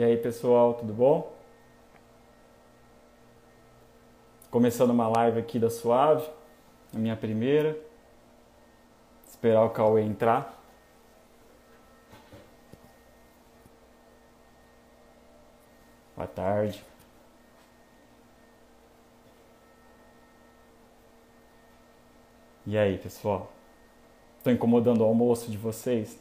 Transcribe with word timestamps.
E 0.00 0.02
aí, 0.02 0.16
pessoal, 0.16 0.72
tudo 0.72 0.94
bom? 0.94 1.30
Começando 4.50 4.92
uma 4.92 5.06
live 5.08 5.38
aqui 5.38 5.58
da 5.58 5.68
Suave, 5.68 6.26
a 6.94 6.98
minha 6.98 7.14
primeira. 7.14 7.78
Esperar 9.28 9.62
o 9.62 9.68
Cauê 9.68 10.00
entrar. 10.00 10.58
Boa 16.16 16.26
tarde. 16.26 16.82
E 22.66 22.78
aí, 22.78 22.96
pessoal? 22.96 23.52
Estou 24.38 24.50
incomodando 24.50 25.02
o 25.02 25.04
almoço 25.04 25.50
de 25.50 25.58
vocês? 25.58 26.18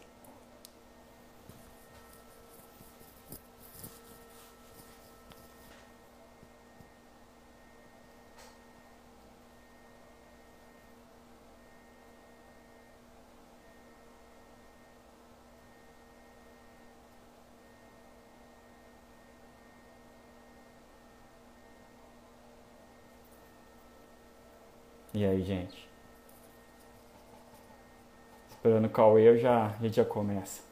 E 25.19 25.25
aí, 25.25 25.44
gente? 25.44 25.89
Esperando 28.80 28.85
o 28.85 28.89
Cauê, 28.89 29.27
eu 29.27 29.38
já, 29.38 29.66
a 29.77 29.83
gente 29.83 29.97
já 29.97 30.05
começa. 30.05 30.63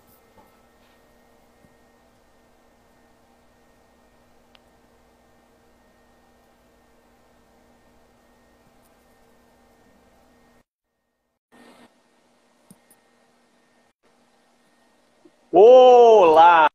Olá! 15.52 16.70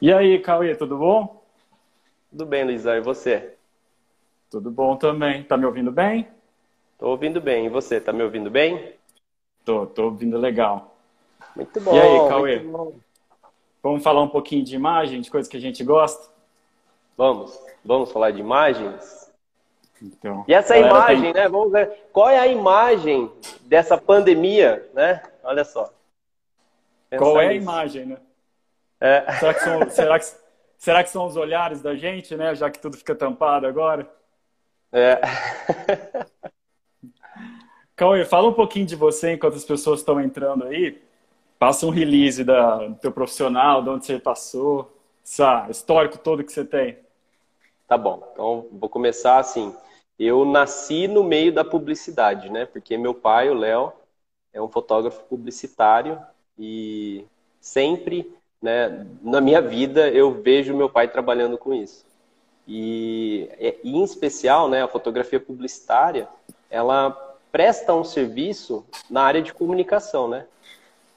E 0.00 0.12
aí, 0.12 0.38
Cauê, 0.40 0.74
tudo 0.74 0.98
bom? 0.98 1.42
Tudo 2.30 2.44
bem, 2.44 2.64
Luizão, 2.64 2.94
e 2.96 3.00
você? 3.00 3.56
Tudo 4.50 4.70
bom 4.70 4.96
também. 4.96 5.42
Tá 5.44 5.56
me 5.56 5.64
ouvindo 5.64 5.90
bem? 5.90 6.28
Tô 6.98 7.08
ouvindo 7.08 7.40
bem. 7.40 7.64
E 7.66 7.68
você, 7.70 7.98
tá 7.98 8.12
me 8.12 8.22
ouvindo 8.22 8.50
bem? 8.50 8.94
Tô, 9.64 9.86
tô 9.86 10.04
ouvindo 10.04 10.38
legal. 10.38 10.96
Muito 11.54 11.80
bom. 11.80 11.94
E 11.94 12.00
aí, 12.00 12.28
Cauê? 12.28 12.62
Vamos 13.82 14.02
falar 14.02 14.22
um 14.22 14.28
pouquinho 14.28 14.64
de 14.64 14.74
imagem, 14.74 15.20
de 15.20 15.30
coisas 15.30 15.50
que 15.50 15.56
a 15.56 15.60
gente 15.60 15.82
gosta? 15.84 16.30
Vamos. 17.16 17.58
Vamos 17.84 18.12
falar 18.12 18.30
de 18.30 18.40
imagens? 18.40 19.30
Então, 20.00 20.44
E 20.48 20.54
essa 20.54 20.76
imagem, 20.76 21.32
tem- 21.32 21.42
né? 21.42 21.48
Vamos 21.48 21.70
ver. 21.70 22.08
Qual 22.12 22.28
é 22.28 22.38
a 22.38 22.46
imagem 22.46 23.30
dessa 23.62 23.96
pandemia, 23.96 24.88
né? 24.94 25.22
Olha 25.44 25.64
só. 25.64 25.92
Pensa 27.08 27.22
Qual 27.22 27.40
é 27.40 27.48
a 27.48 27.54
imagem, 27.54 28.06
né? 28.06 28.16
É. 29.00 29.32
Será 29.32 29.54
que, 29.54 29.60
são, 29.60 29.90
será, 29.90 30.18
que, 30.18 30.26
será 30.78 31.04
que 31.04 31.10
são 31.10 31.26
os 31.26 31.36
olhares 31.36 31.82
da 31.82 31.94
gente, 31.94 32.36
né? 32.36 32.54
Já 32.54 32.70
que 32.70 32.78
tudo 32.78 32.96
fica 32.96 33.14
tampado 33.14 33.66
agora? 33.66 34.08
É. 34.92 35.20
Cauê, 37.94 38.24
fala 38.24 38.48
um 38.48 38.54
pouquinho 38.54 38.86
de 38.86 38.96
você 38.96 39.32
enquanto 39.32 39.56
as 39.56 39.64
pessoas 39.64 40.00
estão 40.00 40.20
entrando 40.20 40.64
aí. 40.64 41.00
Passa 41.58 41.86
um 41.86 41.90
release 41.90 42.42
da, 42.42 42.88
do 42.88 42.94
teu 42.96 43.12
profissional, 43.12 43.82
de 43.82 43.90
onde 43.90 44.06
você 44.06 44.18
passou, 44.18 44.90
esse 45.24 45.42
histórico 45.70 46.18
todo 46.18 46.42
que 46.42 46.52
você 46.52 46.64
tem. 46.64 46.98
Tá 47.86 47.96
bom, 47.96 48.26
então 48.32 48.66
vou 48.72 48.88
começar 48.88 49.38
assim. 49.38 49.74
Eu 50.18 50.44
nasci 50.44 51.06
no 51.06 51.22
meio 51.22 51.52
da 51.52 51.64
publicidade, 51.64 52.50
né? 52.50 52.66
Porque 52.66 52.96
meu 52.96 53.14
pai, 53.14 53.50
o 53.50 53.54
Léo, 53.54 53.92
é 54.52 54.60
um 54.60 54.68
fotógrafo 54.68 55.22
publicitário 55.24 56.20
e 56.58 57.24
sempre, 57.60 58.34
né, 58.60 59.06
na 59.22 59.40
minha 59.40 59.62
vida 59.62 60.08
eu 60.10 60.42
vejo 60.42 60.76
meu 60.76 60.90
pai 60.90 61.08
trabalhando 61.08 61.56
com 61.56 61.72
isso. 61.72 62.04
E, 62.66 63.48
e, 63.58 63.96
em 63.96 64.02
especial, 64.02 64.68
né, 64.68 64.82
a 64.82 64.88
fotografia 64.88 65.40
publicitária, 65.40 66.28
ela 66.70 67.31
presta 67.52 67.94
um 67.94 68.02
serviço 68.02 68.84
na 69.08 69.22
área 69.22 69.42
de 69.42 69.52
comunicação, 69.52 70.26
né? 70.26 70.46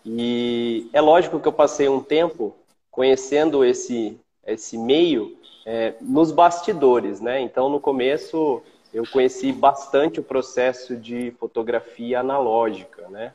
E 0.06 0.90
é 0.94 1.01
lógico 1.01 1.40
que 1.40 1.47
eu 1.47 1.53
passei 1.53 1.90
um 1.90 2.01
tempo 2.01 2.53
conhecendo 2.91 3.63
esse 3.66 4.19
esse 4.45 4.78
meio 4.78 5.35
é, 5.66 5.95
nos 6.00 6.31
bastidores, 6.31 7.19
né? 7.19 7.41
Então, 7.41 7.68
no 7.68 7.79
começo, 7.79 8.62
eu 8.94 9.03
conheci 9.12 9.51
bastante 9.51 10.19
o 10.19 10.24
processo 10.24 10.95
de 10.95 11.31
fotografia 11.40 12.19
analógica, 12.19 13.07
né? 13.09 13.34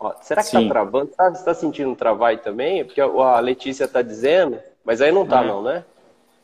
Ó, 0.00 0.14
será 0.22 0.42
que 0.42 0.48
Sim. 0.48 0.62
tá 0.62 0.74
travando? 0.74 1.10
Está 1.10 1.52
sentindo 1.52 1.94
travar 1.94 2.30
aí 2.30 2.38
também? 2.38 2.84
Porque 2.84 3.00
a 3.00 3.40
Letícia 3.40 3.86
tá 3.86 4.00
dizendo, 4.00 4.58
mas 4.82 5.02
aí 5.02 5.12
não 5.12 5.26
tá 5.26 5.42
É. 5.42 5.46
não, 5.46 5.62
né? 5.62 5.84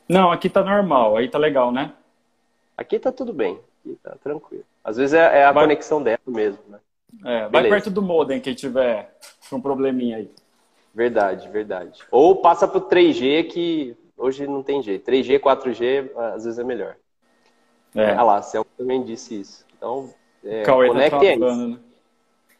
Não, 0.07 0.31
aqui 0.31 0.51
tá 0.51 0.63
normal, 0.63 1.17
aí 1.17 1.29
tá 1.29 1.39
legal, 1.39 1.73
né? 1.73 1.93
Aqui 2.77 2.99
tá 2.99 3.11
tudo 3.11 3.33
bem, 3.33 3.59
aqui 3.83 3.99
tá 4.03 4.17
tranquilo. 4.23 4.65
Às 4.85 4.97
vezes 4.97 5.15
é, 5.15 5.41
é 5.41 5.45
a 5.45 5.53
Vai- 5.53 5.65
conexão 5.65 6.03
dela 6.03 6.21
mesmo, 6.27 6.63
né? 6.69 6.79
É, 7.25 7.49
vai 7.49 7.69
perto 7.69 7.91
do 7.91 8.01
modem 8.01 8.41
quem 8.41 8.55
tiver 8.55 9.15
um 9.53 9.61
probleminha 9.61 10.17
aí. 10.17 10.31
Verdade, 10.95 11.49
verdade. 11.49 12.03
Ou 12.11 12.37
passa 12.37 12.67
pro 12.67 12.81
3G 12.81 13.45
que 13.45 13.97
hoje 14.17 14.47
não 14.47 14.63
tem 14.63 14.83
jeito. 14.83 15.05
3G, 15.05 15.39
4G, 15.39 16.11
às 16.35 16.45
vezes 16.45 16.59
é 16.59 16.65
melhor. 16.65 16.97
É, 17.95 18.13
Ah 18.13 18.23
lá, 18.23 18.41
Celso 18.43 18.71
também 18.79 19.03
disse 19.03 19.41
isso. 19.41 19.67
Então, 19.77 20.09
é, 20.45 20.63
tá 20.63 20.73
conecte 20.73 21.15
aí. 21.15 21.39
travando, 21.39 21.69
né? 21.69 21.79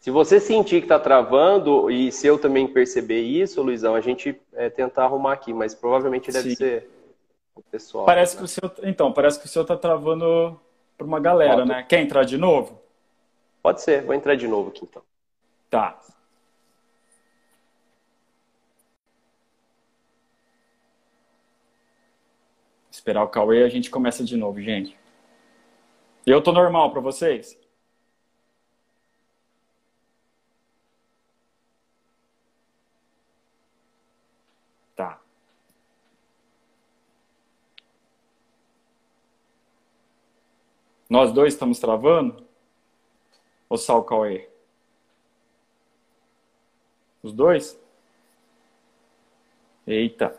Se 0.01 0.11
você 0.11 0.41
sentir 0.41 0.81
que 0.81 0.87
está 0.87 0.99
travando, 0.99 1.89
e 1.89 2.11
se 2.11 2.27
eu 2.27 2.37
também 2.37 2.67
perceber 2.67 3.21
isso, 3.21 3.63
Luizão, 3.63 3.95
a 3.95 4.01
gente 4.01 4.39
é, 4.53 4.69
tentar 4.69 5.05
arrumar 5.05 5.33
aqui, 5.33 5.55
mas 5.55 5.75
provavelmente 5.75 6.33
deve 6.33 6.51
Sim. 6.51 6.57
ser 6.57 6.91
o 7.55 7.63
pessoal. 7.63 8.05
Parece 8.05 8.35
né? 8.35 8.39
que 8.41 8.45
o 8.45 8.49
seu, 8.49 8.71
então, 8.83 9.13
parece 9.13 9.39
que 9.39 9.47
o 9.47 9.49
seu 9.49 9.65
tá 9.65 9.77
travando 9.77 10.59
pra 11.03 11.09
uma 11.09 11.21
galera, 11.21 11.57
tô- 11.59 11.65
né? 11.65 11.83
Quer 11.85 12.01
entrar 12.01 12.25
de 12.25 12.37
novo? 12.37 12.81
Pode 13.63 13.81
ser, 13.83 14.03
vou 14.05 14.15
entrar 14.15 14.35
de 14.37 14.47
novo 14.49 14.71
aqui 14.71 14.85
então. 14.85 15.03
Tá. 15.71 15.99
Esperar 22.91 23.25
o 23.25 23.29
Cauê 23.29 23.61
e 23.61 23.65
a 23.65 23.69
gente 23.69 23.91
começa 23.91 24.23
de 24.25 24.37
novo, 24.37 24.61
gente. 24.61 24.97
Eu 26.27 26.43
tô 26.43 26.53
normal 26.53 26.91
pra 26.93 27.01
vocês? 27.01 27.59
Tá. 34.95 35.21
Nós 41.13 41.31
dois 41.31 41.53
estamos 41.53 41.79
travando? 41.79 42.49
Ou 43.69 43.77
só 43.77 43.99
o 43.99 44.03
Cauê? 44.03 44.49
Os 47.23 47.35
dois? 47.35 47.79
Eita. 49.87 50.35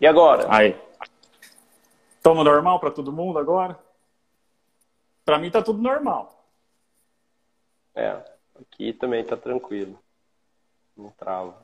E 0.00 0.06
agora? 0.06 0.46
Aí. 0.48 0.74
Tamo 2.22 2.42
normal 2.42 2.80
pra 2.80 2.90
todo 2.90 3.12
mundo 3.12 3.38
agora? 3.38 3.78
Pra 5.22 5.38
mim 5.38 5.50
tá 5.50 5.60
tudo 5.60 5.82
normal. 5.82 6.48
É, 7.94 8.31
aqui 8.62 8.92
também 8.92 9.24
tá 9.24 9.36
tranquilo. 9.36 9.98
Não 10.96 11.10
trava. 11.10 11.56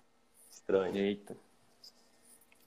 Estranho. 0.50 0.96
Eita. 0.96 1.36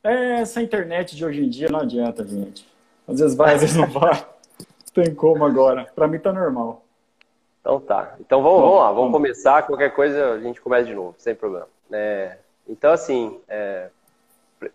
É, 0.03 0.41
essa 0.41 0.61
internet 0.61 1.15
de 1.15 1.23
hoje 1.23 1.43
em 1.43 1.49
dia 1.49 1.69
não 1.69 1.79
adianta, 1.79 2.25
gente. 2.25 2.67
Às 3.07 3.19
vezes 3.19 3.35
vai, 3.35 3.55
às 3.55 3.61
vezes 3.61 3.75
não 3.75 3.87
vai. 3.87 4.25
Tem 4.93 5.13
como 5.13 5.45
agora. 5.45 5.85
Pra 5.95 6.07
mim 6.07 6.19
tá 6.19 6.33
normal. 6.33 6.83
Então 7.61 7.79
tá. 7.79 8.15
Então 8.19 8.41
vamos, 8.41 8.61
vamos 8.61 8.77
lá, 8.77 8.87
vamos 8.87 8.97
vamos. 8.97 9.13
começar. 9.13 9.63
Qualquer 9.63 9.93
coisa 9.93 10.33
a 10.33 10.39
gente 10.39 10.59
começa 10.59 10.85
de 10.85 10.95
novo, 10.95 11.15
sem 11.17 11.35
problema. 11.35 11.67
É, 11.91 12.37
então, 12.67 12.91
assim, 12.91 13.39
é, 13.47 13.89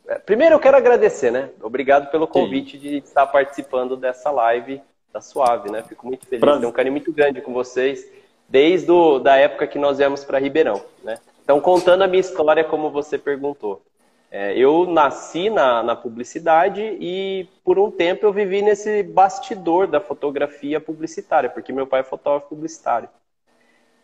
é, 0.06 0.18
primeiro 0.18 0.54
eu 0.54 0.60
quero 0.60 0.76
agradecer, 0.76 1.30
né? 1.30 1.50
Obrigado 1.60 2.10
pelo 2.10 2.26
convite 2.26 2.78
de 2.78 2.98
estar 2.98 3.26
participando 3.26 3.96
dessa 3.96 4.30
live 4.30 4.80
da 5.12 5.20
Suave, 5.20 5.70
né? 5.70 5.82
Fico 5.82 6.06
muito 6.06 6.26
feliz, 6.26 6.40
Prazer. 6.40 6.60
tenho 6.60 6.70
um 6.70 6.74
carinho 6.74 6.92
muito 6.92 7.12
grande 7.12 7.40
com 7.40 7.52
vocês, 7.52 8.06
desde 8.48 8.90
o, 8.90 9.18
da 9.18 9.36
época 9.36 9.66
que 9.66 9.78
nós 9.78 9.98
viemos 9.98 10.24
para 10.24 10.38
Ribeirão, 10.38 10.82
né? 11.02 11.18
Então, 11.42 11.60
contando 11.60 12.02
a 12.02 12.08
minha 12.08 12.20
história, 12.20 12.64
como 12.64 12.90
você 12.90 13.16
perguntou. 13.16 13.82
É, 14.30 14.58
eu 14.58 14.86
nasci 14.86 15.48
na, 15.48 15.82
na 15.82 15.94
publicidade 15.94 16.82
e 17.00 17.48
por 17.64 17.78
um 17.78 17.90
tempo 17.90 18.26
eu 18.26 18.32
vivi 18.32 18.60
nesse 18.60 19.02
bastidor 19.04 19.86
da 19.86 20.00
fotografia 20.00 20.80
publicitária, 20.80 21.48
porque 21.48 21.72
meu 21.72 21.86
pai 21.86 22.00
é 22.00 22.04
fotógrafo 22.04 22.48
publicitário. 22.48 23.08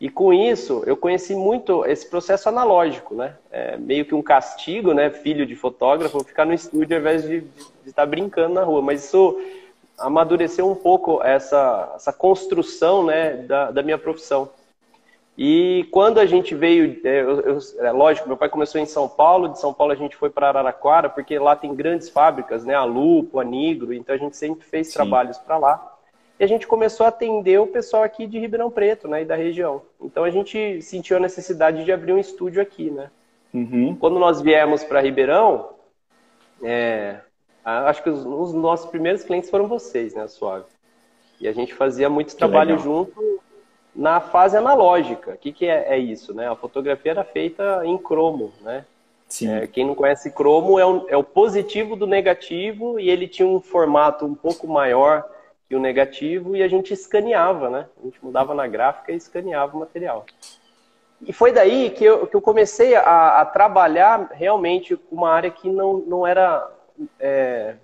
E 0.03 0.09
com 0.09 0.33
isso, 0.33 0.83
eu 0.85 0.97
conheci 0.97 1.33
muito 1.33 1.85
esse 1.87 2.09
processo 2.09 2.49
analógico, 2.49 3.15
né? 3.15 3.37
É 3.53 3.77
meio 3.77 4.05
que 4.05 4.15
um 4.17 4.23
castigo, 4.23 4.93
né? 4.93 5.11
Filho 5.11 5.47
de 5.47 5.55
fotógrafo, 5.55 6.25
ficar 6.25 6.44
no 6.44 6.53
estúdio 6.53 6.97
ao 6.97 7.00
invés 7.00 7.23
de, 7.23 7.43
de, 7.43 7.89
estar 7.89 8.05
brincando 8.05 8.55
na 8.55 8.65
rua. 8.65 8.83
Mas 8.83 9.05
isso 9.05 9.41
amadureceu 10.03 10.71
um 10.71 10.75
pouco 10.75 11.23
essa, 11.23 11.93
essa 11.95 12.13
construção, 12.13 13.05
né? 13.05 13.37
Da, 13.37 13.71
da 13.71 13.83
minha 13.83 13.99
profissão. 13.99 14.51
E 15.37 15.89
quando 15.91 16.19
a 16.19 16.27
gente 16.27 16.55
veio, 16.55 17.01
é, 17.05 17.23
eu, 17.23 17.41
eu, 17.41 17.59
é 17.79 17.91
lógico, 17.91 18.29
meu 18.29 18.37
pai 18.37 18.51
começou 18.51 18.79
em 18.81 18.85
São 18.85 19.09
Paulo, 19.09 19.49
de 19.49 19.59
São 19.59 19.73
Paulo 19.73 19.93
a 19.93 19.97
gente 19.97 20.15
foi 20.15 20.29
para 20.29 20.49
Araraquara, 20.49 21.09
porque 21.09 21.39
lá 21.39 21.57
tem 21.57 21.75
grandes 21.75 22.11
fábricas, 22.11 22.65
né? 22.65 22.75
A 22.75 22.85
Lupo, 22.85 23.41
a 23.41 23.45
Nigro, 23.45 23.95
então 23.95 24.15
a 24.15 24.19
gente 24.19 24.37
sempre 24.37 24.65
fez 24.65 24.89
Sim. 24.89 24.95
trabalhos 24.95 25.39
para 25.39 25.57
lá 25.57 25.93
e 26.43 26.45
a 26.45 26.49
gente 26.49 26.67
começou 26.67 27.07
a 27.07 27.09
atender 27.09 27.61
o 27.61 27.69
pessoal 27.69 28.03
aqui 28.03 28.27
de 28.27 28.37
Ribeirão 28.37 28.69
Preto, 28.69 29.07
né, 29.07 29.23
e 29.23 29.25
da 29.25 29.37
região. 29.37 29.83
Então 30.01 30.25
a 30.25 30.31
gente 30.31 30.83
sentiu 30.83 31.17
a 31.17 31.21
necessidade 31.21 31.85
de 31.85 31.93
abrir 31.93 32.13
um 32.13 32.19
estúdio 32.19 32.61
aqui, 32.61 32.91
né. 32.91 33.13
Uhum. 33.55 33.95
Quando 33.95 34.19
nós 34.19 34.41
viemos 34.41 34.83
para 34.83 35.01
Ribeirão, 35.01 35.71
é, 36.61 37.21
acho 37.64 38.03
que 38.03 38.11
os, 38.11 38.25
os, 38.25 38.53
nossos 38.53 38.91
primeiros 38.91 39.23
clientes 39.23 39.50
foram 39.50 39.67
vocês, 39.67 40.14
né, 40.14 40.26
Suave. 40.26 40.67
E 41.41 41.49
a 41.49 41.53
gente 41.53 41.75
fazia 41.75 42.09
muito 42.09 42.31
que 42.31 42.37
trabalho 42.37 42.76
legal. 42.76 42.85
junto 42.85 43.41
na 43.94 44.20
fase 44.20 44.56
analógica. 44.56 45.32
O 45.32 45.37
que, 45.37 45.53
que 45.53 45.67
é, 45.67 45.94
é, 45.94 45.99
isso, 45.99 46.32
né? 46.32 46.49
A 46.49 46.56
fotografia 46.56 47.12
era 47.12 47.25
feita 47.25 47.82
em 47.85 47.99
cromo, 47.99 48.53
né? 48.61 48.85
É, 49.43 49.67
quem 49.67 49.87
não 49.87 49.94
conhece 49.94 50.31
cromo 50.31 50.79
é, 50.79 50.82
é 51.09 51.17
o 51.17 51.25
positivo 51.25 51.97
do 51.97 52.06
negativo 52.06 53.00
e 53.00 53.09
ele 53.09 53.26
tinha 53.26 53.49
um 53.49 53.61
formato 53.61 54.26
um 54.26 54.35
pouco 54.35 54.69
maior 54.69 55.25
e 55.70 55.75
o 55.75 55.81
negativo 55.81 56.55
e 56.55 56.62
a 56.62 56.69
gente 56.69 56.93
escaneava, 56.93 57.70
né? 57.70 57.87
A 57.99 58.05
gente 58.05 58.23
mudava 58.23 58.55
na 58.55 58.67
gráfica 58.67 59.11
e 59.11 59.17
escaneava 59.17 59.75
o 59.75 59.81
material. 59.81 60.26
E 61.26 61.32
foi 61.32 61.50
daí 61.50 61.91
que 61.91 62.05
eu, 62.05 62.26
que 62.26 62.37
eu 62.37 62.43
comecei 62.43 62.94
a, 62.94 63.41
a 63.41 63.47
trabalhar 63.47 64.29
realmente 64.32 64.97
com 64.97 65.17
uma 65.17 65.31
área 65.31 65.50
que 65.50 65.70
não, 65.70 65.99
não 65.99 66.26
era 66.26 66.69
é, 67.19 67.75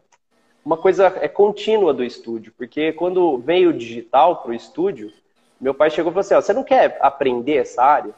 uma 0.64 0.76
coisa 0.76 1.06
é, 1.20 1.28
contínua 1.28 1.94
do 1.94 2.04
estúdio, 2.04 2.52
porque 2.56 2.92
quando 2.92 3.38
veio 3.38 3.70
o 3.70 3.72
digital 3.72 4.42
para 4.42 4.50
o 4.50 4.54
estúdio, 4.54 5.12
meu 5.60 5.74
pai 5.74 5.90
chegou 5.90 6.10
e 6.10 6.14
falou 6.14 6.20
assim: 6.20 6.34
ó, 6.34 6.40
você 6.40 6.52
não 6.52 6.64
quer 6.64 6.98
aprender 7.00 7.56
essa 7.56 7.82
área? 7.82 8.14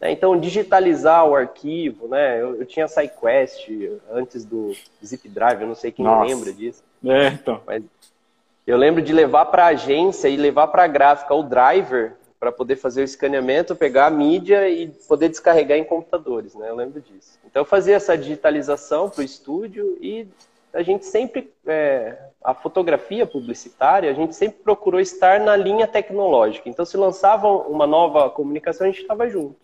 Né? 0.00 0.12
Então, 0.12 0.38
digitalizar 0.38 1.26
o 1.26 1.34
arquivo, 1.34 2.08
né? 2.08 2.40
Eu, 2.40 2.56
eu 2.56 2.66
tinha 2.66 2.88
SciQuest 2.88 3.68
antes 4.10 4.44
do 4.44 4.74
Zip 5.04 5.28
Drive, 5.28 5.60
eu 5.60 5.68
não 5.68 5.74
sei 5.74 5.92
quem 5.92 6.04
Nossa. 6.04 6.32
lembra 6.32 6.52
disso. 6.52 6.82
É, 7.04 7.28
então. 7.28 7.60
Mas 7.66 7.82
eu 8.66 8.76
lembro 8.76 9.02
de 9.02 9.12
levar 9.12 9.46
para 9.46 9.64
a 9.64 9.68
agência 9.68 10.28
e 10.28 10.36
levar 10.36 10.68
para 10.68 10.84
a 10.84 10.88
gráfica 10.88 11.34
o 11.34 11.42
driver 11.42 12.14
para 12.40 12.50
poder 12.50 12.76
fazer 12.76 13.02
o 13.02 13.04
escaneamento, 13.04 13.76
pegar 13.76 14.06
a 14.06 14.10
mídia 14.10 14.66
e 14.68 14.88
poder 15.06 15.28
descarregar 15.28 15.76
em 15.76 15.84
computadores, 15.84 16.54
né? 16.54 16.70
Eu 16.70 16.74
lembro 16.74 17.00
disso. 17.00 17.38
Então 17.44 17.60
eu 17.60 17.66
fazia 17.66 17.96
essa 17.96 18.16
digitalização 18.16 19.10
para 19.10 19.20
o 19.20 19.24
estúdio 19.24 19.98
e 20.00 20.26
a 20.72 20.82
gente 20.82 21.04
sempre, 21.04 21.52
é, 21.66 22.16
a 22.42 22.54
fotografia 22.54 23.26
publicitária, 23.26 24.10
a 24.10 24.14
gente 24.14 24.34
sempre 24.34 24.62
procurou 24.62 25.00
estar 25.00 25.38
na 25.38 25.54
linha 25.54 25.86
tecnológica. 25.86 26.68
Então 26.68 26.84
se 26.84 26.96
lançava 26.96 27.46
uma 27.46 27.86
nova 27.86 28.30
comunicação, 28.30 28.86
a 28.86 28.90
gente 28.90 29.02
estava 29.02 29.28
junto. 29.28 29.56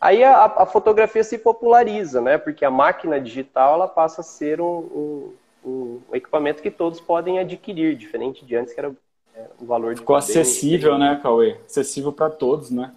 Aí 0.00 0.22
a, 0.22 0.44
a, 0.44 0.66
fotografia 0.66 1.24
se 1.24 1.36
populariza, 1.36 2.20
né? 2.20 2.38
Porque 2.38 2.64
a 2.64 2.70
máquina 2.70 3.20
digital 3.20 3.74
ela 3.74 3.88
passa 3.88 4.20
a 4.20 4.24
ser 4.24 4.60
um, 4.60 4.78
um 4.78 5.32
um, 5.64 6.00
equipamento 6.12 6.62
que 6.62 6.70
todos 6.70 7.00
podem 7.00 7.38
adquirir, 7.38 7.96
diferente 7.96 8.44
de 8.44 8.56
antes 8.56 8.74
que 8.74 8.80
era 8.80 8.94
é, 9.36 9.46
um 9.60 9.66
valor 9.66 9.96
Ficou 9.96 10.16
acessível, 10.16 10.98
né, 10.98 11.18
Cauê? 11.22 11.56
Acessível 11.66 12.12
para 12.12 12.30
todos, 12.30 12.70
né? 12.70 12.92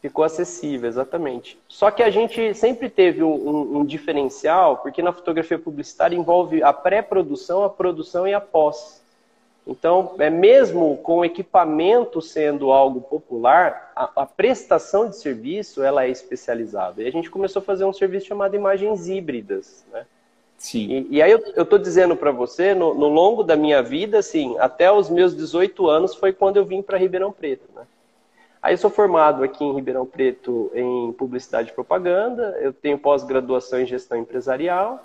Ficou 0.00 0.24
acessível, 0.24 0.88
exatamente. 0.88 1.58
Só 1.66 1.90
que 1.90 2.02
a 2.02 2.10
gente 2.10 2.54
sempre 2.54 2.90
teve 2.90 3.22
um, 3.22 3.34
um, 3.34 3.78
um 3.78 3.84
diferencial, 3.84 4.76
porque 4.78 5.02
na 5.02 5.12
fotografia 5.12 5.58
publicitária 5.58 6.14
envolve 6.14 6.62
a 6.62 6.72
pré-produção, 6.72 7.64
a 7.64 7.70
produção 7.70 8.28
e 8.28 8.34
a 8.34 8.40
pós. 8.40 9.02
Então, 9.66 10.14
é 10.18 10.28
mesmo 10.28 10.98
com 10.98 11.20
o 11.20 11.24
equipamento 11.24 12.20
sendo 12.20 12.70
algo 12.70 13.00
popular, 13.00 13.92
a, 13.96 14.10
a, 14.22 14.26
prestação 14.26 15.08
de 15.08 15.16
serviço 15.16 15.82
ela 15.82 16.04
é 16.04 16.10
especializada. 16.10 17.02
E 17.02 17.06
a 17.06 17.10
gente 17.10 17.30
começou 17.30 17.60
a 17.60 17.64
fazer 17.64 17.86
um 17.86 17.92
serviço 17.92 18.26
chamado 18.26 18.54
imagens 18.54 19.08
híbridas, 19.08 19.86
né? 19.90 20.04
Sim. 20.56 21.06
E, 21.10 21.16
e 21.16 21.22
aí 21.22 21.30
eu 21.30 21.62
estou 21.62 21.78
dizendo 21.78 22.16
para 22.16 22.30
você, 22.30 22.74
no, 22.74 22.94
no, 22.94 23.08
longo 23.08 23.42
da 23.42 23.56
minha 23.56 23.82
vida, 23.82 24.18
assim, 24.18 24.56
até 24.58 24.90
os 24.90 25.10
meus 25.10 25.36
18 25.36 25.88
anos 25.88 26.14
foi 26.14 26.32
quando 26.32 26.56
eu 26.56 26.64
vim 26.64 26.82
para 26.82 26.98
Ribeirão 26.98 27.32
Preto, 27.32 27.68
né? 27.74 27.82
Aí 28.62 28.72
eu 28.72 28.78
sou 28.78 28.88
formado 28.88 29.44
aqui 29.44 29.62
em 29.62 29.74
Ribeirão 29.74 30.06
Preto 30.06 30.70
em 30.74 31.12
publicidade 31.12 31.70
e 31.70 31.74
propaganda, 31.74 32.56
eu 32.62 32.72
tenho 32.72 32.98
pós-graduação 32.98 33.80
em 33.80 33.86
gestão 33.86 34.16
empresarial, 34.16 35.04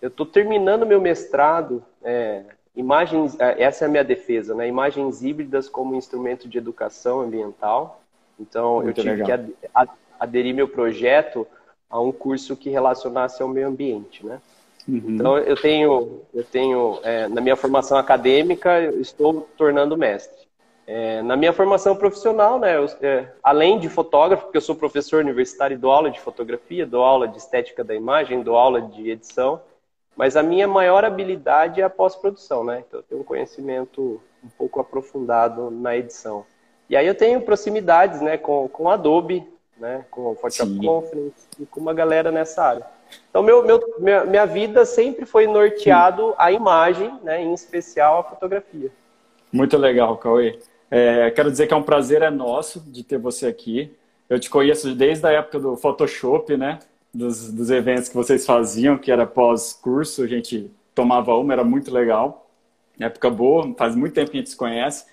eu 0.00 0.08
estou 0.08 0.24
terminando 0.24 0.86
meu 0.86 1.00
mestrado, 1.00 1.84
é, 2.02 2.44
imagens, 2.74 3.38
é, 3.38 3.62
essa 3.62 3.84
é 3.84 3.88
a 3.88 3.90
minha 3.90 4.04
defesa, 4.04 4.54
né? 4.54 4.66
Imagens 4.66 5.22
híbridas 5.22 5.68
como 5.68 5.94
instrumento 5.94 6.48
de 6.48 6.58
educação 6.58 7.20
ambiental. 7.20 8.02
Então 8.38 8.82
Muito 8.82 9.00
eu 9.00 9.04
tive 9.04 9.22
legal. 9.22 9.38
que 9.46 9.54
aderir 10.18 10.54
meu 10.54 10.68
projeto 10.68 11.46
a 11.88 12.00
um 12.00 12.10
curso 12.10 12.56
que 12.56 12.70
relacionasse 12.70 13.42
ao 13.42 13.48
meio 13.48 13.68
ambiente, 13.68 14.24
né? 14.26 14.40
Uhum. 14.86 15.02
Então, 15.08 15.38
eu 15.38 15.56
tenho, 15.56 16.22
eu 16.32 16.44
tenho 16.44 17.00
é, 17.02 17.28
na 17.28 17.40
minha 17.40 17.56
formação 17.56 17.96
acadêmica, 17.96 18.80
eu 18.80 19.00
estou 19.00 19.48
tornando 19.56 19.96
mestre. 19.96 20.44
É, 20.86 21.22
na 21.22 21.34
minha 21.34 21.52
formação 21.52 21.96
profissional, 21.96 22.58
né, 22.58 22.76
eu, 22.76 22.84
é, 23.00 23.26
além 23.42 23.78
de 23.78 23.88
fotógrafo, 23.88 24.44
porque 24.44 24.58
eu 24.58 24.62
sou 24.62 24.74
professor 24.74 25.20
universitário 25.20 25.74
e 25.74 25.78
dou 25.78 25.90
aula 25.90 26.10
de 26.10 26.20
fotografia, 26.20 26.86
dou 26.86 27.02
aula 27.02 27.26
de 27.26 27.38
estética 27.38 27.82
da 27.82 27.94
imagem, 27.94 28.42
dou 28.42 28.56
aula 28.56 28.82
de 28.82 29.10
edição, 29.10 29.62
mas 30.14 30.36
a 30.36 30.42
minha 30.42 30.68
maior 30.68 31.04
habilidade 31.04 31.80
é 31.80 31.84
a 31.84 31.90
pós-produção, 31.90 32.62
né? 32.62 32.84
Então, 32.86 33.00
eu 33.00 33.04
tenho 33.04 33.20
um 33.22 33.24
conhecimento 33.24 34.20
um 34.44 34.48
pouco 34.58 34.78
aprofundado 34.78 35.70
na 35.70 35.96
edição. 35.96 36.44
E 36.88 36.96
aí 36.96 37.06
eu 37.06 37.14
tenho 37.14 37.40
proximidades, 37.40 38.20
né, 38.20 38.36
com, 38.36 38.68
com 38.68 38.90
Adobe, 38.90 39.42
né, 39.78 40.04
com 40.10 40.32
o 40.32 40.34
Photoshop 40.34 40.70
Sim. 40.70 40.82
Conference 40.82 41.48
e 41.58 41.66
com 41.66 41.80
uma 41.80 41.94
galera 41.94 42.30
nessa 42.30 42.62
área. 42.62 42.86
Então, 43.30 43.42
meu, 43.42 43.64
meu, 43.64 43.80
minha, 43.98 44.24
minha 44.24 44.46
vida 44.46 44.84
sempre 44.84 45.26
foi 45.26 45.46
norteado 45.46 46.34
à 46.38 46.52
imagem, 46.52 47.12
né, 47.22 47.42
em 47.42 47.52
especial 47.52 48.20
à 48.20 48.24
fotografia. 48.24 48.90
Muito 49.52 49.76
legal, 49.76 50.16
Cauê. 50.16 50.58
É, 50.90 51.30
quero 51.30 51.50
dizer 51.50 51.66
que 51.66 51.74
é 51.74 51.76
um 51.76 51.82
prazer 51.82 52.22
é 52.22 52.30
nosso 52.30 52.80
de 52.80 53.02
ter 53.02 53.18
você 53.18 53.46
aqui. 53.46 53.92
Eu 54.28 54.38
te 54.38 54.48
conheço 54.48 54.94
desde 54.94 55.26
a 55.26 55.32
época 55.32 55.58
do 55.58 55.76
Photoshop, 55.76 56.56
né? 56.56 56.78
Dos, 57.12 57.52
dos 57.52 57.70
eventos 57.70 58.08
que 58.08 58.14
vocês 58.14 58.44
faziam, 58.44 58.98
que 58.98 59.12
era 59.12 59.26
pós-curso, 59.26 60.22
a 60.22 60.26
gente 60.26 60.70
tomava 60.94 61.34
uma, 61.34 61.52
era 61.52 61.64
muito 61.64 61.92
legal. 61.92 62.48
Época 62.98 63.30
boa, 63.30 63.74
faz 63.76 63.94
muito 63.94 64.14
tempo 64.14 64.30
que 64.30 64.36
a 64.36 64.40
gente 64.40 64.50
se 64.50 64.56
conhece. 64.56 65.04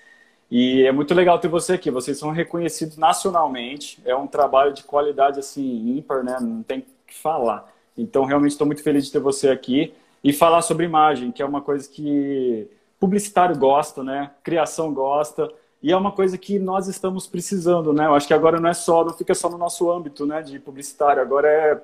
E 0.50 0.84
é 0.84 0.92
muito 0.92 1.14
legal 1.14 1.38
ter 1.38 1.48
você 1.48 1.72
aqui. 1.72 1.90
Vocês 1.90 2.18
são 2.18 2.30
reconhecidos 2.30 2.98
nacionalmente. 2.98 4.00
É 4.04 4.14
um 4.14 4.26
trabalho 4.26 4.72
de 4.72 4.84
qualidade 4.84 5.38
assim 5.40 5.96
ímpar, 5.96 6.22
né? 6.22 6.36
Não 6.40 6.62
tem 6.62 6.84
que 7.06 7.14
falar. 7.14 7.71
Então, 7.96 8.24
realmente 8.24 8.52
estou 8.52 8.66
muito 8.66 8.82
feliz 8.82 9.06
de 9.06 9.12
ter 9.12 9.18
você 9.18 9.48
aqui 9.48 9.92
e 10.22 10.32
falar 10.32 10.62
sobre 10.62 10.86
imagem, 10.86 11.32
que 11.32 11.42
é 11.42 11.46
uma 11.46 11.60
coisa 11.60 11.88
que 11.88 12.68
publicitário 12.98 13.58
gosta, 13.58 14.02
né? 14.04 14.30
Criação 14.42 14.94
gosta. 14.94 15.50
E 15.82 15.90
é 15.90 15.96
uma 15.96 16.12
coisa 16.12 16.38
que 16.38 16.58
nós 16.58 16.86
estamos 16.86 17.26
precisando, 17.26 17.92
né? 17.92 18.06
Eu 18.06 18.14
acho 18.14 18.26
que 18.26 18.34
agora 18.34 18.60
não 18.60 18.68
é 18.68 18.74
só, 18.74 19.04
não 19.04 19.12
fica 19.12 19.34
só 19.34 19.50
no 19.50 19.58
nosso 19.58 19.90
âmbito, 19.90 20.24
né, 20.24 20.40
de 20.40 20.58
publicitário. 20.60 21.20
Agora 21.20 21.48
é 21.48 21.82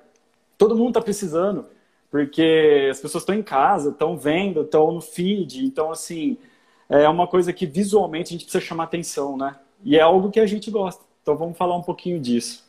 todo 0.58 0.76
mundo 0.76 0.88
está 0.88 1.00
precisando, 1.00 1.66
porque 2.10 2.88
as 2.90 3.00
pessoas 3.00 3.22
estão 3.22 3.34
em 3.34 3.42
casa, 3.42 3.90
estão 3.90 4.16
vendo, 4.16 4.62
estão 4.62 4.90
no 4.92 5.00
feed. 5.00 5.64
Então, 5.64 5.90
assim, 5.90 6.36
é 6.88 7.08
uma 7.08 7.26
coisa 7.26 7.52
que 7.52 7.64
visualmente 7.64 8.30
a 8.30 8.32
gente 8.32 8.44
precisa 8.44 8.64
chamar 8.64 8.84
atenção, 8.84 9.36
né? 9.36 9.56
E 9.84 9.96
é 9.96 10.00
algo 10.00 10.30
que 10.30 10.40
a 10.40 10.46
gente 10.46 10.70
gosta. 10.70 11.04
Então, 11.22 11.36
vamos 11.36 11.56
falar 11.56 11.76
um 11.76 11.82
pouquinho 11.82 12.18
disso, 12.18 12.64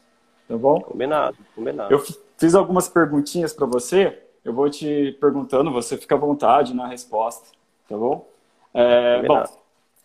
tá 0.48 0.56
bom? 0.56 0.82
Combinado, 0.82 1.38
combinado. 1.56 1.92
Eu 1.92 2.04
Fiz 2.40 2.56
algumas 2.56 2.88
perguntinhas 2.88 3.52
para 3.52 3.66
você, 3.66 4.18
eu 4.46 4.54
vou 4.54 4.70
te 4.70 5.18
perguntando, 5.20 5.72
você 5.72 5.98
fica 5.98 6.16
à 6.16 6.18
vontade 6.18 6.74
na 6.74 6.88
resposta, 6.88 7.50
tá 7.88 7.98
bom? 7.98 8.26
É, 8.74 9.24
bom, 9.24 9.44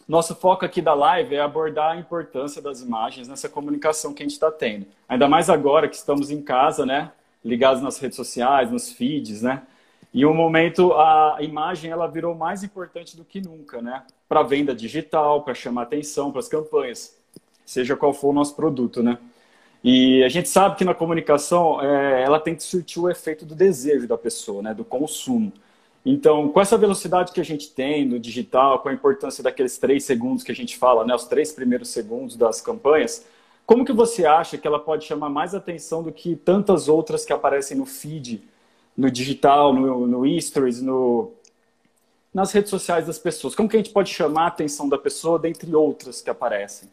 nosso 0.08 0.34
foco 0.34 0.64
aqui 0.64 0.82
da 0.82 0.94
live 0.94 1.36
é 1.36 1.40
abordar 1.40 1.92
a 1.92 1.96
importância 1.96 2.60
das 2.60 2.80
imagens 2.80 3.28
nessa 3.28 3.48
comunicação 3.48 4.12
que 4.12 4.22
a 4.22 4.26
gente 4.26 4.32
está 4.32 4.50
tendo. 4.50 4.84
Ainda 5.08 5.28
mais 5.28 5.48
agora 5.48 5.88
que 5.88 5.94
estamos 5.94 6.28
em 6.28 6.42
casa, 6.42 6.84
né? 6.84 7.12
Ligados 7.44 7.80
nas 7.80 7.98
redes 7.98 8.16
sociais, 8.16 8.68
nos 8.68 8.90
feeds, 8.90 9.42
né? 9.42 9.62
E 10.12 10.26
o 10.26 10.34
momento 10.34 10.92
a 10.92 11.38
imagem 11.40 11.92
ela 11.92 12.08
virou 12.08 12.34
mais 12.34 12.64
importante 12.64 13.16
do 13.16 13.24
que 13.24 13.40
nunca, 13.40 13.80
né? 13.80 14.02
Para 14.28 14.42
venda 14.42 14.74
digital, 14.74 15.42
para 15.42 15.54
chamar 15.54 15.82
atenção, 15.82 16.32
para 16.32 16.40
as 16.40 16.48
campanhas, 16.48 17.16
seja 17.64 17.94
qual 17.94 18.12
for 18.12 18.30
o 18.30 18.32
nosso 18.32 18.56
produto, 18.56 19.04
né? 19.04 19.18
E 19.84 20.24
a 20.24 20.30
gente 20.30 20.48
sabe 20.48 20.76
que 20.76 20.84
na 20.84 20.94
comunicação 20.94 21.78
é, 21.82 22.22
ela 22.22 22.40
tem 22.40 22.54
que 22.54 22.62
surtir 22.62 23.02
o 23.02 23.10
efeito 23.10 23.44
do 23.44 23.54
desejo 23.54 24.08
da 24.08 24.16
pessoa, 24.16 24.62
né, 24.62 24.72
do 24.72 24.82
consumo. 24.82 25.52
Então, 26.06 26.48
com 26.48 26.60
essa 26.60 26.78
velocidade 26.78 27.32
que 27.32 27.40
a 27.40 27.44
gente 27.44 27.70
tem 27.70 28.06
no 28.06 28.18
digital, 28.18 28.78
com 28.78 28.88
a 28.88 28.94
importância 28.94 29.44
daqueles 29.44 29.76
três 29.76 30.04
segundos 30.04 30.42
que 30.42 30.50
a 30.50 30.54
gente 30.54 30.78
fala, 30.78 31.04
né, 31.04 31.14
os 31.14 31.24
três 31.24 31.52
primeiros 31.52 31.88
segundos 31.88 32.34
das 32.34 32.62
campanhas, 32.62 33.26
como 33.66 33.84
que 33.84 33.92
você 33.92 34.24
acha 34.24 34.56
que 34.56 34.66
ela 34.66 34.78
pode 34.78 35.04
chamar 35.04 35.28
mais 35.28 35.54
atenção 35.54 36.02
do 36.02 36.12
que 36.12 36.34
tantas 36.34 36.88
outras 36.88 37.26
que 37.26 37.32
aparecem 37.32 37.76
no 37.76 37.84
feed, 37.84 38.42
no 38.96 39.10
digital, 39.10 39.74
no, 39.74 40.06
no 40.06 40.40
stories, 40.40 40.80
no, 40.80 41.32
nas 42.32 42.52
redes 42.52 42.70
sociais 42.70 43.06
das 43.06 43.18
pessoas? 43.18 43.54
Como 43.54 43.68
que 43.68 43.76
a 43.76 43.80
gente 43.80 43.92
pode 43.92 44.10
chamar 44.10 44.44
a 44.44 44.48
atenção 44.48 44.88
da 44.88 44.96
pessoa, 44.96 45.38
dentre 45.38 45.74
outras 45.74 46.22
que 46.22 46.30
aparecem? 46.30 46.88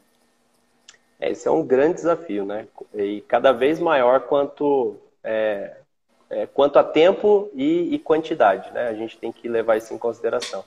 É, 1.22 1.30
esse 1.30 1.48
é 1.48 1.51
um 1.51 1.63
grande 1.63 1.94
desafio, 1.94 2.44
né? 2.44 2.68
E 2.96 3.22
cada 3.28 3.51
vez 3.51 3.80
maior 3.80 4.22
quanto, 4.22 4.98
é, 5.24 5.75
é, 6.32 6.48
quanto 6.48 6.80
a 6.80 6.84
tempo 6.84 7.51
e, 7.54 7.94
e, 7.94 8.00
quantidade, 8.00 8.74
né? 8.74 8.88
A 8.88 8.94
gente 8.96 9.16
tem 9.18 9.32
que 9.32 9.48
levar 9.48 9.78
isso 9.78 9.94
em 9.94 10.00
consideração. 10.00 10.66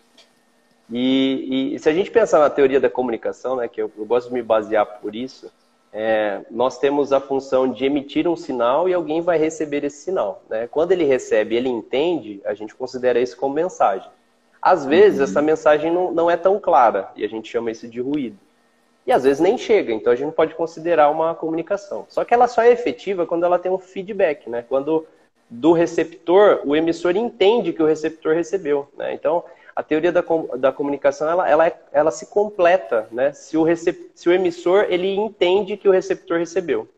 E, 0.88 1.74
e, 1.74 1.78
se 1.80 1.88
a 1.88 1.92
gente 1.92 2.10
pensar 2.10 2.38
na 2.38 2.48
teoria 2.48 2.78
da 2.78 2.88
comunicação, 2.88 3.56
né, 3.56 3.66
que 3.66 3.82
eu, 3.82 3.90
eu 3.98 4.04
gosto 4.04 4.28
de 4.28 4.34
me 4.34 4.42
basear 4.42 4.86
por 5.00 5.16
isso, 5.16 5.50
é, 5.92 6.42
nós 6.50 6.78
temos 6.78 7.12
a 7.12 7.20
função 7.20 7.70
de 7.70 7.84
emitir 7.84 8.28
um 8.28 8.36
sinal 8.36 8.88
e 8.88 8.94
alguém 8.94 9.22
vai 9.22 9.38
receber 9.38 9.82
esse 9.82 10.04
sinal. 10.04 10.42
Né? 10.48 10.68
Quando 10.68 10.92
ele 10.92 11.04
recebe, 11.04 11.56
ele 11.56 11.68
entende, 11.68 12.40
a 12.44 12.52
gente 12.52 12.74
considera 12.74 13.18
isso 13.18 13.36
como 13.36 13.54
mensagem. 13.54 14.10
Às 14.60 14.84
vezes, 14.84 15.18
uhum. 15.18 15.24
essa 15.24 15.42
mensagem 15.42 15.90
não, 15.92 16.12
não 16.12 16.30
é 16.30 16.36
tão 16.36 16.60
clara 16.60 17.10
e 17.16 17.24
a 17.24 17.28
gente 17.28 17.50
chama 17.50 17.70
isso 17.70 17.88
de 17.88 18.00
ruído. 18.00 18.38
E 19.06 19.12
às 19.12 19.24
vezes 19.24 19.40
nem 19.40 19.58
chega, 19.58 19.92
então 19.92 20.12
a 20.12 20.16
gente 20.16 20.26
não 20.26 20.32
pode 20.32 20.54
considerar 20.54 21.10
uma 21.10 21.34
comunicação. 21.34 22.06
Só 22.08 22.24
que 22.24 22.32
ela 22.32 22.48
só 22.48 22.62
é 22.62 22.72
efetiva 22.72 23.26
quando 23.26 23.44
ela 23.44 23.58
tem 23.58 23.70
um 23.70 23.78
feedback, 23.78 24.48
né? 24.48 24.64
Quando 24.66 25.06
do 25.48 25.72
receptor, 25.72 26.62
o 26.64 26.74
emissor 26.74 27.16
entende 27.16 27.72
que 27.72 27.82
o 27.82 27.86
receptor 27.86 28.34
recebeu. 28.34 28.88
Né? 28.96 29.12
Então, 29.12 29.44
a 29.76 29.82
teoria 29.82 30.10
da, 30.10 30.24
da 30.56 30.72
comunicação 30.72 31.28
ela, 31.28 31.48
ela, 31.48 31.66
é, 31.66 31.78
ela 31.92 32.10
se 32.10 32.26
completa, 32.26 33.08
né? 33.12 33.32
Se 33.32 33.56
o, 33.56 33.64
se 33.76 34.28
o 34.28 34.32
emissor 34.32 34.86
ele 34.88 35.14
entende 35.14 35.76
que 35.76 35.88
o 35.88 35.92
receptor 35.92 36.38
recebeu. 36.38 36.88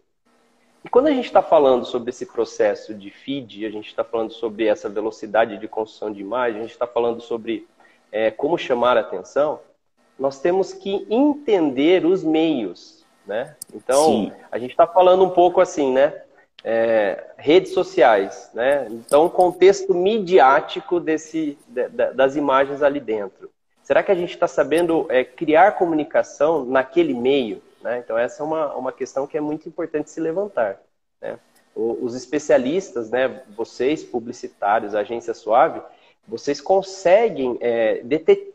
E 0.85 0.89
quando 0.89 1.09
a 1.09 1.13
gente 1.13 1.25
está 1.25 1.43
falando 1.43 1.85
sobre 1.85 2.11
esse 2.11 2.25
processo 2.25 2.95
de 2.95 3.11
feed, 3.11 3.67
a 3.67 3.71
gente 3.71 3.89
está 3.89 4.05
falando 4.05 4.31
sobre 4.31 4.67
essa 4.67 4.89
velocidade 4.89 5.59
de 5.59 5.67
construção 5.67 6.13
de 6.13 6.21
imagem, 6.21 6.61
a 6.61 6.63
gente 6.63 6.73
está 6.73 6.87
falando 6.87 7.21
sobre 7.21 7.67
é, 8.13 8.31
como 8.31 8.57
chamar 8.57 8.97
a 8.97 9.01
atenção, 9.01 9.59
nós 10.19 10.41
temos 10.41 10.73
que 10.73 11.07
entender 11.11 12.05
os 12.05 12.25
meios, 12.25 13.05
né? 13.27 13.55
Então, 13.75 14.05
Sim. 14.05 14.33
a 14.51 14.59
gente 14.59 14.71
está 14.71 14.87
falando 14.87 15.25
um 15.25 15.31
pouco 15.31 15.61
assim, 15.61 15.93
né? 15.93 16.23
É, 16.65 17.27
redes 17.37 17.73
sociais, 17.73 18.51
né? 18.55 18.89
Então, 18.91 19.27
o 19.27 19.31
contexto 19.31 19.95
midiático 19.95 20.99
desse, 20.99 21.59
de, 21.69 21.89
de, 21.89 22.13
das 22.13 22.35
imagens 22.35 22.83
ali 22.83 22.99
dentro. 22.99 23.51
Será 23.83 24.03
que 24.03 24.11
a 24.11 24.17
gente 24.17 24.31
está 24.31 24.49
sabendo 24.49 25.07
é, 25.09 25.23
criar 25.23 25.79
comunicação 25.79 26.65
naquele 26.65 27.15
meio? 27.15 27.63
Né? 27.81 27.99
Então, 27.99 28.19
essa 28.19 28.43
é 28.43 28.45
uma, 28.45 28.75
uma 28.75 28.91
questão 28.91 29.29
que 29.29 29.39
é 29.39 29.41
muito 29.41 29.69
importante 29.69 30.11
se 30.11 30.19
levantar. 30.19 30.81
Né? 31.21 31.39
Os 31.73 32.17
especialistas, 32.17 33.11
né, 33.11 33.43
vocês, 33.57 34.03
publicitários, 34.03 34.93
agência 34.93 35.33
suave, 35.33 35.81
vocês 36.27 36.61
conseguem 36.61 37.57
é, 37.61 38.03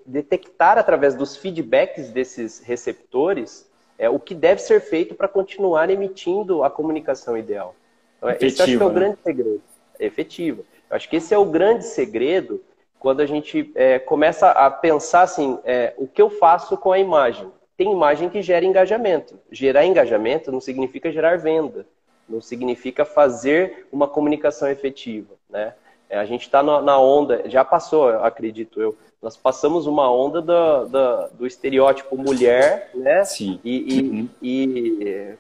detectar 0.05 0.77
através 0.77 1.15
dos 1.15 1.37
feedbacks 1.37 2.09
desses 2.09 2.59
receptores 2.59 3.69
é, 3.97 4.09
o 4.09 4.19
que 4.19 4.35
deve 4.35 4.61
ser 4.61 4.81
feito 4.81 5.15
para 5.15 5.27
continuar 5.27 5.89
emitindo 5.89 6.63
a 6.63 6.69
comunicação 6.69 7.37
ideal. 7.37 7.75
Então, 8.17 8.29
Efetiva, 8.29 8.47
esse 8.47 8.61
acho 8.61 8.77
que 8.77 8.83
é 8.83 8.85
o 8.85 8.89
né? 8.89 8.95
grande 8.95 9.17
segredo. 9.23 9.61
É 9.99 10.05
efetivo. 10.05 10.65
Eu 10.89 10.95
acho 10.95 11.09
que 11.09 11.15
esse 11.15 11.33
é 11.33 11.37
o 11.37 11.45
grande 11.45 11.85
segredo 11.85 12.61
quando 12.99 13.21
a 13.21 13.25
gente 13.25 13.71
é, 13.75 13.99
começa 13.99 14.51
a 14.51 14.69
pensar 14.69 15.21
assim, 15.21 15.57
é, 15.63 15.93
o 15.97 16.07
que 16.07 16.21
eu 16.21 16.29
faço 16.29 16.77
com 16.77 16.91
a 16.91 16.99
imagem? 16.99 17.51
tem 17.81 17.91
imagem 17.91 18.29
que 18.29 18.43
gera 18.43 18.63
engajamento. 18.63 19.39
Gerar 19.51 19.87
engajamento 19.87 20.51
não 20.51 20.61
significa 20.61 21.11
gerar 21.11 21.39
venda, 21.39 21.87
não 22.29 22.39
significa 22.39 23.03
fazer 23.03 23.87
uma 23.91 24.07
comunicação 24.07 24.69
efetiva, 24.69 25.33
né? 25.49 25.73
É, 26.12 26.18
a 26.20 26.25
gente 26.25 26.41
está 26.41 26.62
na 26.62 27.00
onda, 27.00 27.44
já 27.46 27.63
passou, 27.63 28.10
acredito 28.10 28.82
eu, 28.82 28.98
nós 29.22 29.38
passamos 29.38 29.88
uma 29.88 30.12
onda 30.12 30.41
do, 30.41 30.86
do, 30.89 31.30
do 31.38 31.48
estereótipo 31.48 32.18
mulher, 32.18 32.89
né? 32.94 33.24
Sim. 33.24 33.62
E, 33.63 33.96
e, 33.96 34.01
uhum. 34.01 34.30
e, 34.41 35.36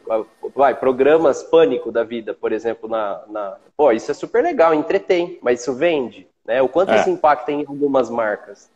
vai, 0.55 0.73
programas 0.73 1.43
pânico 1.43 1.91
da 1.91 2.05
vida, 2.05 2.33
por 2.33 2.53
exemplo, 2.53 2.87
na, 2.87 3.21
na. 3.27 3.57
Pô, 3.75 3.91
isso 3.91 4.09
é 4.11 4.13
super 4.13 4.41
legal, 4.41 4.73
entretém, 4.73 5.37
mas 5.41 5.59
isso 5.59 5.73
vende, 5.73 6.25
né? 6.45 6.61
O 6.61 6.69
quanto 6.69 6.93
é. 6.93 7.01
isso 7.01 7.09
impacta 7.09 7.51
em 7.51 7.65
algumas 7.67 8.09
marcas. 8.09 8.71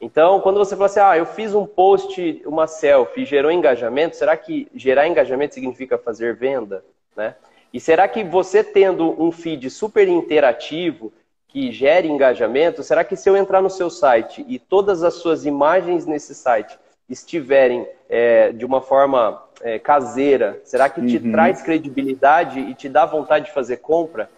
Então, 0.00 0.40
quando 0.40 0.58
você 0.58 0.76
fala 0.76 0.86
assim, 0.86 1.00
ah, 1.00 1.18
eu 1.18 1.26
fiz 1.26 1.56
um 1.56 1.66
post, 1.66 2.40
uma 2.46 2.68
selfie, 2.68 3.24
gerou 3.24 3.50
engajamento, 3.50 4.14
será 4.14 4.36
que 4.36 4.68
gerar 4.76 5.08
engajamento 5.08 5.54
significa 5.54 5.98
fazer 5.98 6.36
venda? 6.36 6.84
Né? 7.16 7.34
E 7.72 7.80
será 7.80 8.06
que 8.06 8.22
você 8.22 8.62
tendo 8.62 9.20
um 9.20 9.32
feed 9.32 9.70
super 9.70 10.06
interativo, 10.06 11.12
que 11.52 11.70
gere 11.70 12.08
engajamento, 12.08 12.82
será 12.82 13.04
que 13.04 13.14
se 13.14 13.28
eu 13.28 13.36
entrar 13.36 13.60
no 13.60 13.68
seu 13.68 13.90
site 13.90 14.42
e 14.48 14.58
todas 14.58 15.02
as 15.02 15.14
suas 15.14 15.44
imagens 15.44 16.06
nesse 16.06 16.34
site 16.34 16.78
estiverem 17.10 17.86
é, 18.08 18.52
de 18.52 18.64
uma 18.64 18.80
forma 18.80 19.44
é, 19.60 19.78
caseira, 19.78 20.58
será 20.64 20.88
que 20.88 21.04
te 21.04 21.18
uhum. 21.18 21.30
traz 21.30 21.60
credibilidade 21.60 22.58
e 22.58 22.74
te 22.74 22.88
dá 22.88 23.04
vontade 23.04 23.44
de 23.44 23.52
fazer 23.52 23.76
compra? 23.76 24.30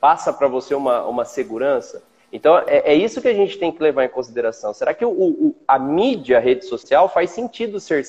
Passa 0.00 0.32
para 0.32 0.48
você 0.48 0.74
uma, 0.74 1.04
uma 1.04 1.26
segurança? 1.26 2.02
Então, 2.32 2.56
é, 2.66 2.92
é, 2.92 2.94
isso 2.94 3.20
que 3.20 3.28
a 3.28 3.34
gente 3.34 3.58
tem 3.58 3.70
que 3.70 3.82
levar 3.82 4.06
em 4.06 4.08
consideração. 4.08 4.72
Será 4.72 4.94
que 4.94 5.04
o, 5.04 5.10
o, 5.10 5.54
a 5.68 5.78
mídia, 5.78 6.38
a 6.38 6.40
rede 6.40 6.64
social, 6.64 7.06
faz 7.06 7.32
sentido 7.32 7.78
ser 7.80 8.02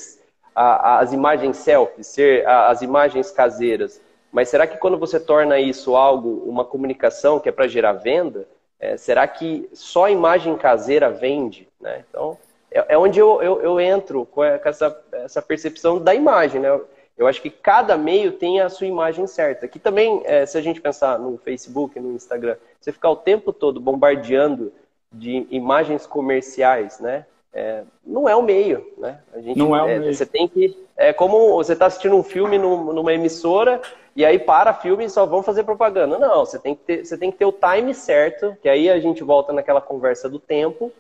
a, 0.56 1.00
as 1.00 1.12
imagens 1.12 1.58
selfies, 1.58 2.08
ser 2.08 2.48
a, 2.48 2.70
as 2.70 2.82
imagens 2.82 3.30
caseiras? 3.30 4.00
Mas 4.32 4.48
será 4.48 4.66
que 4.66 4.78
quando 4.78 4.98
você 4.98 5.20
torna 5.20 5.60
isso 5.60 5.98
algo, 5.98 6.46
uma 6.48 6.64
comunicação 6.64 7.42
que 7.42 7.50
é 7.50 7.52
para 7.52 7.68
gerar 7.68 7.94
venda, 7.94 8.48
é, 8.84 8.98
será 8.98 9.26
que 9.26 9.70
só 9.72 10.06
a 10.06 10.12
imagem 10.12 10.58
caseira 10.58 11.10
vende? 11.10 11.70
Né? 11.80 12.04
Então, 12.10 12.38
é, 12.70 12.84
é 12.90 12.98
onde 12.98 13.18
eu, 13.18 13.42
eu, 13.42 13.62
eu, 13.62 13.80
entro 13.80 14.26
com 14.26 14.44
essa, 14.44 15.02
essa 15.14 15.42
percepção 15.42 16.00
da 16.00 16.14
imagem. 16.14 16.60
Né? 16.60 16.82
Eu 17.18 17.26
acho 17.26 17.42
que 17.42 17.50
cada 17.50 17.96
meio 17.96 18.34
tem 18.34 18.60
a 18.60 18.68
sua 18.68 18.86
imagem 18.86 19.26
certa. 19.26 19.70
Que 19.70 19.80
também, 19.80 20.22
é, 20.26 20.46
se 20.46 20.58
a 20.58 20.62
gente 20.62 20.82
pensar 20.82 21.18
no 21.18 21.38
Facebook, 21.38 21.98
no 21.98 22.12
Instagram, 22.12 22.58
você 22.78 22.92
ficar 22.92 23.10
o 23.10 23.16
tempo 23.16 23.54
todo 23.54 23.80
bombardeando 23.80 24.74
de 25.10 25.48
imagens 25.50 26.06
comerciais, 26.06 27.00
né? 27.00 27.26
É, 27.54 27.84
não 28.06 28.28
é 28.28 28.36
o 28.36 28.42
meio, 28.42 28.86
né? 28.98 29.20
A 29.32 29.40
gente, 29.40 29.58
não 29.58 29.74
é 29.74 29.82
o 29.82 29.88
é, 29.88 30.00
meio. 30.00 30.14
Você 30.14 30.26
tem 30.26 30.46
que. 30.46 30.78
É 30.98 31.14
como 31.14 31.56
você 31.56 31.72
está 31.72 31.86
assistindo 31.86 32.18
um 32.18 32.24
filme 32.24 32.58
numa 32.58 33.14
emissora 33.14 33.80
e 34.16 34.24
aí 34.24 34.38
para 34.38 34.74
filme 34.74 35.06
e 35.06 35.10
só 35.10 35.26
vão 35.26 35.42
fazer 35.42 35.64
propaganda. 35.64 36.20
Não, 36.20 36.46
você 36.46 36.60
tem 36.60 36.76
que 36.76 36.84
ter, 36.84 37.06
você 37.06 37.18
tem 37.18 37.32
que 37.32 37.38
ter 37.38 37.46
o 37.46 37.52
time 37.52 37.94
certo, 37.94 38.56
que 38.62 38.70
aí 38.70 38.90
a 38.90 39.00
gente 39.00 39.24
volta 39.24 39.52
naquela 39.52 39.82
conversa 39.82 40.30
do 40.30 40.40
tempo 40.40 40.92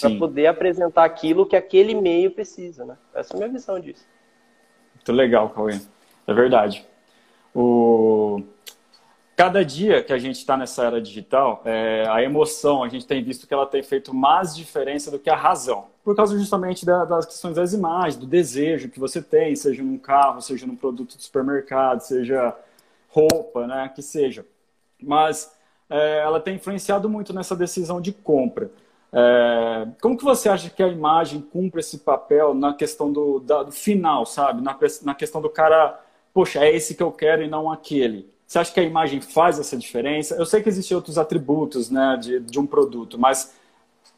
para 0.00 0.10
poder 0.16 0.46
apresentar 0.46 1.04
aquilo 1.04 1.46
que 1.46 1.56
aquele 1.56 1.94
meio 1.94 2.30
precisa, 2.30 2.84
né? 2.84 2.96
Essa 3.12 3.34
é 3.34 3.36
a 3.36 3.38
minha 3.38 3.48
visão 3.48 3.80
disso. 3.80 4.06
Muito 4.94 5.12
legal, 5.12 5.50
Cauê. 5.50 5.80
É 6.26 6.32
verdade. 6.32 6.86
O... 7.52 8.42
Cada 9.34 9.64
dia 9.64 10.02
que 10.02 10.12
a 10.12 10.18
gente 10.18 10.36
está 10.36 10.56
nessa 10.56 10.84
era 10.84 11.00
digital, 11.00 11.62
é, 11.64 12.04
a 12.08 12.22
emoção, 12.22 12.84
a 12.84 12.88
gente 12.88 13.06
tem 13.06 13.24
visto 13.24 13.48
que 13.48 13.54
ela 13.54 13.66
tem 13.66 13.82
feito 13.82 14.14
mais 14.14 14.54
diferença 14.54 15.10
do 15.10 15.18
que 15.18 15.30
a 15.30 15.34
razão. 15.34 15.88
Por 16.04 16.16
causa 16.16 16.38
justamente 16.38 16.84
da, 16.86 17.04
das 17.04 17.26
questões 17.26 17.56
das 17.56 17.72
imagens, 17.72 18.16
do 18.16 18.26
desejo 18.26 18.88
que 18.88 18.98
você 18.98 19.20
tem, 19.20 19.54
seja 19.54 19.82
num 19.82 19.98
carro, 19.98 20.40
seja 20.40 20.66
num 20.66 20.76
produto 20.76 21.16
do 21.16 21.22
supermercado, 21.22 22.00
seja 22.00 22.56
roupa, 23.08 23.66
né, 23.66 23.90
que 23.94 24.02
seja. 24.02 24.46
Mas 25.02 25.52
é, 25.88 26.20
ela 26.20 26.40
tem 26.40 26.54
influenciado 26.54 27.08
muito 27.08 27.32
nessa 27.32 27.54
decisão 27.54 28.00
de 28.00 28.12
compra. 28.12 28.70
É, 29.12 29.88
como 30.00 30.16
que 30.16 30.24
você 30.24 30.48
acha 30.48 30.70
que 30.70 30.82
a 30.82 30.88
imagem 30.88 31.40
cumpre 31.40 31.80
esse 31.80 31.98
papel 31.98 32.54
na 32.54 32.72
questão 32.72 33.12
do, 33.12 33.40
da, 33.40 33.64
do 33.64 33.72
final, 33.72 34.24
sabe? 34.24 34.62
Na, 34.62 34.78
na 35.02 35.14
questão 35.14 35.42
do 35.42 35.50
cara, 35.50 36.00
poxa, 36.32 36.64
é 36.64 36.74
esse 36.74 36.94
que 36.94 37.02
eu 37.02 37.10
quero 37.10 37.42
e 37.42 37.48
não 37.48 37.70
aquele. 37.70 38.30
Você 38.46 38.58
acha 38.58 38.72
que 38.72 38.80
a 38.80 38.84
imagem 38.84 39.20
faz 39.20 39.58
essa 39.58 39.76
diferença? 39.76 40.34
Eu 40.36 40.46
sei 40.46 40.62
que 40.62 40.68
existem 40.68 40.96
outros 40.96 41.18
atributos 41.18 41.90
né, 41.90 42.16
de, 42.20 42.40
de 42.40 42.58
um 42.58 42.66
produto, 42.66 43.18
mas 43.18 43.54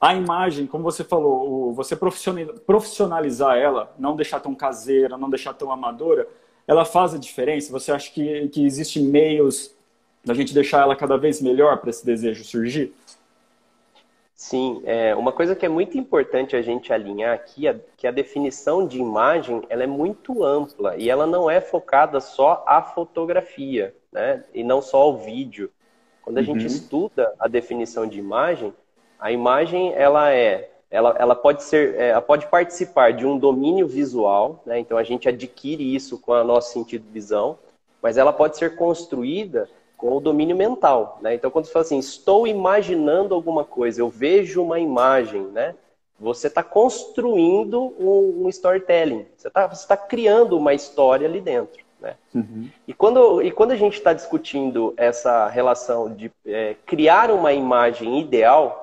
a 0.02 0.16
imagem, 0.16 0.66
como 0.66 0.82
você 0.82 1.04
falou, 1.04 1.72
você 1.72 1.94
profissionalizar 1.94 3.56
ela, 3.56 3.94
não 3.96 4.16
deixar 4.16 4.40
tão 4.40 4.52
caseira, 4.52 5.16
não 5.16 5.30
deixar 5.30 5.54
tão 5.54 5.70
amadora, 5.70 6.26
ela 6.66 6.84
faz 6.84 7.14
a 7.14 7.18
diferença? 7.18 7.70
Você 7.70 7.92
acha 7.92 8.10
que, 8.10 8.48
que 8.48 8.66
existem 8.66 9.04
meios 9.04 9.72
da 10.24 10.34
gente 10.34 10.52
deixar 10.52 10.82
ela 10.82 10.96
cada 10.96 11.16
vez 11.16 11.40
melhor 11.40 11.78
para 11.78 11.90
esse 11.90 12.04
desejo 12.04 12.42
surgir? 12.42 12.92
Sim, 14.34 14.82
é, 14.84 15.14
uma 15.14 15.30
coisa 15.30 15.54
que 15.54 15.64
é 15.64 15.68
muito 15.68 15.96
importante 15.96 16.56
a 16.56 16.62
gente 16.62 16.92
alinhar 16.92 17.32
aqui 17.32 17.68
é 17.68 17.80
que 17.96 18.04
a 18.04 18.10
definição 18.10 18.84
de 18.84 18.98
imagem 18.98 19.62
ela 19.68 19.84
é 19.84 19.86
muito 19.86 20.42
ampla 20.42 20.96
e 20.96 21.08
ela 21.08 21.28
não 21.28 21.48
é 21.48 21.60
focada 21.60 22.18
só 22.18 22.64
à 22.66 22.82
fotografia, 22.82 23.94
né? 24.10 24.42
E 24.52 24.64
não 24.64 24.82
só 24.82 24.96
ao 24.96 25.16
vídeo. 25.16 25.70
Quando 26.22 26.38
a 26.38 26.40
uhum. 26.40 26.46
gente 26.46 26.66
estuda 26.66 27.32
a 27.38 27.46
definição 27.46 28.04
de 28.04 28.18
imagem, 28.18 28.74
a 29.22 29.30
imagem 29.30 29.92
ela 29.94 30.32
é, 30.32 30.68
ela, 30.90 31.14
ela 31.16 31.36
pode 31.36 31.62
ser, 31.62 31.94
é, 31.94 32.08
ela 32.08 32.20
pode 32.20 32.46
participar 32.48 33.12
de 33.12 33.24
um 33.24 33.38
domínio 33.38 33.86
visual, 33.86 34.60
né? 34.66 34.80
Então 34.80 34.98
a 34.98 35.04
gente 35.04 35.28
adquire 35.28 35.94
isso 35.94 36.18
com 36.18 36.32
o 36.32 36.44
nosso 36.44 36.72
sentido 36.72 37.04
de 37.04 37.12
visão, 37.12 37.56
mas 38.02 38.18
ela 38.18 38.32
pode 38.32 38.58
ser 38.58 38.74
construída 38.74 39.68
com 39.96 40.16
o 40.16 40.20
domínio 40.20 40.56
mental, 40.56 41.20
né? 41.22 41.36
Então, 41.36 41.52
quando 41.52 41.66
você 41.66 41.72
fala 41.72 41.84
assim, 41.84 42.00
estou 42.00 42.48
imaginando 42.48 43.32
alguma 43.32 43.64
coisa, 43.64 44.00
eu 44.00 44.08
vejo 44.08 44.60
uma 44.60 44.80
imagem, 44.80 45.42
né? 45.42 45.76
Você 46.18 46.48
está 46.48 46.64
construindo 46.64 47.80
um, 47.80 48.44
um, 48.44 48.48
storytelling, 48.48 49.24
você 49.36 49.46
está 49.46 49.68
tá 49.68 49.96
criando 49.96 50.58
uma 50.58 50.74
história 50.74 51.28
ali 51.28 51.40
dentro, 51.40 51.84
né? 52.00 52.16
Uhum. 52.34 52.68
E, 52.88 52.92
quando, 52.92 53.40
e 53.40 53.52
quando 53.52 53.70
a 53.70 53.76
gente 53.76 53.94
está 53.94 54.12
discutindo 54.12 54.92
essa 54.96 55.46
relação 55.46 56.12
de 56.12 56.32
é, 56.44 56.74
criar 56.84 57.30
uma 57.30 57.52
imagem 57.52 58.20
ideal, 58.20 58.81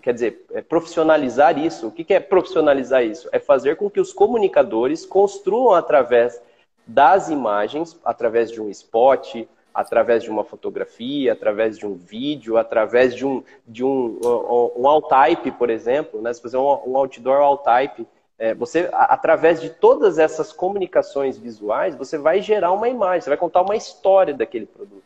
quer 0.00 0.14
dizer, 0.14 0.44
é 0.52 0.62
profissionalizar 0.62 1.58
isso, 1.58 1.88
o 1.88 1.90
que, 1.90 2.12
é 2.12 2.20
profissionalizar 2.20 3.04
isso? 3.04 3.28
É 3.32 3.38
fazer 3.38 3.76
com 3.76 3.90
que 3.90 4.00
os 4.00 4.12
comunicadores 4.12 5.04
construam 5.06 5.74
através 5.74 6.40
das 6.86 7.28
imagens, 7.28 7.98
através 8.04 8.50
de 8.50 8.60
um 8.60 8.70
spot, 8.70 9.46
através 9.74 10.22
de 10.22 10.30
uma 10.30 10.44
fotografia, 10.44 11.32
através 11.32 11.78
de 11.78 11.86
um 11.86 11.94
vídeo, 11.94 12.56
através 12.56 13.14
de 13.14 13.26
um, 13.26 13.42
de 13.66 13.84
um, 13.84 14.18
um, 14.22 14.82
um 14.82 14.88
all-type, 14.88 15.50
por 15.52 15.68
exemplo, 15.68 16.22
né? 16.22 16.32
se 16.32 16.40
fazer 16.40 16.56
um, 16.56 16.62
um 16.86 16.96
outdoor 16.96 17.40
all-type, 17.40 18.06
é, 18.38 18.54
você, 18.54 18.88
através 18.92 19.60
de 19.60 19.70
todas 19.70 20.18
essas 20.18 20.52
comunicações 20.52 21.38
visuais, 21.38 21.94
você 21.94 22.18
vai 22.18 22.40
gerar 22.40 22.72
uma 22.72 22.88
imagem, 22.88 23.22
você 23.22 23.30
vai 23.30 23.38
contar 23.38 23.62
uma 23.62 23.76
história 23.76 24.34
daquele 24.34 24.66
produto. 24.66 25.04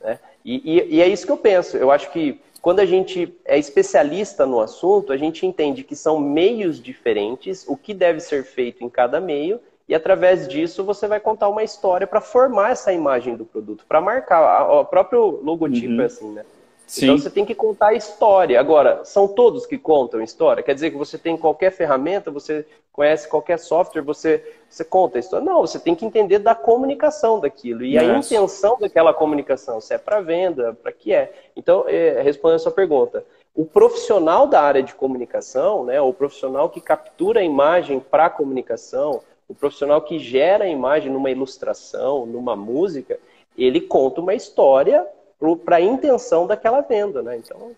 Né? 0.00 0.18
E, 0.44 0.78
e, 0.78 0.96
e 0.96 1.02
é 1.02 1.08
isso 1.08 1.24
que 1.24 1.32
eu 1.32 1.36
penso. 1.36 1.76
Eu 1.76 1.90
acho 1.90 2.10
que 2.10 2.40
quando 2.64 2.80
a 2.80 2.86
gente 2.86 3.30
é 3.44 3.58
especialista 3.58 4.46
no 4.46 4.58
assunto, 4.58 5.12
a 5.12 5.18
gente 5.18 5.44
entende 5.44 5.84
que 5.84 5.94
são 5.94 6.18
meios 6.18 6.82
diferentes, 6.82 7.62
o 7.68 7.76
que 7.76 7.92
deve 7.92 8.20
ser 8.20 8.42
feito 8.42 8.82
em 8.82 8.88
cada 8.88 9.20
meio, 9.20 9.60
e 9.86 9.94
através 9.94 10.48
disso 10.48 10.82
você 10.82 11.06
vai 11.06 11.20
contar 11.20 11.50
uma 11.50 11.62
história 11.62 12.06
para 12.06 12.22
formar 12.22 12.70
essa 12.70 12.90
imagem 12.90 13.36
do 13.36 13.44
produto, 13.44 13.84
para 13.86 14.00
marcar. 14.00 14.66
O 14.80 14.84
próprio 14.86 15.42
logotipo 15.42 15.92
uhum. 15.92 16.00
é 16.00 16.04
assim, 16.06 16.30
né? 16.32 16.42
Sim. 16.94 17.06
Então 17.06 17.18
você 17.18 17.28
tem 17.28 17.44
que 17.44 17.56
contar 17.56 17.88
a 17.88 17.94
história. 17.94 18.58
Agora, 18.60 19.04
são 19.04 19.26
todos 19.26 19.66
que 19.66 19.76
contam 19.76 20.22
história? 20.22 20.62
Quer 20.62 20.74
dizer 20.74 20.92
que 20.92 20.96
você 20.96 21.18
tem 21.18 21.36
qualquer 21.36 21.72
ferramenta, 21.72 22.30
você 22.30 22.64
conhece 22.92 23.26
qualquer 23.28 23.58
software, 23.58 24.00
você, 24.00 24.44
você 24.68 24.84
conta 24.84 25.18
a 25.18 25.20
história? 25.20 25.44
Não, 25.44 25.60
você 25.60 25.80
tem 25.80 25.96
que 25.96 26.06
entender 26.06 26.38
da 26.38 26.54
comunicação 26.54 27.40
daquilo 27.40 27.84
e 27.84 27.98
a 27.98 28.04
intenção 28.04 28.78
daquela 28.78 29.12
comunicação, 29.12 29.80
se 29.80 29.92
é 29.92 29.98
para 29.98 30.20
venda, 30.20 30.72
para 30.80 30.92
que 30.92 31.12
é. 31.12 31.32
Então, 31.56 31.84
é, 31.88 32.22
respondendo 32.22 32.56
a 32.56 32.60
sua 32.60 32.70
pergunta, 32.70 33.24
o 33.52 33.64
profissional 33.64 34.46
da 34.46 34.60
área 34.60 34.82
de 34.82 34.94
comunicação, 34.94 35.84
né, 35.84 36.00
o 36.00 36.12
profissional 36.12 36.70
que 36.70 36.80
captura 36.80 37.40
a 37.40 37.44
imagem 37.44 37.98
para 37.98 38.26
a 38.26 38.30
comunicação, 38.30 39.20
o 39.48 39.54
profissional 39.54 40.00
que 40.00 40.20
gera 40.20 40.64
a 40.64 40.68
imagem 40.68 41.10
numa 41.10 41.30
ilustração, 41.30 42.24
numa 42.24 42.54
música, 42.54 43.18
ele 43.58 43.80
conta 43.80 44.20
uma 44.20 44.34
história 44.34 45.04
para 45.56 45.76
a 45.76 45.80
intenção 45.80 46.46
daquela 46.46 46.80
venda, 46.80 47.22
né? 47.22 47.36
Então, 47.36 47.72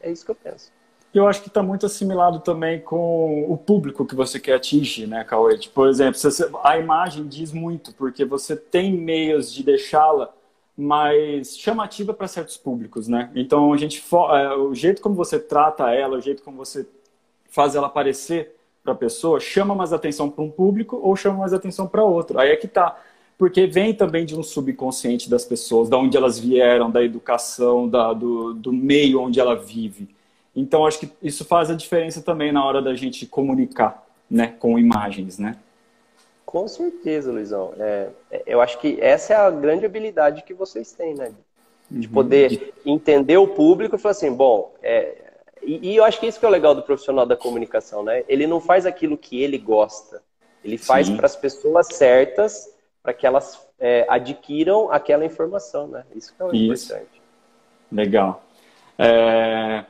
é 0.00 0.10
isso 0.10 0.24
que 0.24 0.30
eu 0.30 0.34
penso. 0.34 0.72
Eu 1.14 1.26
acho 1.26 1.42
que 1.42 1.48
está 1.48 1.62
muito 1.62 1.86
assimilado 1.86 2.40
também 2.40 2.80
com 2.80 3.50
o 3.50 3.56
público 3.56 4.04
que 4.04 4.14
você 4.14 4.38
quer 4.38 4.54
atingir, 4.54 5.06
né, 5.06 5.24
Cauê? 5.24 5.56
Tipo, 5.56 5.74
por 5.74 5.88
exemplo, 5.88 6.20
a 6.62 6.78
imagem 6.78 7.26
diz 7.26 7.52
muito, 7.52 7.94
porque 7.94 8.24
você 8.24 8.54
tem 8.54 8.92
meios 8.92 9.52
de 9.52 9.62
deixá-la 9.62 10.32
mais 10.76 11.56
chamativa 11.56 12.12
para 12.12 12.28
certos 12.28 12.56
públicos, 12.56 13.08
né? 13.08 13.30
Então, 13.34 13.72
a 13.72 13.76
gente, 13.76 14.04
é, 14.12 14.54
o 14.56 14.74
jeito 14.74 15.00
como 15.00 15.14
você 15.14 15.38
trata 15.38 15.90
ela, 15.90 16.18
o 16.18 16.20
jeito 16.20 16.42
como 16.42 16.58
você 16.58 16.86
faz 17.48 17.74
ela 17.74 17.86
aparecer, 17.86 18.56
para 18.86 18.92
a 18.92 18.96
pessoa 18.96 19.40
chama 19.40 19.74
mais 19.74 19.92
atenção 19.92 20.30
para 20.30 20.44
um 20.44 20.50
público 20.50 20.96
ou 21.02 21.16
chama 21.16 21.40
mais 21.40 21.52
atenção 21.52 21.88
para 21.88 22.04
outro. 22.04 22.38
Aí 22.38 22.50
é 22.50 22.56
que 22.56 22.68
tá. 22.68 22.96
Porque 23.38 23.66
vem 23.66 23.92
também 23.92 24.24
de 24.24 24.34
um 24.34 24.42
subconsciente 24.42 25.28
das 25.28 25.44
pessoas, 25.44 25.88
da 25.88 25.98
onde 25.98 26.16
elas 26.16 26.38
vieram, 26.38 26.90
da 26.90 27.02
educação, 27.02 27.88
da, 27.88 28.12
do, 28.12 28.54
do 28.54 28.72
meio 28.72 29.20
onde 29.20 29.38
ela 29.38 29.54
vive. 29.54 30.08
Então, 30.54 30.86
acho 30.86 31.00
que 31.00 31.10
isso 31.22 31.44
faz 31.44 31.70
a 31.70 31.74
diferença 31.74 32.22
também 32.22 32.50
na 32.50 32.64
hora 32.64 32.80
da 32.80 32.94
gente 32.94 33.26
comunicar 33.26 34.06
né, 34.30 34.54
com 34.58 34.78
imagens, 34.78 35.38
né? 35.38 35.56
Com 36.46 36.66
certeza, 36.66 37.30
Luizão. 37.30 37.74
É, 37.78 38.08
é 38.30 38.42
eu 38.46 38.60
acho 38.60 38.78
que 38.78 38.98
essa 39.00 39.34
é 39.34 39.36
a 39.36 39.50
grande 39.50 39.84
habilidade 39.84 40.42
que 40.42 40.54
vocês 40.54 40.92
têm, 40.92 41.14
né? 41.14 41.32
De 41.90 42.06
uhum. 42.06 42.12
poder 42.14 42.72
entender 42.86 43.36
o 43.36 43.48
público 43.48 43.96
e 43.96 43.98
falar 43.98 44.12
assim, 44.12 44.32
bom, 44.32 44.74
é, 44.82 45.26
e, 45.62 45.90
e, 45.90 45.96
eu 45.96 46.04
acho 46.04 46.20
que 46.20 46.26
isso 46.26 46.38
que 46.38 46.46
é 46.46 46.48
o 46.48 46.52
legal 46.52 46.74
do 46.74 46.82
profissional 46.82 47.26
da 47.26 47.36
comunicação, 47.36 48.02
né? 48.04 48.24
Ele 48.28 48.46
não 48.46 48.60
faz 48.60 48.86
aquilo 48.86 49.18
que 49.18 49.42
ele 49.42 49.58
gosta. 49.58 50.22
Ele 50.64 50.78
faz 50.78 51.10
para 51.10 51.26
as 51.26 51.36
pessoas 51.36 51.88
certas, 51.88 52.72
para 53.06 53.14
que 53.14 53.24
elas 53.24 53.64
é, 53.78 54.04
adquiram 54.08 54.90
aquela 54.90 55.24
informação, 55.24 55.86
né? 55.86 56.02
Isso 56.12 56.34
que 56.34 56.42
é 56.42 56.56
isso. 56.56 56.92
importante. 56.92 57.22
Legal. 57.92 58.42
É, 58.98 59.84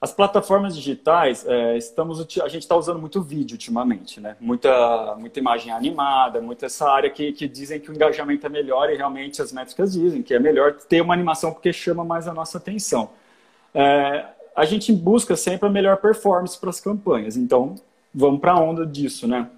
as 0.00 0.12
plataformas 0.12 0.76
digitais, 0.76 1.44
é, 1.44 1.76
estamos, 1.76 2.20
a 2.20 2.48
gente 2.48 2.62
está 2.62 2.76
usando 2.76 3.00
muito 3.00 3.20
vídeo 3.20 3.54
ultimamente, 3.54 4.20
né? 4.20 4.36
Muita, 4.38 5.16
muita 5.18 5.40
imagem 5.40 5.72
animada, 5.72 6.40
muita 6.40 6.66
essa 6.66 6.88
área 6.88 7.10
que, 7.10 7.32
que 7.32 7.48
dizem 7.48 7.80
que 7.80 7.90
o 7.90 7.94
engajamento 7.94 8.46
é 8.46 8.48
melhor 8.48 8.90
e 8.90 8.96
realmente 8.96 9.42
as 9.42 9.50
métricas 9.52 9.94
dizem 9.94 10.22
que 10.22 10.32
é 10.32 10.38
melhor 10.38 10.74
ter 10.74 11.00
uma 11.00 11.14
animação 11.14 11.52
porque 11.52 11.72
chama 11.72 12.04
mais 12.04 12.28
a 12.28 12.32
nossa 12.32 12.58
atenção. 12.58 13.10
É, 13.74 14.24
a 14.54 14.64
gente 14.64 14.92
busca 14.92 15.34
sempre 15.34 15.68
a 15.68 15.72
melhor 15.72 15.96
performance 15.96 16.56
para 16.56 16.70
as 16.70 16.80
campanhas. 16.80 17.36
Então, 17.36 17.74
vamos 18.14 18.40
para 18.40 18.52
a 18.52 18.60
onda 18.60 18.86
disso, 18.86 19.26
né? 19.26 19.50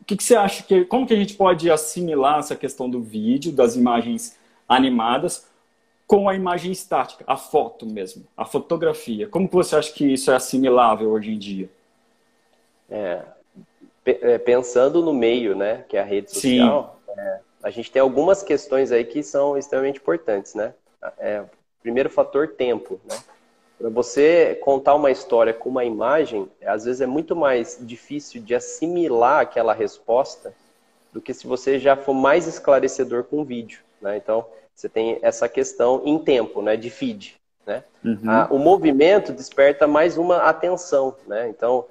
O 0.00 0.04
que, 0.04 0.16
que, 0.16 0.24
você 0.24 0.34
acha 0.34 0.62
que, 0.62 0.84
como 0.84 1.06
que 1.06 1.14
a 1.14 1.16
gente 1.16 1.34
pode 1.34 1.70
assimilar 1.70 2.38
essa 2.38 2.56
questão 2.56 2.88
do 2.88 3.00
vídeo, 3.00 3.52
das 3.52 3.76
imagens 3.76 4.36
animadas, 4.68 5.46
com 6.06 6.28
a 6.28 6.34
imagem 6.34 6.72
estática, 6.72 7.24
a 7.26 7.36
foto 7.36 7.86
mesmo, 7.86 8.26
a 8.36 8.44
fotografia? 8.44 9.28
Como 9.28 9.48
que 9.48 9.54
você 9.54 9.76
acha 9.76 9.92
que 9.92 10.12
isso 10.12 10.30
é 10.30 10.34
assimilável 10.34 11.10
hoje 11.10 11.30
em 11.30 11.38
dia? 11.38 11.70
É, 12.90 13.22
é 14.04 14.38
pensando 14.38 15.02
no 15.02 15.12
meio, 15.12 15.54
né, 15.54 15.84
que 15.88 15.96
é 15.96 16.00
a 16.00 16.04
rede 16.04 16.32
social, 16.32 17.00
é, 17.16 17.40
a 17.62 17.70
gente 17.70 17.90
tem 17.90 18.00
algumas 18.00 18.42
questões 18.42 18.90
aí 18.90 19.04
que 19.04 19.22
são 19.22 19.56
extremamente 19.56 20.00
importantes, 20.00 20.54
né? 20.54 20.74
É, 21.18 21.44
primeiro 21.82 22.10
fator 22.10 22.48
tempo, 22.48 23.00
né? 23.04 23.16
Para 23.80 23.88
você 23.88 24.56
contar 24.56 24.94
uma 24.94 25.10
história 25.10 25.54
com 25.54 25.70
uma 25.70 25.86
imagem, 25.86 26.46
às 26.66 26.84
vezes 26.84 27.00
é 27.00 27.06
muito 27.06 27.34
mais 27.34 27.78
difícil 27.80 28.42
de 28.42 28.54
assimilar 28.54 29.40
aquela 29.40 29.72
resposta 29.72 30.52
do 31.10 31.18
que 31.18 31.32
se 31.32 31.46
você 31.46 31.78
já 31.78 31.96
for 31.96 32.12
mais 32.12 32.46
esclarecedor 32.46 33.24
com 33.24 33.40
o 33.40 33.44
vídeo. 33.44 33.80
Né? 33.98 34.18
Então, 34.18 34.44
você 34.74 34.86
tem 34.86 35.18
essa 35.22 35.48
questão 35.48 36.02
em 36.04 36.18
tempo, 36.18 36.60
né, 36.60 36.76
de 36.76 36.90
feed. 36.90 37.40
Né? 37.64 37.82
Uhum. 38.04 38.20
Ah, 38.28 38.48
o 38.50 38.58
movimento 38.58 39.32
desperta 39.32 39.86
mais 39.86 40.18
uma 40.18 40.42
atenção. 40.42 41.16
Né? 41.26 41.48
Então, 41.48 41.86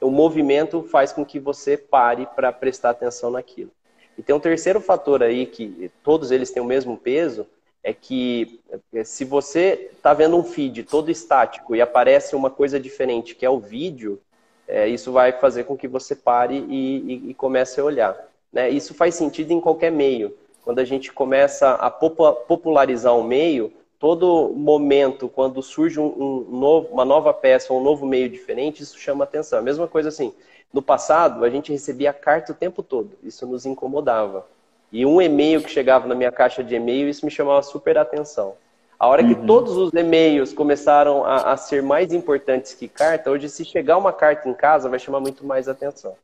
o 0.00 0.10
movimento 0.10 0.82
faz 0.84 1.12
com 1.12 1.26
que 1.26 1.38
você 1.38 1.76
pare 1.76 2.26
para 2.34 2.50
prestar 2.52 2.88
atenção 2.88 3.30
naquilo. 3.30 3.70
E 4.16 4.22
tem 4.22 4.34
um 4.34 4.40
terceiro 4.40 4.80
fator 4.80 5.22
aí, 5.22 5.44
que 5.44 5.90
todos 6.02 6.30
eles 6.30 6.50
têm 6.50 6.62
o 6.62 6.66
mesmo 6.66 6.96
peso, 6.96 7.46
é 7.84 7.92
que 7.92 8.58
é, 8.94 9.04
se 9.04 9.26
você 9.26 9.90
está 9.92 10.14
vendo 10.14 10.38
um 10.38 10.42
feed 10.42 10.84
todo 10.84 11.10
estático 11.10 11.76
e 11.76 11.82
aparece 11.82 12.34
uma 12.34 12.48
coisa 12.48 12.80
diferente, 12.80 13.34
que 13.34 13.44
é 13.44 13.50
o 13.50 13.58
vídeo, 13.60 14.18
é, 14.66 14.88
isso 14.88 15.12
vai 15.12 15.32
fazer 15.32 15.64
com 15.64 15.76
que 15.76 15.86
você 15.86 16.16
pare 16.16 16.64
e, 16.66 17.26
e, 17.26 17.30
e 17.30 17.34
comece 17.34 17.78
a 17.78 17.84
olhar. 17.84 18.16
Né? 18.50 18.70
Isso 18.70 18.94
faz 18.94 19.14
sentido 19.14 19.52
em 19.52 19.60
qualquer 19.60 19.92
meio. 19.92 20.34
Quando 20.62 20.78
a 20.78 20.84
gente 20.84 21.12
começa 21.12 21.72
a 21.72 21.90
popularizar 21.90 23.14
um 23.14 23.22
meio, 23.22 23.70
todo 23.98 24.50
momento, 24.56 25.28
quando 25.28 25.62
surge 25.62 26.00
um, 26.00 26.06
um 26.06 26.58
novo, 26.58 26.88
uma 26.90 27.04
nova 27.04 27.34
peça, 27.34 27.74
um 27.74 27.82
novo 27.82 28.06
meio 28.06 28.30
diferente, 28.30 28.82
isso 28.82 28.98
chama 28.98 29.24
atenção. 29.24 29.58
A 29.58 29.62
mesma 29.62 29.86
coisa 29.86 30.08
assim, 30.08 30.32
no 30.72 30.80
passado, 30.80 31.44
a 31.44 31.50
gente 31.50 31.70
recebia 31.70 32.14
carta 32.14 32.52
o 32.52 32.54
tempo 32.54 32.82
todo. 32.82 33.10
Isso 33.22 33.46
nos 33.46 33.66
incomodava. 33.66 34.46
E 34.94 35.04
um 35.04 35.20
e-mail 35.20 35.60
que 35.60 35.68
chegava 35.68 36.06
na 36.06 36.14
minha 36.14 36.30
caixa 36.30 36.62
de 36.62 36.76
e-mail, 36.76 37.08
isso 37.08 37.26
me 37.26 37.30
chamava 37.30 37.60
super 37.62 37.98
atenção. 37.98 38.54
A 38.96 39.08
hora 39.08 39.24
que 39.24 39.34
uhum. 39.34 39.44
todos 39.44 39.76
os 39.76 39.92
e-mails 39.92 40.52
começaram 40.52 41.24
a, 41.24 41.52
a, 41.52 41.56
ser 41.56 41.82
mais 41.82 42.12
importantes 42.12 42.74
que 42.74 42.86
carta, 42.86 43.28
hoje 43.28 43.48
se 43.48 43.64
chegar 43.64 43.98
uma 43.98 44.12
carta 44.12 44.48
em 44.48 44.54
casa 44.54 44.88
vai 44.88 45.00
chamar 45.00 45.18
muito 45.18 45.44
mais 45.44 45.68
atenção. 45.68 46.14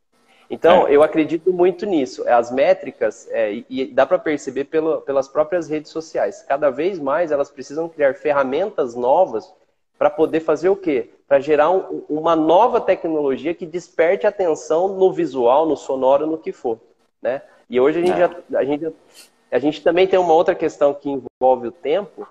Então, 0.48 0.87
é. 0.87 0.94
eu 0.94 1.02
acredito 1.02 1.52
muito 1.52 1.85
nisso. 1.85 2.22
As 2.28 2.52
métricas, 2.52 3.28
é, 3.33 3.54
e, 3.54 3.66
e 3.68 3.87
dá 3.87 4.06
para 4.06 4.20
perceber 4.20 4.66
pelo, 4.66 5.00
pelas 5.00 5.26
próprias 5.26 5.68
redes 5.68 5.90
sociais, 5.90 6.44
cada 6.46 6.70
vez 6.70 7.00
mais 7.00 7.33
elas 7.33 7.50
precisam 7.50 7.88
criar 7.88 8.14
ferramentas 8.14 8.94
novas 8.94 9.52
para 9.98 10.11
poder 10.11 10.38
fazer 10.38 10.68
o 10.68 10.76
quê? 10.76 11.11
Para 11.26 11.40
gerar 11.40 11.70
um, 11.70 12.04
uma 12.09 12.37
nova 12.37 12.80
tecnologia 12.80 13.52
que 13.52 13.66
desperte 13.66 14.28
atenção 14.28 14.96
no 14.96 15.12
visual, 15.12 15.66
no 15.66 15.76
sonoro, 15.76 16.24
no 16.24 16.38
que 16.38 16.52
for. 16.52 16.78
Né? 17.20 17.42
E 17.70 17.78
hoje 17.78 18.00
a 18.00 18.02
gente, 18.02 18.16
é. 18.16 18.18
já, 18.18 18.59
a, 18.59 18.64
gente, 18.64 18.92
a 19.52 19.59
gente 19.61 19.83
também 19.83 20.06
tem 20.06 20.18
uma 20.18 20.35
outra 20.35 20.56
questão 20.56 20.92
que 20.92 21.09
envolve 21.09 21.68
o 21.68 21.72
tempo, 21.72 22.26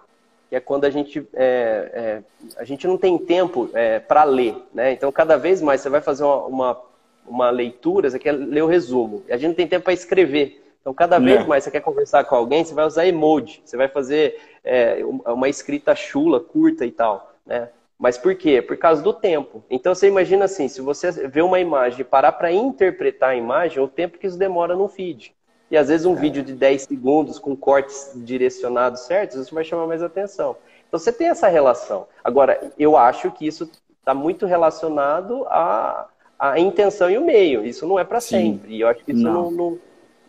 que 0.49 0.55
é 0.55 0.59
quando 0.59 0.83
a 0.83 0.89
gente, 0.89 1.25
é, 1.33 1.91
é, 1.93 2.23
a 2.57 2.65
gente 2.65 2.85
não 2.85 2.97
tem 2.97 3.17
tempo 3.17 3.69
é, 3.73 3.99
para 3.99 4.25
ler. 4.25 4.57
Né? 4.73 4.91
Então, 4.91 5.09
cada 5.13 5.37
vez 5.37 5.61
mais 5.61 5.79
você 5.79 5.89
vai 5.89 6.01
fazer 6.01 6.25
uma, 6.25 6.45
uma, 6.45 6.81
uma, 7.25 7.49
leitura, 7.49 8.09
você 8.09 8.19
quer 8.19 8.33
ler 8.33 8.63
o 8.63 8.67
resumo. 8.67 9.23
E 9.29 9.31
a 9.31 9.37
gente 9.37 9.47
não 9.47 9.55
tem 9.55 9.67
tempo 9.67 9.85
para 9.85 9.93
escrever. 9.93 10.61
Então, 10.81 10.93
cada 10.93 11.19
vez 11.19 11.39
é. 11.39 11.43
mais 11.45 11.63
você 11.63 11.71
quer 11.71 11.81
conversar 11.81 12.25
com 12.25 12.35
alguém, 12.35 12.65
você 12.65 12.73
vai 12.73 12.85
usar 12.85 13.07
emoji, 13.07 13.61
você 13.63 13.77
vai 13.77 13.87
fazer 13.87 14.41
é, 14.63 14.99
uma 15.25 15.47
escrita 15.47 15.95
chula, 15.95 16.41
curta 16.41 16.85
e 16.85 16.91
tal. 16.91 17.31
Né? 17.45 17.69
Mas 17.99 18.17
por 18.17 18.33
quê? 18.33 18.61
Por 18.61 18.77
causa 18.77 19.03
do 19.03 19.11
tempo. 19.11 19.61
Então 19.69 19.93
você 19.93 20.07
imagina 20.07 20.45
assim, 20.45 20.69
se 20.69 20.79
você 20.79 21.11
vê 21.27 21.41
uma 21.41 21.59
imagem 21.59 21.99
e 21.99 22.05
parar 22.05 22.31
para 22.31 22.49
interpretar 22.49 23.31
a 23.31 23.35
imagem, 23.35 23.83
o 23.83 23.89
tempo 23.89 24.17
que 24.17 24.25
isso 24.25 24.39
demora 24.39 24.73
no 24.73 24.87
feed. 24.87 25.35
E 25.69 25.77
às 25.77 25.89
vezes 25.89 26.05
um 26.05 26.13
é. 26.13 26.19
vídeo 26.19 26.41
de 26.41 26.53
10 26.53 26.83
segundos 26.83 27.37
com 27.37 27.55
cortes 27.57 28.13
direcionados 28.15 29.01
certos, 29.01 29.37
isso 29.37 29.53
vai 29.53 29.65
chamar 29.65 29.85
mais 29.85 30.01
atenção. 30.01 30.55
Então 30.87 30.97
você 30.97 31.11
tem 31.11 31.27
essa 31.27 31.49
relação. 31.49 32.07
Agora, 32.23 32.71
eu 32.79 32.95
acho 32.95 33.29
que 33.31 33.45
isso 33.45 33.69
está 33.99 34.13
muito 34.13 34.45
relacionado 34.45 35.45
à, 35.47 36.07
à 36.39 36.57
intenção 36.57 37.11
e 37.11 37.17
o 37.17 37.25
meio. 37.25 37.65
Isso 37.65 37.85
não 37.85 37.99
é 37.99 38.05
para 38.05 38.21
sempre. 38.21 38.75
E 38.75 38.81
eu 38.81 38.87
acho 38.87 39.03
que 39.03 39.11
isso 39.11 39.21
não, 39.21 39.51
não, 39.51 39.77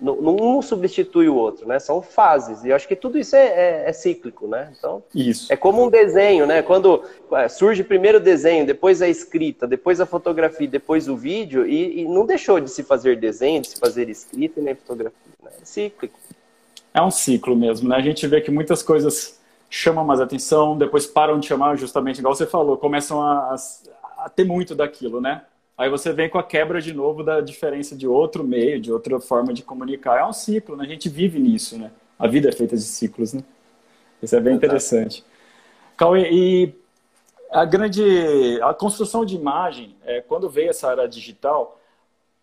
um 0.02 0.62
substitui 0.62 1.28
o 1.28 1.34
outro, 1.34 1.68
né? 1.68 1.78
São 1.78 2.00
fases. 2.00 2.64
E 2.64 2.70
eu 2.70 2.76
acho 2.76 2.88
que 2.88 2.96
tudo 2.96 3.18
isso 3.18 3.36
é, 3.36 3.46
é, 3.46 3.84
é, 3.86 3.92
cíclico, 3.92 4.46
né? 4.46 4.72
Então, 4.76 5.02
isso. 5.14 5.52
é 5.52 5.56
como 5.56 5.84
um 5.84 5.90
desenho, 5.90 6.46
né? 6.46 6.62
Quando 6.62 7.02
é, 7.32 7.48
surge 7.48 7.84
primeiro 7.84 8.18
o 8.18 8.20
desenho, 8.20 8.64
depois 8.64 9.02
a 9.02 9.08
escrita, 9.08 9.66
depois 9.66 10.00
a 10.00 10.06
fotografia, 10.06 10.66
depois 10.66 11.08
o 11.08 11.16
vídeo, 11.16 11.66
e, 11.66 12.00
e 12.00 12.08
não 12.08 12.24
deixou 12.24 12.58
de 12.60 12.70
se 12.70 12.82
fazer 12.82 13.16
desenho, 13.16 13.60
de 13.60 13.68
se 13.68 13.78
fazer 13.78 14.08
escrita 14.08 14.58
e 14.58 14.62
nem 14.62 14.74
fotografia. 14.74 15.18
Né? 15.42 15.50
É 15.60 15.64
cíclico. 15.64 16.18
É 16.94 17.02
um 17.02 17.10
ciclo 17.10 17.54
mesmo, 17.54 17.88
né? 17.88 17.96
A 17.96 18.00
gente 18.00 18.26
vê 18.26 18.40
que 18.40 18.50
muitas 18.50 18.82
coisas 18.82 19.38
chamam 19.68 20.04
mais 20.04 20.20
atenção, 20.20 20.76
depois 20.76 21.06
param 21.06 21.38
de 21.38 21.46
chamar, 21.46 21.76
justamente 21.76 22.18
igual 22.18 22.34
você 22.34 22.46
falou, 22.46 22.76
começam 22.76 23.22
a, 23.22 23.54
a 24.18 24.28
ter 24.28 24.44
muito 24.44 24.74
daquilo, 24.74 25.20
né? 25.20 25.42
Aí 25.80 25.88
você 25.88 26.12
vem 26.12 26.28
com 26.28 26.36
a 26.36 26.42
quebra 26.42 26.78
de 26.78 26.92
novo 26.92 27.24
da 27.24 27.40
diferença 27.40 27.96
de 27.96 28.06
outro 28.06 28.44
meio, 28.44 28.78
de 28.78 28.92
outra 28.92 29.18
forma 29.18 29.50
de 29.50 29.62
comunicar. 29.62 30.18
É 30.18 30.26
um 30.26 30.32
ciclo, 30.32 30.76
né? 30.76 30.84
A 30.84 30.86
gente 30.86 31.08
vive 31.08 31.38
nisso, 31.38 31.78
né? 31.78 31.90
A 32.18 32.26
vida 32.26 32.50
é 32.50 32.52
feita 32.52 32.76
de 32.76 32.82
ciclos, 32.82 33.32
né? 33.32 33.42
Isso 34.22 34.36
é 34.36 34.40
bem 34.40 34.54
interessante. 34.54 35.24
Cauê, 35.96 36.28
e 36.30 36.74
a 37.50 37.64
grande... 37.64 38.60
A 38.60 38.74
construção 38.74 39.24
de 39.24 39.34
imagem, 39.34 39.96
é, 40.04 40.20
quando 40.20 40.50
veio 40.50 40.68
essa 40.68 40.92
era 40.92 41.08
digital, 41.08 41.80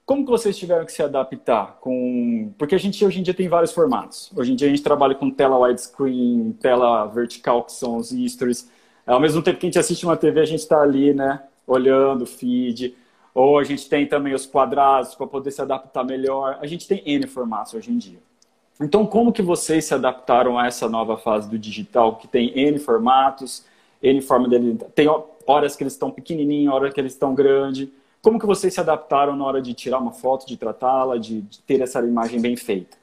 como 0.03 0.25
que 0.25 0.31
vocês 0.31 0.57
tiveram 0.57 0.83
que 0.83 0.91
se 0.91 1.03
adaptar 1.03 1.77
com... 1.79 2.51
Porque 2.57 2.73
a 2.73 2.79
gente 2.79 3.05
hoje 3.05 3.19
em 3.19 3.23
dia 3.23 3.35
tem 3.35 3.47
vários 3.47 3.71
formatos. 3.71 4.31
Hoje 4.35 4.51
em 4.51 4.55
dia 4.55 4.65
a 4.67 4.71
gente 4.71 4.81
trabalha 4.81 5.13
com 5.13 5.29
tela 5.29 5.59
widescreen, 5.59 6.57
tela 6.59 7.05
vertical, 7.05 7.63
que 7.65 7.71
são 7.71 7.97
os 7.97 8.09
stories. 8.09 8.67
Ao 9.05 9.19
mesmo 9.19 9.43
tempo 9.43 9.59
que 9.59 9.67
a 9.67 9.69
gente 9.69 9.77
assiste 9.77 10.07
uma 10.07 10.17
TV, 10.17 10.39
a 10.39 10.45
gente 10.45 10.61
está 10.61 10.81
ali, 10.81 11.13
né? 11.13 11.43
Olhando 11.67 12.23
o 12.23 12.25
feed 12.25 12.95
ou 13.37 13.59
a 13.59 13.63
gente 13.63 13.87
tem 13.87 14.07
também 14.07 14.33
os 14.33 14.47
quadrados 14.47 15.13
para 15.13 15.27
poder 15.27 15.51
se 15.51 15.61
adaptar 15.61 16.03
melhor. 16.03 16.57
A 16.59 16.65
gente 16.65 16.87
tem 16.87 17.03
N 17.05 17.27
formatos 17.27 17.75
hoje 17.75 17.91
em 17.91 17.97
dia. 17.99 18.17
Então, 18.81 19.05
como 19.05 19.31
que 19.31 19.43
vocês 19.43 19.85
se 19.85 19.93
adaptaram 19.93 20.57
a 20.57 20.65
essa 20.65 20.89
nova 20.89 21.17
fase 21.17 21.47
do 21.47 21.55
digital, 21.55 22.15
que 22.15 22.27
tem 22.27 22.51
N 22.57 22.79
formatos, 22.79 23.63
N 24.01 24.19
forma 24.21 24.49
dele... 24.49 24.79
Tem 24.95 25.07
horas 25.45 25.75
que 25.75 25.83
eles 25.83 25.93
estão 25.93 26.09
pequenininhos, 26.09 26.73
horas 26.73 26.91
que 26.91 26.99
eles 26.99 27.13
estão 27.13 27.35
grandes. 27.35 27.89
Como 28.23 28.39
que 28.39 28.45
vocês 28.47 28.73
se 28.73 28.79
adaptaram 28.79 29.35
na 29.35 29.45
hora 29.45 29.61
de 29.61 29.71
tirar 29.75 29.99
uma 29.99 30.13
foto, 30.13 30.47
de 30.47 30.57
tratá-la, 30.57 31.17
de, 31.17 31.41
de, 31.41 31.59
ter 31.59 31.79
essa 31.79 31.99
imagem 31.99 32.41
bem 32.41 32.55
feita? 32.55 32.97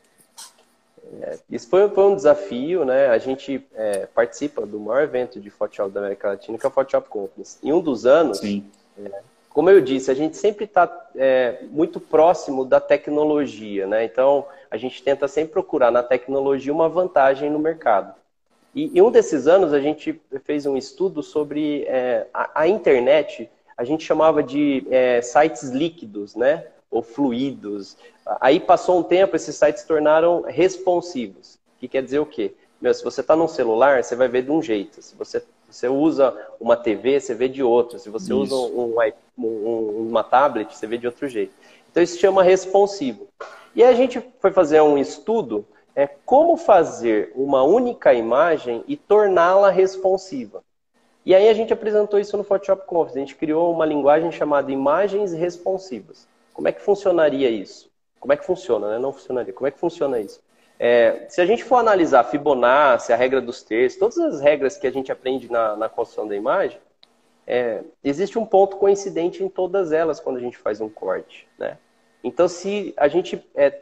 É, 1.20 1.38
isso 1.48 1.68
foi, 1.68 1.88
foi, 1.90 2.04
um 2.06 2.16
desafio, 2.16 2.84
né? 2.84 3.06
A 3.06 3.18
gente 3.18 3.64
é, 3.72 4.06
participa 4.06 4.66
do 4.66 4.80
maior 4.80 5.04
evento 5.04 5.40
de 5.40 5.48
Photoshop 5.48 5.92
da 5.92 6.00
América 6.00 6.30
Latina, 6.30 6.58
que 6.58 6.66
é 6.66 6.68
o 6.68 6.72
Photoshop 6.72 7.08
Conference. 7.08 7.56
Em 7.62 7.72
um 7.72 7.80
dos 7.80 8.04
anos, 8.04 8.38
Sim. 8.38 8.64
É, 8.98 9.22
como 9.54 9.70
eu 9.70 9.80
disse, 9.80 10.10
a 10.10 10.14
gente 10.14 10.36
sempre 10.36 10.64
está 10.64 11.08
é, 11.14 11.60
muito 11.70 12.00
próximo 12.00 12.64
da 12.64 12.80
tecnologia, 12.80 13.86
né? 13.86 14.04
Então, 14.04 14.44
a 14.68 14.76
gente 14.76 15.00
tenta 15.00 15.28
sempre 15.28 15.52
procurar 15.52 15.92
na 15.92 16.02
tecnologia 16.02 16.72
uma 16.72 16.88
vantagem 16.88 17.48
no 17.48 17.60
mercado. 17.60 18.12
E 18.74 18.98
em 18.98 19.00
um 19.00 19.12
desses 19.12 19.46
anos, 19.46 19.72
a 19.72 19.78
gente 19.78 20.20
fez 20.42 20.66
um 20.66 20.76
estudo 20.76 21.22
sobre 21.22 21.84
é, 21.84 22.26
a, 22.34 22.62
a, 22.62 22.68
internet, 22.68 23.48
a 23.76 23.84
gente 23.84 24.04
chamava 24.04 24.42
de 24.42 24.84
é, 24.90 25.22
sites 25.22 25.70
líquidos, 25.70 26.34
né? 26.34 26.66
Ou 26.90 27.00
fluidos. 27.00 27.96
Aí 28.40 28.58
passou 28.58 28.98
um 28.98 29.04
tempo, 29.04 29.36
esses 29.36 29.54
sites 29.54 29.82
se 29.82 29.86
tornaram 29.86 30.42
responsivos. 30.48 31.60
Que 31.78 31.86
quer 31.86 32.02
dizer 32.02 32.18
o 32.18 32.26
quê? 32.26 32.54
Meu, 32.80 32.92
se 32.92 33.04
você 33.04 33.20
está 33.20 33.36
num 33.36 33.46
celular, 33.46 34.02
você 34.02 34.16
vai 34.16 34.26
ver 34.26 34.42
de 34.42 34.50
um 34.50 34.60
jeito. 34.60 35.00
Se 35.00 35.14
você 35.14 35.40
você 35.74 35.88
usa 35.88 36.34
uma 36.60 36.76
TV, 36.76 37.20
você 37.20 37.34
vê 37.34 37.48
de 37.48 37.62
outro. 37.62 37.98
Se 37.98 38.08
você 38.08 38.26
isso. 38.26 38.36
usa 38.36 38.54
um, 38.54 38.94
um, 39.36 40.08
uma 40.08 40.22
tablet, 40.22 40.74
você 40.74 40.86
vê 40.86 40.96
de 40.96 41.06
outro 41.06 41.28
jeito. 41.28 41.52
Então 41.90 42.02
isso 42.02 42.14
se 42.14 42.20
chama 42.20 42.42
responsivo. 42.42 43.28
E 43.74 43.82
a 43.82 43.92
gente 43.92 44.22
foi 44.40 44.52
fazer 44.52 44.80
um 44.80 44.96
estudo 44.96 45.64
é 45.96 46.06
como 46.06 46.56
fazer 46.56 47.32
uma 47.36 47.62
única 47.62 48.12
imagem 48.12 48.82
e 48.88 48.96
torná-la 48.96 49.70
responsiva. 49.70 50.62
E 51.24 51.34
aí 51.34 51.48
a 51.48 51.54
gente 51.54 51.72
apresentou 51.72 52.18
isso 52.18 52.36
no 52.36 52.44
Photoshop 52.44 52.84
Conference. 52.86 53.16
A 53.16 53.20
gente 53.20 53.36
criou 53.36 53.72
uma 53.72 53.86
linguagem 53.86 54.30
chamada 54.32 54.72
imagens 54.72 55.32
responsivas. 55.32 56.26
Como 56.52 56.68
é 56.68 56.72
que 56.72 56.82
funcionaria 56.82 57.48
isso? 57.48 57.88
Como 58.20 58.32
é 58.32 58.36
que 58.36 58.44
funciona, 58.44 58.90
né? 58.90 58.98
Não 58.98 59.12
funcionaria. 59.12 59.52
Como 59.52 59.66
é 59.66 59.70
que 59.70 59.78
funciona 59.78 60.18
isso? 60.18 60.40
É, 60.78 61.26
se 61.28 61.40
a 61.40 61.46
gente 61.46 61.62
for 61.62 61.76
analisar 61.76 62.24
Fibonacci, 62.24 63.12
a 63.12 63.16
regra 63.16 63.40
dos 63.40 63.62
terços, 63.62 63.98
todas 63.98 64.18
as 64.18 64.40
regras 64.40 64.76
que 64.76 64.86
a 64.86 64.90
gente 64.90 65.12
aprende 65.12 65.50
na, 65.50 65.76
na 65.76 65.88
construção 65.88 66.26
da 66.26 66.34
imagem, 66.34 66.78
é, 67.46 67.82
existe 68.02 68.38
um 68.38 68.46
ponto 68.46 68.76
coincidente 68.76 69.42
em 69.42 69.48
todas 69.48 69.92
elas 69.92 70.18
quando 70.18 70.36
a 70.36 70.40
gente 70.40 70.56
faz 70.56 70.80
um 70.80 70.88
corte. 70.88 71.46
Né? 71.58 71.78
Então, 72.22 72.48
se 72.48 72.92
a 72.96 73.06
gente, 73.06 73.42
é, 73.54 73.80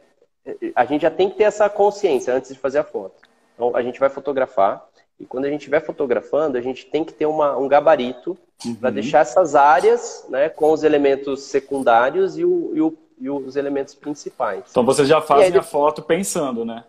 a 0.75 0.85
gente 0.85 1.01
já 1.01 1.11
tem 1.11 1.29
que 1.29 1.37
ter 1.37 1.45
essa 1.45 1.69
consciência 1.69 2.33
antes 2.33 2.53
de 2.53 2.59
fazer 2.59 2.79
a 2.79 2.83
foto. 2.83 3.21
Então, 3.55 3.75
a 3.75 3.81
gente 3.81 3.99
vai 3.99 4.09
fotografar, 4.09 4.87
e 5.19 5.25
quando 5.25 5.45
a 5.45 5.49
gente 5.49 5.61
estiver 5.61 5.79
fotografando, 5.79 6.57
a 6.57 6.61
gente 6.61 6.85
tem 6.87 7.03
que 7.03 7.13
ter 7.13 7.25
uma, 7.25 7.57
um 7.57 7.67
gabarito 7.67 8.37
uhum. 8.65 8.75
para 8.75 8.89
deixar 8.89 9.19
essas 9.19 9.55
áreas 9.55 10.25
né, 10.27 10.49
com 10.49 10.71
os 10.71 10.83
elementos 10.83 11.43
secundários 11.43 12.37
e 12.37 12.43
o, 12.43 12.71
e 12.73 12.81
o 12.81 12.91
e 13.19 13.29
os 13.29 13.55
elementos 13.55 13.95
principais. 13.95 14.63
Então 14.69 14.85
vocês 14.85 15.07
já 15.07 15.21
fazem 15.21 15.51
aí, 15.51 15.57
a 15.57 15.63
foto 15.63 16.01
pensando, 16.01 16.65
né? 16.65 16.83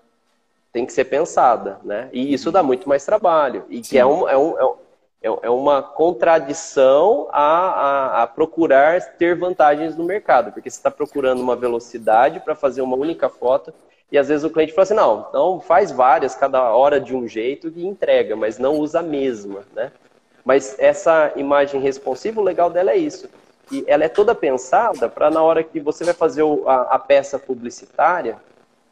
Tem 0.72 0.84
que 0.84 0.92
ser 0.92 1.04
pensada, 1.04 1.78
né? 1.84 2.08
E 2.12 2.32
isso 2.32 2.50
dá 2.50 2.62
muito 2.62 2.88
mais 2.88 3.04
trabalho. 3.04 3.64
E 3.68 3.76
Sim. 3.76 3.90
que 3.90 3.98
é, 3.98 4.04
um, 4.04 4.28
é, 4.28 4.37
um, 4.37 4.58
é, 5.22 5.28
é 5.42 5.50
uma 5.50 5.82
contradição 5.82 7.28
a, 7.30 7.42
a, 7.42 8.22
a, 8.22 8.26
procurar 8.26 9.00
ter 9.16 9.37
vantagens 9.37 9.96
no 9.96 10.04
mercado, 10.04 10.52
porque 10.52 10.68
você 10.68 10.76
está 10.76 10.90
procurando 10.90 11.40
uma 11.40 11.56
velocidade 11.56 12.40
para 12.40 12.54
fazer 12.54 12.82
uma 12.82 12.96
única 12.96 13.28
foto 13.28 13.72
e 14.10 14.18
às 14.18 14.28
vezes 14.28 14.44
o 14.44 14.50
cliente 14.50 14.72
fala 14.72 14.82
assim, 14.82 14.94
não, 14.94 15.26
então 15.28 15.60
faz 15.60 15.90
várias, 15.90 16.34
cada 16.34 16.62
hora 16.74 17.00
de 17.00 17.16
um 17.16 17.26
jeito 17.26 17.72
e 17.74 17.87
entrega, 17.87 18.37
mas 18.37 18.58
não 18.58 18.74
usa 18.74 19.00
a 19.00 19.02
mesma, 19.02 19.62
né? 19.74 19.90
Mas 20.44 20.76
essa 20.78 21.32
imagem 21.37 21.80
responsiva, 21.80 22.40
o 22.40 22.44
legal 22.44 22.68
dela 22.68 22.90
é 22.90 22.96
isso 22.96 23.28
que 23.66 23.85
ela 23.87 24.05
é 24.05 24.09
toda 24.09 24.35
pensada 24.35 25.09
para 25.09 25.31
na 25.31 25.42
hora 25.42 25.62
que 25.62 25.81
você 25.81 26.05
vai 26.05 26.14
fazer 26.14 26.42
o, 26.42 26.68
a, 26.68 26.94
a, 26.94 26.98
peça 26.98 27.38
publicitária, 27.38 28.37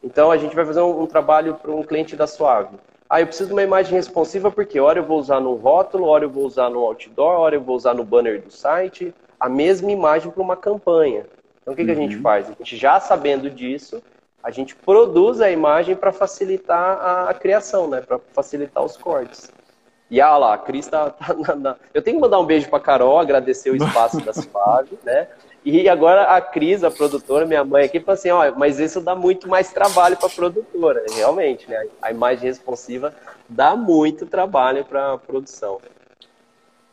então 0.03 0.31
a 0.31 0.37
gente 0.37 0.55
vai 0.55 0.65
fazer 0.65 0.81
um, 0.81 1.01
um 1.01 1.05
trabalho 1.05 1.55
para 1.55 1.71
um 1.71 1.83
cliente 1.83 2.15
da 2.15 2.27
Suave. 2.27 2.77
Ah, 3.09 3.21
eu 3.21 3.27
preciso 3.27 3.47
de 3.47 3.53
uma 3.53 3.63
imagem 3.63 3.93
responsiva 3.93 4.49
porque 4.49 4.79
hora 4.79 4.99
eu 4.99 5.03
vou 5.03 5.19
usar 5.19 5.39
no 5.39 5.53
rótulo, 5.55 6.07
hora 6.07 6.25
eu 6.25 6.29
vou 6.29 6.45
usar 6.45 6.69
no 6.69 6.79
outdoor, 6.79 7.39
hora 7.39 7.55
eu 7.55 7.61
vou 7.61 7.75
usar 7.75 7.93
no 7.93 8.03
banner 8.03 8.41
do 8.41 8.51
site, 8.51 9.13
a 9.39 9.47
mesma 9.47 9.91
imagem 9.91 10.31
para 10.31 10.41
uma 10.41 10.55
campanha. 10.55 11.25
Então 11.61 11.73
o 11.73 11.75
que, 11.75 11.81
uhum. 11.81 11.87
que 11.87 11.91
a 11.91 11.95
gente 11.95 12.15
uhum. 12.15 12.21
faz? 12.21 12.47
A 12.47 12.53
gente 12.53 12.75
já 12.75 12.99
sabendo 12.99 13.49
disso, 13.49 14.01
a 14.43 14.51
gente 14.51 14.75
produz 14.75 15.41
a 15.41 15.49
imagem 15.49 15.95
para 15.95 16.11
facilitar 16.11 16.97
a, 16.97 17.29
a 17.29 17.33
criação, 17.33 17.87
né? 17.87 18.01
para 18.01 18.19
facilitar 18.33 18.83
os 18.83 18.97
cortes. 18.97 19.51
E 20.09 20.21
ah 20.21 20.37
lá, 20.37 20.53
a 20.53 20.57
Cris 20.57 20.87
tá, 20.87 21.09
tá 21.09 21.33
na, 21.33 21.55
na... 21.55 21.75
Eu 21.93 22.01
tenho 22.01 22.17
que 22.17 22.21
mandar 22.21 22.39
um 22.39 22.45
beijo 22.45 22.69
pra 22.69 22.79
Carol, 22.79 23.19
agradecer 23.19 23.71
o 23.71 23.75
espaço 23.75 24.21
da 24.21 24.33
Suave, 24.33 24.97
né? 25.03 25.27
E 25.65 25.87
agora 25.87 26.23
a 26.23 26.41
Cris, 26.41 26.83
a 26.83 26.91
produtora, 26.91 27.45
minha 27.45 27.63
mãe 27.63 27.85
aqui, 27.85 27.99
falou 27.99 28.13
assim, 28.15 28.29
ó, 28.29 28.51
mas 28.55 28.79
isso 28.79 28.99
dá 28.99 29.15
muito 29.15 29.47
mais 29.47 29.71
trabalho 29.71 30.17
para 30.17 30.27
a 30.27 30.31
produtora, 30.31 31.05
realmente, 31.15 31.69
né? 31.69 31.87
A 32.01 32.11
imagem 32.11 32.45
responsiva 32.45 33.13
dá 33.47 33.75
muito 33.75 34.25
trabalho 34.25 34.83
para 34.83 35.13
a 35.13 35.17
produção. 35.17 35.79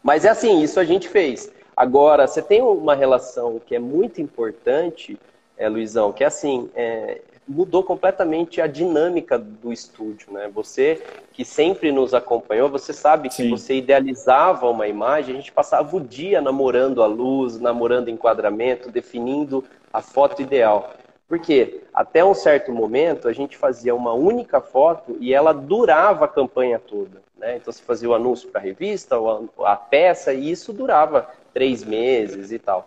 Mas 0.03 0.25
é 0.25 0.29
assim, 0.29 0.63
isso 0.63 0.79
a 0.79 0.85
gente 0.85 1.09
fez. 1.09 1.53
Agora, 1.77 2.27
você 2.27 2.41
tem 2.41 2.63
uma 2.63 2.95
relação 2.95 3.61
que 3.65 3.75
é 3.75 3.79
muito 3.79 4.21
importante, 4.21 5.19
é, 5.59 5.69
Luizão, 5.69 6.13
que 6.13 6.23
é 6.23 6.27
assim, 6.27 6.71
é, 6.75 7.21
mudou 7.51 7.83
completamente 7.83 8.61
a 8.61 8.69
dinâmica 8.69 9.37
do 9.37 9.73
estúdio, 9.73 10.33
né? 10.33 10.49
Você 10.55 11.03
que 11.33 11.45
sempre 11.45 11.91
nos 11.91 12.15
acompanhou, 12.15 12.69
você 12.69 12.93
sabe 12.93 13.29
que 13.29 13.35
Sim. 13.35 13.51
você 13.51 13.75
idealizava 13.75 14.71
uma 14.71 14.87
imagem, 14.87 15.35
a 15.35 15.39
gente 15.39 15.51
passava 15.51 15.97
o 15.97 16.01
dia 16.01 16.41
namorando 16.41 17.03
a 17.03 17.07
luz, 17.07 17.59
namorando 17.59 18.09
enquadramento, 18.09 18.89
definindo 18.89 19.65
a 19.93 20.01
foto 20.01 20.41
ideal. 20.41 20.95
Porque 21.27 21.81
até 21.93 22.25
um 22.25 22.35
certo 22.35 22.71
momento 22.73 23.27
a 23.27 23.33
gente 23.33 23.57
fazia 23.57 23.95
uma 23.95 24.13
única 24.13 24.61
foto 24.61 25.17
e 25.19 25.35
ela 25.35 25.53
durava 25.53 26.27
a 26.27 26.29
campanha 26.29 26.79
toda. 26.79 27.21
Né? 27.37 27.57
Então 27.57 27.73
você 27.73 27.83
fazia 27.83 28.09
o 28.09 28.15
anúncio 28.15 28.49
para 28.49 28.61
a 28.61 28.65
revista, 28.65 29.17
a 29.65 29.75
peça, 29.75 30.33
e 30.33 30.51
isso 30.51 30.73
durava 30.73 31.29
três 31.53 31.83
meses 31.83 32.53
e 32.53 32.59
tal. 32.61 32.87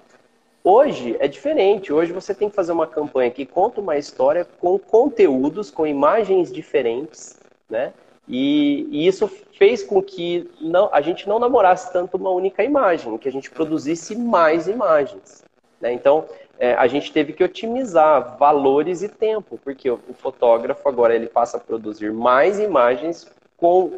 Hoje 0.63 1.17
é 1.19 1.28
diferente. 1.28 1.91
Hoje 1.91 2.13
você 2.13 2.34
tem 2.34 2.49
que 2.49 2.56
fazer 2.56 2.71
uma 2.71 2.88
campanha 2.88 3.30
que 3.30 3.45
conta 3.45 3.82
uma 3.82 3.97
história 3.97 4.45
com 4.62 4.80
conteúdos, 4.80 5.69
com 5.69 5.86
imagens 5.86 6.52
diferentes, 6.52 7.38
né? 7.69 7.91
E, 8.26 8.88
e, 8.89 9.06
isso 9.06 9.28
fez 9.58 9.84
com 9.84 10.02
que 10.02 10.49
não, 10.62 10.88
a 10.93 11.02
gente 11.02 11.28
não 11.28 11.39
namorasse 11.39 11.91
tanto 11.91 12.15
uma 12.15 12.30
única 12.30 12.63
imagem, 12.63 13.17
que 13.17 13.28
a 13.28 13.32
gente 13.32 13.52
produzisse 13.52 14.15
mais 14.15 14.65
imagens. 14.65 15.43
Né? 15.82 15.91
Então, 15.91 16.23
é, 16.58 16.73
a 16.76 16.88
gente 16.88 17.12
teve 17.12 17.34
que 17.34 17.43
otimizar 17.43 18.38
valores 18.38 19.04
e 19.04 19.10
tempo, 19.10 19.60
porque 19.62 19.89
o, 19.89 19.99
o 20.08 20.13
fotógrafo 20.13 20.88
agora 20.88 21.13
ele 21.13 21.28
passa 21.28 21.58
a 21.58 21.60
produzir 21.60 22.13
mais 22.13 22.60
imagens 22.62 23.30
com 23.58 23.91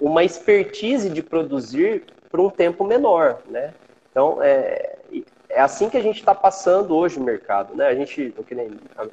uma 0.00 0.22
expertise 0.22 1.10
de 1.10 1.20
produzir 1.20 2.04
por 2.30 2.38
um 2.38 2.48
tempo 2.48 2.84
menor, 2.84 3.40
né? 3.48 3.74
Então, 4.12 4.38
é, 4.40 4.99
é 5.50 5.60
assim 5.60 5.88
que 5.88 5.96
a 5.96 6.02
gente 6.02 6.18
está 6.18 6.34
passando 6.34 6.96
hoje 6.96 7.18
o 7.18 7.22
mercado, 7.22 7.74
né? 7.74 7.88
A 7.88 7.94
gente, 7.94 8.34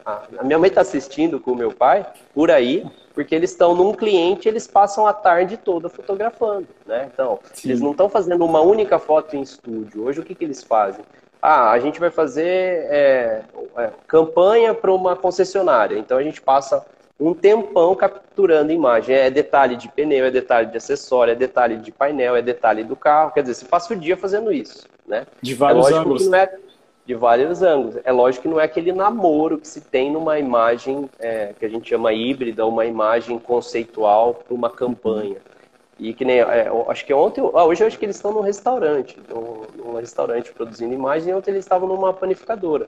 a, 0.06 0.22
a 0.38 0.44
minha 0.44 0.58
mãe 0.58 0.70
está 0.70 0.82
assistindo 0.82 1.40
com 1.40 1.52
o 1.52 1.56
meu 1.56 1.72
pai 1.72 2.06
por 2.34 2.52
aí, 2.52 2.86
porque 3.14 3.34
eles 3.34 3.52
estão 3.52 3.76
num 3.76 3.94
cliente, 3.94 4.48
eles 4.48 4.68
passam 4.68 5.08
a 5.08 5.14
tarde 5.14 5.58
toda 5.58 5.90
fotografando, 5.90 6.68
né? 6.86 7.10
Então, 7.12 7.40
Sim. 7.54 7.70
eles 7.70 7.82
não 7.82 7.92
estão 7.92 8.08
fazendo 8.08 8.46
uma 8.46 8.62
única 8.62 9.00
foto 9.00 9.36
em 9.36 9.42
estúdio. 9.42 10.06
Hoje, 10.06 10.20
o 10.20 10.24
que, 10.24 10.36
que 10.36 10.46
eles 10.46 10.64
fazem? 10.64 11.04
Ah, 11.42 11.72
a 11.72 11.80
gente 11.80 12.00
vai 12.00 12.12
fazer 12.12 12.88
é, 12.90 13.42
é, 13.78 13.90
campanha 14.08 14.74
para 14.74 14.92
uma 14.92 15.16
concessionária. 15.16 15.98
Então, 15.98 16.18
a 16.18 16.24
gente 16.24 16.42
passa 16.42 16.86
um 17.20 17.34
tempão 17.34 17.96
capturando 17.96 18.72
imagem. 18.72 19.16
É 19.16 19.30
detalhe 19.30 19.76
de 19.76 19.90
pneu, 19.90 20.26
é 20.26 20.32
detalhe 20.32 20.68
de 20.68 20.78
acessório, 20.78 21.32
é 21.32 21.36
detalhe 21.36 21.78
de 21.78 21.92
painel, 21.92 22.36
é 22.36 22.42
detalhe 22.42 22.84
do 22.84 22.96
carro. 22.96 23.32
Quer 23.32 23.42
dizer, 23.42 23.56
você 23.56 23.66
passa 23.66 23.94
o 23.94 23.98
dia 23.98 24.16
fazendo 24.16 24.52
isso. 24.52 24.88
Né? 25.08 25.26
De 25.42 25.54
vários 25.56 25.90
é 25.90 25.94
ângulos. 25.94 26.34
É, 26.34 26.58
de 27.06 27.16
vários 27.16 27.62
ângulos. 27.62 27.98
É 28.04 28.12
lógico 28.12 28.44
que 28.44 28.50
não 28.50 28.60
é 28.60 28.66
aquele 28.66 28.92
namoro 28.92 29.58
que 29.58 29.68
se 29.68 29.80
tem 29.80 30.12
numa 30.12 30.38
imagem 30.38 31.10
é, 31.20 31.54
que 31.58 31.66
a 31.66 31.70
gente 31.70 31.90
chama 31.90 32.12
híbrida, 32.12 32.66
uma 32.66 32.86
imagem 32.86 33.40
conceitual 33.40 34.34
para 34.34 34.54
uma 34.54 34.70
campanha. 34.70 35.38
E 35.98 36.14
que 36.14 36.26
nem, 36.26 36.40
é, 36.40 36.70
acho 36.90 37.06
que 37.06 37.14
ontem, 37.14 37.42
ah, 37.54 37.64
hoje 37.64 37.82
eu 37.82 37.88
acho 37.88 37.98
que 37.98 38.06
eles 38.06 38.18
estão 38.18 38.32
num 38.32 38.42
restaurante, 38.42 39.18
num, 39.30 39.64
num 39.76 39.96
restaurante 39.96 40.52
produzindo 40.52 40.94
imagem, 40.94 41.32
e 41.32 41.34
ontem 41.34 41.52
eles 41.52 41.64
estavam 41.66 41.88
numa 41.88 42.14
panificadora. 42.14 42.88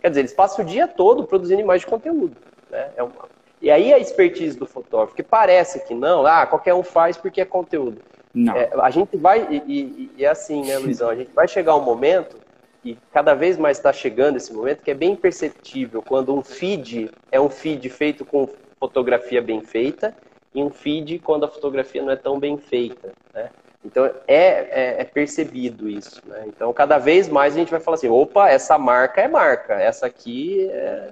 Quer 0.00 0.10
dizer, 0.10 0.20
eles 0.20 0.34
passam 0.34 0.64
o 0.64 0.68
dia 0.68 0.86
todo 0.86 1.24
produzindo 1.24 1.60
imagem 1.60 1.86
de 1.86 1.90
conteúdo. 1.90 2.36
Né? 2.70 2.90
É 2.96 3.02
uma, 3.02 3.28
e 3.64 3.70
aí 3.70 3.94
a 3.94 3.98
expertise 3.98 4.58
do 4.58 4.66
fotógrafo, 4.66 5.14
que 5.14 5.22
parece 5.22 5.86
que 5.86 5.94
não, 5.94 6.26
ah, 6.26 6.46
qualquer 6.46 6.74
um 6.74 6.82
faz 6.82 7.16
porque 7.16 7.40
é 7.40 7.46
conteúdo. 7.46 7.98
Não. 8.34 8.56
É, 8.56 8.70
a 8.82 8.90
gente 8.90 9.16
vai, 9.16 9.46
e, 9.48 9.62
e, 9.66 10.10
e, 10.18 10.24
é 10.24 10.28
assim, 10.28 10.66
né, 10.66 10.76
Luizão? 10.78 11.08
A 11.08 11.14
gente 11.14 11.30
vai 11.32 11.46
chegar 11.46 11.76
um 11.76 11.82
momento, 11.82 12.36
e 12.84 12.98
cada 13.12 13.32
vez 13.34 13.56
mais 13.56 13.78
está 13.78 13.92
chegando 13.92 14.36
esse 14.36 14.52
momento, 14.52 14.82
que 14.82 14.90
é 14.90 14.94
bem 14.94 15.14
perceptível 15.14 16.02
quando 16.02 16.34
um 16.34 16.42
feed 16.42 17.10
é 17.30 17.40
um 17.40 17.48
feed 17.48 17.88
feito 17.88 18.24
com 18.24 18.48
fotografia 18.78 19.40
bem 19.40 19.60
feita, 19.62 20.14
e 20.54 20.62
um 20.62 20.70
feed 20.70 21.20
quando 21.20 21.44
a 21.44 21.48
fotografia 21.48 22.02
não 22.02 22.10
é 22.10 22.16
tão 22.16 22.38
bem 22.38 22.58
feita, 22.58 23.12
né? 23.32 23.50
Então 23.84 24.06
é, 24.06 24.12
é, 24.26 25.00
é, 25.00 25.04
percebido 25.04 25.88
isso. 25.88 26.22
Né? 26.26 26.44
Então 26.46 26.72
cada 26.72 26.96
vez 26.96 27.28
mais 27.28 27.54
a 27.54 27.58
gente 27.58 27.70
vai 27.70 27.80
falar 27.80 27.96
assim: 27.96 28.08
opa, 28.08 28.48
essa 28.48 28.78
marca 28.78 29.20
é 29.20 29.28
marca, 29.28 29.74
essa 29.74 30.06
aqui 30.06 30.66
é, 30.70 31.10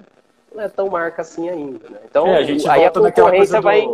não 0.55 0.63
é 0.63 0.69
tão 0.69 0.89
marca 0.89 1.23
assim 1.23 1.49
ainda, 1.49 1.89
né? 1.89 1.99
Então, 2.09 2.27
é, 2.29 2.39
a 2.39 2.43
gente 2.43 2.69
aí 2.69 2.81
volta 2.81 3.09
a 3.09 3.13
concorrência 3.13 3.59
do, 3.59 3.63
vai... 3.63 3.87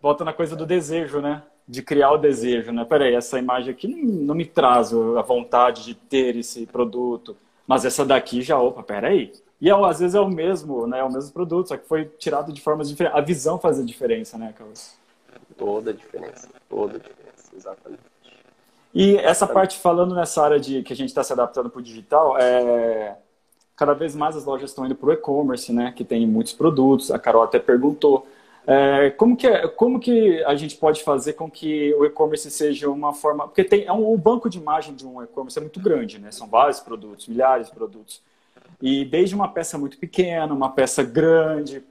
Volta 0.00 0.24
na 0.24 0.32
coisa 0.32 0.54
do 0.54 0.64
desejo, 0.64 1.20
né? 1.20 1.42
De 1.68 1.82
criar 1.82 2.12
o 2.12 2.18
desejo, 2.18 2.72
né? 2.72 2.84
Peraí, 2.84 3.14
essa 3.14 3.38
imagem 3.38 3.70
aqui 3.70 3.86
não, 3.86 3.98
não 3.98 4.34
me 4.34 4.46
traz 4.46 4.92
a 4.92 5.22
vontade 5.22 5.84
de 5.84 5.94
ter 5.94 6.34
esse 6.36 6.64
produto, 6.64 7.36
mas 7.66 7.84
essa 7.84 8.06
daqui 8.06 8.40
já, 8.40 8.58
opa, 8.58 8.82
peraí. 8.82 9.32
E 9.60 9.68
é, 9.68 9.74
às 9.74 10.00
vezes 10.00 10.14
é 10.14 10.20
o 10.20 10.28
mesmo, 10.28 10.86
né? 10.86 11.00
É 11.00 11.04
o 11.04 11.12
mesmo 11.12 11.32
produto, 11.32 11.68
só 11.68 11.76
que 11.76 11.86
foi 11.86 12.06
tirado 12.18 12.52
de 12.52 12.60
formas 12.60 12.88
diferentes. 12.88 13.18
A 13.18 13.22
visão 13.22 13.58
faz 13.58 13.78
a 13.78 13.84
diferença, 13.84 14.38
né, 14.38 14.54
Carlos? 14.56 14.94
Toda 15.56 15.90
a 15.90 15.92
diferença, 15.92 16.48
toda 16.68 16.96
a 16.96 16.98
diferença, 16.98 17.50
exatamente. 17.54 18.00
E 18.94 19.16
essa 19.16 19.46
parte 19.46 19.78
falando 19.78 20.14
nessa 20.14 20.42
área 20.42 20.58
de 20.58 20.82
que 20.82 20.92
a 20.92 20.96
gente 20.96 21.10
está 21.10 21.22
se 21.22 21.32
adaptando 21.32 21.68
para 21.68 21.80
o 21.80 21.82
digital, 21.82 22.38
é 22.38 23.16
cada 23.76 23.94
vez 23.94 24.16
mais 24.16 24.36
as 24.36 24.44
lojas 24.44 24.70
estão 24.70 24.84
indo 24.86 24.96
para 24.96 25.08
o 25.08 25.12
e-commerce, 25.12 25.72
né? 25.72 25.92
Que 25.94 26.04
tem 26.04 26.26
muitos 26.26 26.52
produtos. 26.52 27.10
A 27.10 27.18
Carol 27.18 27.42
até 27.42 27.60
perguntou. 27.60 28.26
É, 28.70 29.08
como, 29.12 29.34
que, 29.34 29.46
é, 29.46 29.66
como 29.66 29.98
que 29.98 30.44
a 30.44 30.54
gente 30.54 30.76
pode 30.76 31.02
fazer 31.02 31.32
com 31.32 31.50
que 31.50 31.94
o 31.94 32.04
e-commerce 32.04 32.50
seja 32.50 32.90
uma 32.90 33.14
forma... 33.14 33.48
Porque 33.48 33.64
tem, 33.64 33.86
é 33.86 33.92
um, 33.94 34.12
o 34.12 34.18
banco 34.18 34.50
de 34.50 34.58
imagem 34.58 34.94
de 34.94 35.06
um 35.06 35.22
e-commerce 35.22 35.58
é 35.58 35.62
muito 35.62 35.80
grande, 35.80 36.18
né? 36.18 36.30
São 36.30 36.46
vários 36.46 36.78
produtos, 36.78 37.28
milhares 37.28 37.68
de 37.68 37.72
produtos. 37.72 38.20
E 38.82 39.06
desde 39.06 39.34
uma 39.34 39.48
peça 39.48 39.78
muito 39.78 39.96
pequena, 39.96 40.52
uma 40.52 40.70
peça 40.70 41.02
grande. 41.02 41.82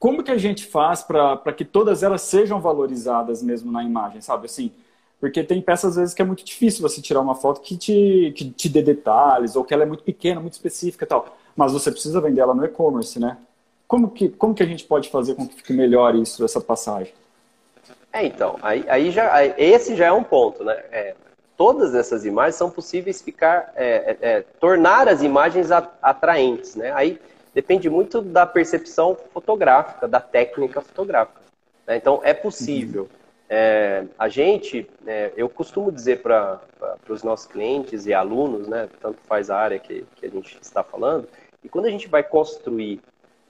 Como 0.00 0.24
que 0.24 0.32
a 0.32 0.38
gente 0.38 0.66
faz 0.66 1.04
para 1.04 1.52
que 1.56 1.64
todas 1.64 2.02
elas 2.02 2.22
sejam 2.22 2.60
valorizadas 2.60 3.40
mesmo 3.40 3.70
na 3.70 3.84
imagem, 3.84 4.20
sabe? 4.20 4.46
Assim, 4.46 4.72
porque 5.20 5.44
tem 5.44 5.62
peças, 5.62 5.90
às 5.90 5.96
vezes, 5.96 6.14
que 6.14 6.20
é 6.20 6.24
muito 6.24 6.44
difícil 6.44 6.82
você 6.82 7.00
tirar 7.00 7.20
uma 7.20 7.36
foto 7.36 7.60
que 7.60 7.76
te, 7.76 8.34
que 8.36 8.50
te 8.50 8.68
dê 8.68 8.82
detalhes, 8.82 9.54
ou 9.54 9.62
que 9.62 9.72
ela 9.72 9.84
é 9.84 9.86
muito 9.86 10.02
pequena, 10.02 10.40
muito 10.40 10.54
específica 10.54 11.04
e 11.04 11.08
tal. 11.08 11.38
Mas 11.54 11.72
você 11.72 11.92
precisa 11.92 12.20
vender 12.20 12.40
ela 12.40 12.56
no 12.56 12.64
e-commerce, 12.64 13.20
né? 13.20 13.38
Como 13.92 14.08
que, 14.08 14.30
como 14.30 14.54
que 14.54 14.62
a 14.62 14.66
gente 14.66 14.84
pode 14.84 15.10
fazer 15.10 15.34
com 15.34 15.46
que 15.46 15.56
fique 15.56 15.74
melhor 15.74 16.14
isso, 16.14 16.42
essa 16.42 16.62
passagem? 16.62 17.12
É, 18.10 18.24
então, 18.24 18.58
aí, 18.62 18.86
aí 18.88 19.10
já, 19.10 19.30
aí, 19.30 19.52
esse 19.58 19.94
já 19.94 20.06
é 20.06 20.12
um 20.12 20.24
ponto, 20.24 20.64
né? 20.64 20.82
É, 20.90 21.14
todas 21.58 21.94
essas 21.94 22.24
imagens 22.24 22.54
são 22.54 22.70
possíveis 22.70 23.20
ficar, 23.20 23.70
é, 23.76 24.16
é, 24.22 24.28
é 24.30 24.40
tornar 24.58 25.08
as 25.08 25.20
imagens 25.20 25.70
atraentes, 25.70 26.74
né? 26.74 26.90
Aí 26.94 27.20
depende 27.52 27.90
muito 27.90 28.22
da 28.22 28.46
percepção 28.46 29.14
fotográfica, 29.30 30.08
da 30.08 30.20
técnica 30.20 30.80
fotográfica. 30.80 31.42
Né? 31.86 31.98
Então, 31.98 32.22
é 32.24 32.32
possível. 32.32 33.02
Uhum 33.02 33.22
é, 33.54 34.06
a 34.18 34.30
gente, 34.30 34.88
é, 35.06 35.30
eu 35.36 35.46
costumo 35.46 35.92
dizer 35.92 36.22
para 36.22 36.58
os 37.06 37.22
nossos 37.22 37.44
clientes 37.44 38.06
e 38.06 38.14
alunos, 38.14 38.66
né, 38.66 38.88
tanto 38.98 39.18
faz 39.28 39.50
a 39.50 39.58
área 39.58 39.78
que, 39.78 40.06
que 40.16 40.24
a 40.24 40.30
gente 40.30 40.58
está 40.62 40.82
falando, 40.82 41.28
e 41.62 41.68
quando 41.68 41.84
a 41.84 41.90
gente 41.90 42.08
vai 42.08 42.22
construir 42.22 43.02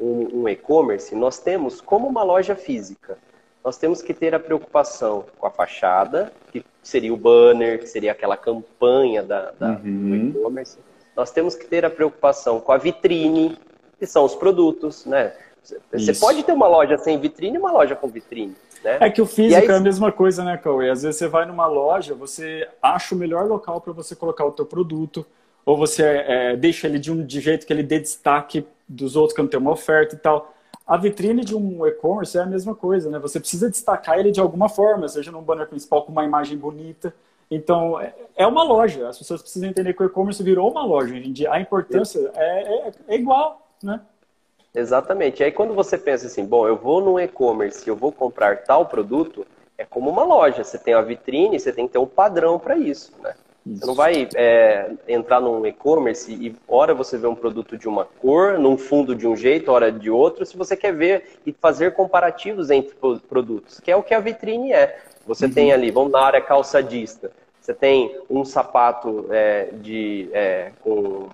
um, 0.02 0.42
um 0.42 0.48
e-commerce, 0.48 1.14
nós 1.14 1.38
temos 1.38 1.80
como 1.80 2.08
uma 2.08 2.22
loja 2.22 2.56
física, 2.56 3.16
nós 3.64 3.78
temos 3.78 4.02
que 4.02 4.12
ter 4.12 4.34
a 4.34 4.40
preocupação 4.40 5.24
com 5.38 5.46
a 5.46 5.50
fachada, 5.50 6.32
que 6.50 6.64
seria 6.82 7.14
o 7.14 7.16
banner, 7.16 7.78
que 7.78 7.86
seria 7.86 8.10
aquela 8.10 8.36
campanha 8.36 9.22
da, 9.22 9.52
da 9.52 9.68
uhum. 9.70 10.30
do 10.30 10.38
e-commerce. 10.38 10.78
Nós 11.16 11.30
temos 11.30 11.54
que 11.54 11.66
ter 11.66 11.84
a 11.84 11.90
preocupação 11.90 12.60
com 12.60 12.72
a 12.72 12.78
vitrine, 12.78 13.56
que 13.98 14.06
são 14.06 14.24
os 14.24 14.34
produtos, 14.34 15.06
né? 15.06 15.32
Você 15.62 15.80
Isso. 16.10 16.20
pode 16.20 16.42
ter 16.42 16.52
uma 16.52 16.66
loja 16.66 16.98
sem 16.98 17.20
vitrine 17.20 17.56
e 17.56 17.58
uma 17.60 17.70
loja 17.70 17.94
com 17.94 18.08
vitrine. 18.08 18.56
Né? 18.82 18.98
É 19.00 19.08
que 19.08 19.22
o 19.22 19.26
físico 19.26 19.60
aí... 19.60 19.68
é 19.68 19.76
a 19.76 19.80
mesma 19.80 20.10
coisa, 20.10 20.42
né, 20.42 20.56
Cauê? 20.56 20.90
Às 20.90 21.02
vezes 21.02 21.18
você 21.18 21.28
vai 21.28 21.46
numa 21.46 21.66
loja, 21.66 22.14
você 22.14 22.68
acha 22.82 23.14
o 23.14 23.18
melhor 23.18 23.46
local 23.46 23.80
para 23.80 23.92
você 23.92 24.16
colocar 24.16 24.44
o 24.44 24.50
teu 24.50 24.66
produto, 24.66 25.24
ou 25.64 25.76
você 25.76 26.02
é, 26.02 26.56
deixa 26.56 26.86
ele 26.86 26.98
de 26.98 27.12
um 27.12 27.24
de 27.24 27.40
jeito 27.40 27.66
que 27.66 27.72
ele 27.72 27.82
dê 27.82 27.98
destaque 27.98 28.66
dos 28.88 29.16
outros 29.16 29.34
que 29.34 29.42
não 29.42 29.48
tem 29.48 29.60
uma 29.60 29.72
oferta 29.72 30.14
e 30.14 30.18
tal. 30.18 30.52
A 30.86 30.96
vitrine 30.96 31.44
de 31.44 31.54
um 31.54 31.86
e-commerce 31.86 32.36
é 32.36 32.40
a 32.40 32.46
mesma 32.46 32.74
coisa, 32.74 33.08
né? 33.08 33.18
Você 33.20 33.38
precisa 33.38 33.70
destacar 33.70 34.18
ele 34.18 34.32
de 34.32 34.40
alguma 34.40 34.68
forma, 34.68 35.08
seja 35.08 35.30
num 35.30 35.42
banner 35.42 35.68
principal 35.68 36.02
com 36.02 36.12
uma 36.12 36.24
imagem 36.24 36.58
bonita. 36.58 37.14
Então, 37.50 38.00
é, 38.00 38.14
é 38.36 38.46
uma 38.46 38.62
loja. 38.62 39.08
As 39.08 39.18
pessoas 39.18 39.40
precisam 39.40 39.68
entender 39.68 39.94
que 39.94 40.02
o 40.02 40.06
e-commerce 40.06 40.42
virou 40.42 40.70
uma 40.70 40.84
loja. 40.84 41.14
A 41.50 41.60
importância 41.60 42.30
é, 42.34 42.88
é, 42.88 42.92
é 43.08 43.14
igual, 43.14 43.68
né? 43.82 44.00
Exatamente. 44.74 45.40
E 45.40 45.44
aí 45.44 45.52
quando 45.52 45.74
você 45.74 45.98
pensa 45.98 46.26
assim, 46.26 46.44
bom, 46.44 46.66
eu 46.66 46.76
vou 46.76 47.00
no 47.00 47.20
e-commerce, 47.20 47.86
eu 47.86 47.94
vou 47.94 48.10
comprar 48.10 48.64
tal 48.64 48.86
produto, 48.86 49.46
é 49.76 49.84
como 49.84 50.10
uma 50.10 50.24
loja. 50.24 50.64
Você 50.64 50.78
tem 50.78 50.94
uma 50.94 51.02
vitrine, 51.02 51.60
você 51.60 51.72
tem 51.72 51.86
que 51.86 51.92
ter 51.92 51.98
um 51.98 52.06
padrão 52.06 52.58
para 52.58 52.76
isso, 52.76 53.12
né? 53.22 53.34
Você 53.64 53.86
não 53.86 53.94
vai 53.94 54.28
é, 54.34 54.90
entrar 55.06 55.40
num 55.40 55.64
e-commerce 55.64 56.32
e 56.32 56.54
hora 56.66 56.92
você 56.94 57.16
vê 57.16 57.28
um 57.28 57.34
produto 57.34 57.78
de 57.78 57.88
uma 57.88 58.04
cor, 58.04 58.58
num 58.58 58.76
fundo 58.76 59.14
de 59.14 59.26
um 59.26 59.36
jeito, 59.36 59.70
hora 59.70 59.90
de 59.92 60.10
outro, 60.10 60.44
se 60.44 60.56
você 60.56 60.76
quer 60.76 60.92
ver 60.92 61.38
e 61.46 61.52
fazer 61.52 61.94
comparativos 61.94 62.70
entre 62.70 62.96
produtos, 63.28 63.78
que 63.78 63.90
é 63.90 63.96
o 63.96 64.02
que 64.02 64.14
a 64.14 64.20
vitrine 64.20 64.72
é. 64.72 64.98
Você 65.26 65.46
uhum. 65.46 65.52
tem 65.52 65.72
ali, 65.72 65.92
vamos 65.92 66.10
na 66.10 66.20
área 66.20 66.40
calçadista, 66.40 67.30
você 67.60 67.72
tem 67.72 68.18
um 68.28 68.44
sapato 68.44 69.26
é, 69.30 69.68
de, 69.74 70.28
é, 70.32 70.72
com, 70.80 71.28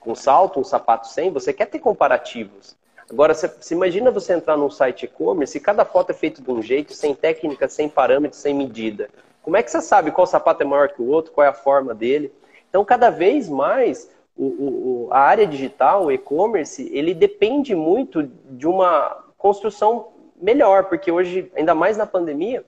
com 0.00 0.14
salto, 0.16 0.58
um 0.58 0.64
sapato 0.64 1.06
sem, 1.06 1.30
você 1.30 1.52
quer 1.52 1.66
ter 1.66 1.78
comparativos. 1.78 2.76
Agora, 3.08 3.32
você 3.32 3.72
imagina 3.72 4.10
você 4.10 4.34
entrar 4.34 4.56
num 4.56 4.68
site 4.68 5.04
e-commerce 5.04 5.56
e 5.56 5.60
cada 5.60 5.84
foto 5.84 6.10
é 6.10 6.14
feita 6.14 6.42
de 6.42 6.50
um 6.50 6.60
jeito, 6.60 6.92
sem 6.92 7.14
técnica, 7.14 7.68
sem 7.68 7.88
parâmetros, 7.88 8.42
sem 8.42 8.52
medida. 8.52 9.08
Como 9.48 9.56
é 9.56 9.62
que 9.62 9.70
você 9.70 9.80
sabe 9.80 10.10
qual 10.10 10.26
sapato 10.26 10.62
é 10.62 10.66
maior 10.66 10.90
que 10.90 11.00
o 11.00 11.06
outro, 11.06 11.32
qual 11.32 11.42
é 11.42 11.48
a 11.48 11.54
forma 11.54 11.94
dele? 11.94 12.30
Então, 12.68 12.84
cada 12.84 13.08
vez 13.08 13.48
mais, 13.48 14.10
o, 14.36 14.44
o, 14.44 15.08
a 15.10 15.20
área 15.20 15.46
digital, 15.46 16.04
o 16.04 16.12
e-commerce, 16.12 16.86
ele 16.92 17.14
depende 17.14 17.74
muito 17.74 18.24
de 18.24 18.66
uma 18.66 19.24
construção 19.38 20.08
melhor, 20.36 20.84
porque 20.84 21.10
hoje, 21.10 21.50
ainda 21.56 21.74
mais 21.74 21.96
na 21.96 22.04
pandemia, 22.04 22.62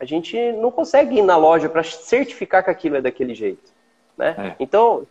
a 0.00 0.04
gente 0.04 0.36
não 0.54 0.72
consegue 0.72 1.16
ir 1.16 1.22
na 1.22 1.36
loja 1.36 1.68
para 1.68 1.84
certificar 1.84 2.64
que 2.64 2.70
aquilo 2.70 2.96
é 2.96 3.00
daquele 3.00 3.32
jeito. 3.32 3.70
Né? 4.18 4.34
É. 4.36 4.56
Então, 4.58 5.06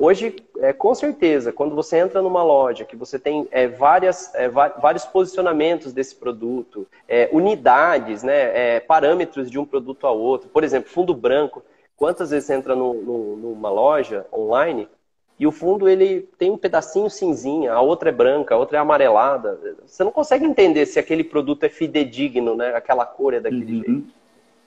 hoje, 0.00 0.34
é, 0.58 0.72
com 0.72 0.94
certeza, 0.94 1.52
quando 1.52 1.74
você 1.74 1.98
entra 1.98 2.22
numa 2.22 2.42
loja 2.42 2.84
que 2.84 2.96
você 2.96 3.18
tem 3.18 3.46
é, 3.50 3.68
várias, 3.68 4.34
é, 4.34 4.48
vários 4.48 5.04
posicionamentos 5.04 5.92
desse 5.92 6.16
produto, 6.16 6.88
é, 7.06 7.28
unidades, 7.32 8.22
né, 8.22 8.76
é, 8.76 8.80
parâmetros 8.80 9.50
de 9.50 9.58
um 9.58 9.64
produto 9.64 10.06
a 10.06 10.10
outro, 10.10 10.48
por 10.48 10.64
exemplo, 10.64 10.90
fundo 10.90 11.14
branco. 11.14 11.62
Quantas 11.96 12.30
vezes 12.30 12.46
você 12.46 12.54
entra 12.54 12.74
no, 12.74 12.94
no, 12.94 13.36
numa 13.36 13.70
loja 13.70 14.26
online 14.32 14.88
e 15.38 15.46
o 15.46 15.52
fundo 15.52 15.88
ele 15.88 16.28
tem 16.38 16.50
um 16.50 16.58
pedacinho 16.58 17.08
cinzinha, 17.08 17.72
a 17.72 17.80
outra 17.80 18.08
é 18.08 18.12
branca, 18.12 18.54
a 18.54 18.58
outra 18.58 18.76
é 18.76 18.80
amarelada. 18.80 19.58
Você 19.86 20.04
não 20.04 20.10
consegue 20.10 20.44
entender 20.44 20.84
se 20.84 20.98
aquele 20.98 21.24
produto 21.24 21.64
é 21.64 21.68
fidedigno, 21.70 22.54
né? 22.54 22.74
Aquela 22.74 23.06
cor 23.06 23.32
é 23.32 23.40
daquele 23.40 23.78
uhum. 23.78 23.82
jeito. 23.84 24.19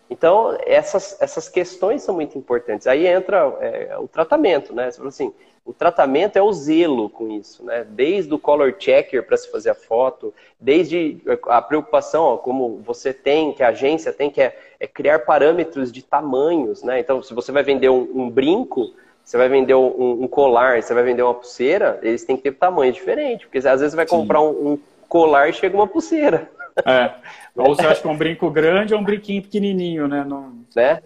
Então, 0.09 0.57
essas, 0.65 1.19
essas 1.21 1.49
questões 1.49 2.03
são 2.03 2.15
muito 2.15 2.37
importantes. 2.37 2.87
Aí 2.87 3.07
entra 3.07 3.55
é, 3.59 3.97
o 3.97 4.07
tratamento, 4.07 4.73
né? 4.73 4.91
Você 4.91 4.97
fala 4.97 5.09
assim, 5.09 5.33
o 5.65 5.71
tratamento 5.71 6.35
é 6.35 6.41
o 6.41 6.51
zelo 6.51 7.09
com 7.09 7.29
isso, 7.29 7.63
né? 7.63 7.85
Desde 7.89 8.33
o 8.33 8.39
color 8.39 8.75
checker 8.77 9.25
para 9.25 9.37
se 9.37 9.49
fazer 9.49 9.69
a 9.69 9.75
foto, 9.75 10.33
desde 10.59 11.21
a 11.47 11.61
preocupação, 11.61 12.23
ó, 12.23 12.37
como 12.37 12.81
você 12.85 13.13
tem, 13.13 13.53
que 13.53 13.63
a 13.63 13.69
agência 13.69 14.11
tem, 14.11 14.29
que 14.29 14.41
é, 14.41 14.57
é, 14.79 14.85
criar 14.85 15.19
parâmetros 15.19 15.91
de 15.91 16.03
tamanhos, 16.03 16.83
né? 16.83 16.99
Então, 16.99 17.23
se 17.23 17.33
você 17.33 17.51
vai 17.51 17.63
vender 17.63 17.89
um, 17.89 18.09
um 18.13 18.29
brinco, 18.29 18.93
você 19.23 19.37
vai 19.37 19.47
vender 19.47 19.73
um, 19.73 20.23
um, 20.23 20.27
colar, 20.27 20.83
você 20.83 20.93
vai 20.93 21.03
vender 21.03 21.23
uma 21.23 21.33
pulseira, 21.33 21.97
eles 22.03 22.25
têm 22.25 22.35
que 22.35 22.43
ter 22.43 22.55
tamanho 22.55 22.91
diferente, 22.91 23.45
porque 23.45 23.59
às 23.59 23.79
vezes 23.79 23.91
você 23.91 23.95
vai 23.95 24.05
comprar 24.05 24.41
um, 24.41 24.73
um, 24.73 24.79
colar 25.07 25.47
e 25.47 25.53
chega 25.53 25.77
uma 25.77 25.87
pulseira. 25.87 26.51
É. 26.85 27.13
Ou 27.55 27.75
você 27.75 27.85
acha 27.85 28.01
que 28.01 28.07
é 28.07 28.11
um 28.11 28.17
brinco 28.17 28.49
grande 28.49 28.93
ou 28.93 28.99
um 28.99 29.03
brinquinho 29.03 29.41
pequenininho, 29.41 30.07
né? 30.07 30.23
Não... 30.27 30.53
né? 30.75 31.01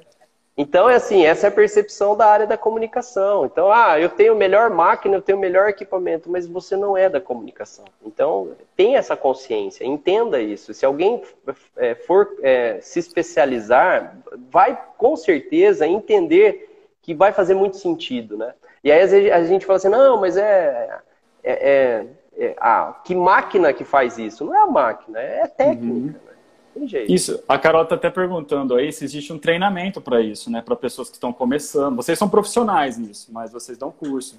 Então, 0.60 0.89
é 0.89 0.95
assim, 0.95 1.23
essa 1.23 1.45
é 1.45 1.49
a 1.49 1.51
percepção 1.51 2.17
da 2.17 2.25
área 2.25 2.47
da 2.47 2.58
comunicação. 2.58 3.45
Então, 3.45 3.71
ah, 3.71 3.99
eu 3.99 4.10
tenho 4.10 4.36
melhor 4.36 4.71
máquina, 4.71 5.15
eu 5.15 5.21
tenho 5.21 5.38
melhor 5.38 5.69
equipamento, 5.69 6.32
mas 6.32 6.47
você 6.47 6.75
não 6.75 6.97
é 6.97 7.08
da 7.08 7.21
comunicação. 7.21 7.86
Então, 8.03 8.53
tenha 8.75 8.97
essa 8.97 9.15
consciência, 9.15 9.86
entenda 9.86 10.41
isso. 10.41 10.73
Se 10.73 10.84
alguém 10.84 11.21
é, 11.75 11.93
for 11.93 12.36
é, 12.41 12.80
se 12.82 12.97
especializar, 12.97 14.17
vai 14.49 14.82
com 14.97 15.15
certeza 15.15 15.86
entender 15.86 16.67
que 17.03 17.13
vai 17.13 17.32
fazer 17.32 17.53
muito 17.53 17.77
sentido, 17.77 18.36
né? 18.36 18.53
E 18.84 18.91
aí 18.91 19.01
às 19.01 19.12
vezes 19.12 19.32
a 19.32 19.43
gente 19.43 19.65
fala 19.65 19.77
assim, 19.77 19.89
não, 19.89 20.19
mas 20.19 20.38
é, 20.38 20.99
é, 21.43 21.69
é, 21.69 22.06
é 22.38 22.56
ah, 22.60 22.95
que 23.04 23.15
máquina 23.15 23.73
que 23.73 23.84
faz 23.84 24.17
isso? 24.17 24.45
Não 24.45 24.56
é 24.56 24.62
a 24.62 24.67
máquina, 24.67 25.19
é 25.19 25.47
técnica. 25.47 25.93
Uhum. 25.93 26.06
Né? 26.08 26.15
Tem 26.78 26.88
jeito. 26.88 27.12
Isso, 27.12 27.43
a 27.47 27.58
Carol 27.58 27.84
está 27.84 27.95
até 27.95 28.10
perguntando 28.10 28.76
aí 28.76 28.91
se 28.93 29.04
existe 29.04 29.34
um 29.34 29.39
treinamento 29.39 30.00
para 30.00 30.21
isso, 30.21 30.52
né? 30.52 30.62
Para 30.62 30.76
pessoas 30.76 31.10
que 31.10 31.15
estão 31.15 31.34
começando. 31.34 31.95
Vocês 31.95 32.19
são 32.19 32.30
profissionais 32.30 32.97
nisso, 32.97 33.30
mas 33.32 33.52
vocês 33.52 33.78
dão 33.78 33.91
curso. 33.91 34.38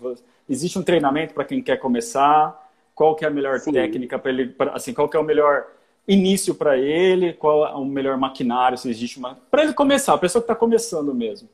Existe 0.49 0.79
um 0.79 0.83
treinamento 0.83 1.35
para 1.35 1.45
quem 1.45 1.61
quer 1.61 1.79
começar? 1.79 2.71
Qual 2.95 3.17
que 3.17 3.25
é 3.25 3.29
a 3.29 3.31
melhor 3.31 3.59
Sim. 3.59 3.73
técnica 3.73 4.19
para 4.19 4.31
ele? 4.31 4.47
Pra, 4.47 4.73
assim, 4.73 4.95
qual 4.95 5.09
que 5.09 5.17
é 5.17 5.21
o 5.21 5.25
melhor 5.25 5.67
início 6.07 6.55
para 6.55 6.79
ele? 6.79 7.33
Qual 7.33 7.67
é 7.67 7.75
o 7.75 7.85
melhor 7.85 8.17
maquinário? 8.17 8.79
Se 8.79 8.89
existe 8.89 9.19
uma 9.19 9.37
para 9.51 9.65
ele 9.65 9.73
começar, 9.73 10.15
a 10.15 10.19
pessoa 10.19 10.41
que 10.41 10.45
está 10.45 10.55
começando 10.55 11.13
mesmo. 11.13 11.49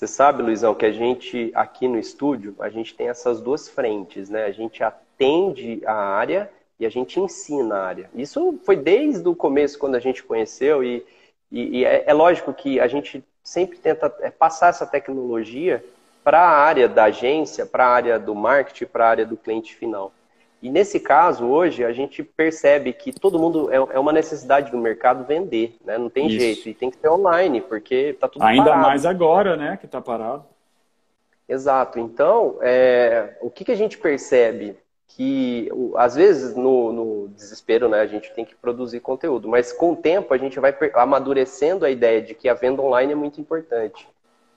Você 0.00 0.06
sabe, 0.06 0.42
Luizão, 0.42 0.74
que 0.74 0.86
a 0.86 0.92
gente 0.92 1.52
aqui 1.54 1.86
no 1.86 1.98
estúdio, 1.98 2.56
a 2.58 2.70
gente 2.70 2.94
tem 2.94 3.10
essas 3.10 3.38
duas 3.38 3.68
frentes, 3.68 4.30
né? 4.30 4.46
A 4.46 4.50
gente 4.50 4.82
atende 4.82 5.82
a 5.84 5.92
área 5.92 6.50
e 6.78 6.86
a 6.86 6.88
gente 6.88 7.20
ensina 7.20 7.74
a 7.74 7.84
área. 7.84 8.10
Isso 8.14 8.58
foi 8.64 8.76
desde 8.76 9.28
o 9.28 9.36
começo, 9.36 9.78
quando 9.78 9.96
a 9.96 10.00
gente 10.00 10.22
conheceu, 10.22 10.82
e, 10.82 11.04
e, 11.52 11.80
e 11.80 11.84
é, 11.84 12.04
é, 12.06 12.14
lógico 12.14 12.50
que 12.54 12.80
a 12.80 12.88
gente 12.88 13.22
sempre 13.44 13.76
tenta 13.76 14.10
é, 14.20 14.30
passar 14.30 14.68
essa 14.68 14.86
tecnologia 14.86 15.84
para 16.24 16.40
a 16.40 16.48
área 16.48 16.88
da 16.88 17.04
agência, 17.04 17.66
para 17.66 17.84
a 17.84 17.90
área 17.90 18.18
do 18.18 18.34
marketing, 18.34 18.86
para 18.86 19.04
a 19.04 19.10
área 19.10 19.26
do 19.26 19.36
cliente 19.36 19.76
final. 19.76 20.14
E 20.62 20.70
nesse 20.70 21.00
caso, 21.00 21.46
hoje, 21.46 21.82
a 21.84 21.92
gente 21.92 22.22
percebe 22.22 22.92
que 22.92 23.12
todo 23.12 23.38
mundo 23.38 23.72
é, 23.72 23.76
é 23.76 23.98
uma 23.98 24.12
necessidade 24.12 24.70
do 24.70 24.76
mercado 24.76 25.24
vender, 25.24 25.76
né? 25.84 25.96
Não 25.96 26.10
tem 26.10 26.26
Isso. 26.26 26.38
jeito. 26.38 26.68
E 26.68 26.74
tem 26.74 26.90
que 26.90 26.98
ser 26.98 27.08
online, 27.08 27.62
porque 27.62 27.94
está 27.94 28.28
tudo 28.28 28.44
Ainda 28.44 28.64
parado. 28.64 28.82
mais 28.86 29.06
agora, 29.06 29.56
né? 29.56 29.78
Que 29.78 29.86
está 29.86 30.02
parado. 30.02 30.44
Exato. 31.48 31.98
Então, 31.98 32.58
é, 32.60 33.36
o 33.40 33.50
que, 33.50 33.64
que 33.64 33.72
a 33.72 33.76
gente 33.76 33.96
percebe? 33.96 34.76
Que 35.08 35.68
às 35.96 36.14
vezes 36.14 36.54
no, 36.54 36.92
no, 36.92 37.28
desespero, 37.28 37.88
né, 37.88 38.00
a 38.00 38.06
gente 38.06 38.32
tem 38.34 38.44
que 38.44 38.54
produzir 38.54 39.00
conteúdo, 39.00 39.48
mas 39.48 39.72
com 39.72 39.92
o 39.92 39.96
tempo 39.96 40.32
a 40.32 40.38
gente 40.38 40.60
vai 40.60 40.72
amadurecendo 40.94 41.84
a 41.84 41.90
ideia 41.90 42.22
de 42.22 42.32
que 42.34 42.48
a 42.48 42.54
venda 42.54 42.80
online 42.80 43.12
é 43.12 43.16
muito 43.16 43.40
importante. 43.40 44.06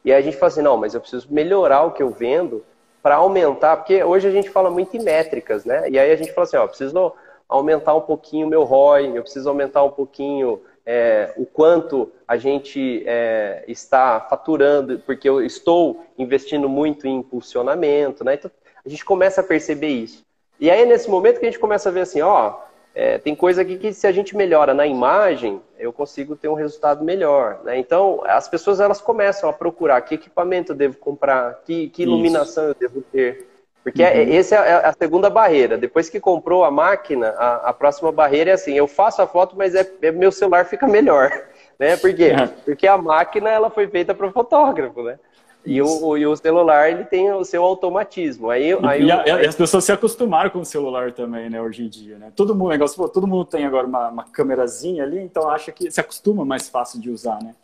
E 0.06 0.12
aí 0.12 0.20
a 0.20 0.22
gente 0.22 0.38
fala 0.38 0.52
assim, 0.52 0.62
não, 0.62 0.78
mas 0.78 0.94
eu 0.94 1.02
preciso 1.02 1.34
melhorar 1.34 1.84
o 1.84 1.92
que 1.92 2.04
eu 2.04 2.12
vendo 2.12 2.63
para 3.04 3.16
aumentar, 3.16 3.76
porque 3.76 4.02
hoje 4.02 4.30
a 4.30 4.32
gente 4.32 4.50
fala 4.50 4.72
muito 4.72 4.96
em 4.96 5.04
métricas, 5.04 5.66
né? 5.66 5.89
E 5.89 6.00
aí 6.00 6.10
a 6.10 6.16
gente 6.16 6.32
fala 6.32 6.46
assim, 6.46 6.56
ó, 6.56 6.66
preciso 6.66 7.13
aumentar 7.50 7.94
um 7.94 8.02
pouquinho 8.02 8.48
o 8.48 8.50
meu 8.50 8.63
ROI, 8.63 9.18
eu 9.18 9.22
preciso 9.22 9.50
aumentar 9.50 9.84
um 9.84 9.92
pouquinho 9.92 10.62
é, 10.86 11.34
o 11.36 11.46
quanto 11.46 12.10
a 12.26 12.38
gente 12.38 13.04
é, 13.06 13.66
está 13.68 14.22
faturando, 14.22 15.00
porque 15.00 15.28
eu 15.28 15.44
estou 15.44 16.06
investindo 16.18 16.70
muito 16.70 17.06
em 17.06 17.18
impulsionamento, 17.18 18.24
né? 18.24 18.36
Então 18.36 18.50
a 18.86 18.88
gente 18.88 19.04
começa 19.04 19.42
a 19.42 19.44
perceber 19.44 19.89
isso. 19.89 20.24
E 20.58 20.72
aí 20.72 20.84
é 20.84 20.86
nesse 20.86 21.10
momento 21.10 21.42
que 21.42 21.46
a 21.46 21.50
gente 21.50 21.60
começa 21.60 21.89
a 21.89 21.92
ver 21.92 22.02
assim, 22.02 22.22
ó, 22.22 22.56
é, 22.95 23.17
tem 23.17 23.36
coisa 23.36 23.63
aqui 23.63 23.77
que 23.77 23.91
se 23.91 24.06
a 24.06 24.12
gente 24.12 24.38
melhora 24.38 24.73
na 24.73 24.86
imagem, 24.86 25.60
eu 25.79 25.91
consigo 25.91 26.36
ter 26.36 26.47
um 26.47 26.53
resultado 26.53 27.03
melhor. 27.03 27.60
Né? 27.63 27.77
Então, 27.79 28.21
as 28.25 28.47
pessoas 28.47 28.79
elas 28.79 29.01
começam 29.01 29.49
a 29.49 29.53
procurar 29.53 29.99
que 30.01 30.15
equipamento 30.15 30.73
eu 30.73 30.75
devo 30.75 30.97
comprar, 30.97 31.62
que, 31.65 31.89
que 31.89 32.03
iluminação 32.03 32.65
Isso. 32.65 32.71
eu 32.71 32.88
devo 32.88 33.01
ter. 33.01 33.47
Porque 33.84 34.01
é, 34.01 34.23
uhum. 34.23 34.34
essa 34.34 34.56
é 34.56 34.86
a 34.86 34.93
segunda 34.93 35.29
barreira. 35.29 35.77
Depois 35.77 36.08
que 36.08 36.19
comprou 36.19 36.63
a 36.63 36.71
máquina, 36.71 37.29
a, 37.29 37.69
a 37.69 37.73
próxima 37.73 38.12
barreira 38.12 38.51
é 38.51 38.53
assim, 38.53 38.73
eu 38.73 38.88
faço 38.88 39.21
a 39.21 39.27
foto, 39.27 39.58
mas 39.58 39.73
é, 39.73 39.89
é 40.01 40.12
meu 40.12 40.32
celular 40.32 40.65
fica 40.65 40.88
melhor. 40.88 41.32
Né? 41.79 41.97
Por 41.97 42.13
quê? 42.13 42.25
É. 42.25 42.45
Porque 42.63 42.86
a 42.86 42.95
máquina 42.99 43.49
ela 43.49 43.67
foi 43.67 43.88
feita 43.88 44.13
para 44.13 44.27
o 44.27 44.32
fotógrafo, 44.32 45.01
né? 45.01 45.17
E 45.65 45.82
o, 45.82 46.17
e 46.17 46.28
o 46.28 46.36
celular 46.36 46.91
ele 46.91 47.06
tem 47.06 47.32
o 47.32 47.43
seu 47.45 47.63
automatismo. 47.63 48.49
Aí, 48.49 48.71
e, 48.71 48.86
aí, 48.86 49.04
e, 49.04 49.12
a, 49.12 49.21
aí, 49.21 49.45
as 49.45 49.56
pessoas 49.56 49.86
se 49.86 49.91
acostumaram 49.91 50.49
com 50.49 50.60
o 50.60 50.65
celular 50.65 51.13
também, 51.13 51.49
né, 51.49 51.62
hoje 51.62 51.86
em 51.86 51.89
dia, 51.89 52.17
né? 52.17 52.32
Todo 52.36 52.54
mundo, 52.54 52.69
negócio, 52.69 53.08
todo 53.10 53.26
mundo 53.26 53.45
tem 53.45 53.65
agora 53.65 53.88
uma, 53.88 54.10
uma 54.10 54.23
câmerazinha 54.26 55.04
ali, 55.04 55.19
então 55.19 55.49
acha 55.49 55.71
que 55.71 55.89
se 55.89 56.02
acostuma 56.02 56.43
mais 56.43 56.67
fácil 56.67 56.99
de 56.99 57.10
usar, 57.10 57.41
né? 57.41 57.56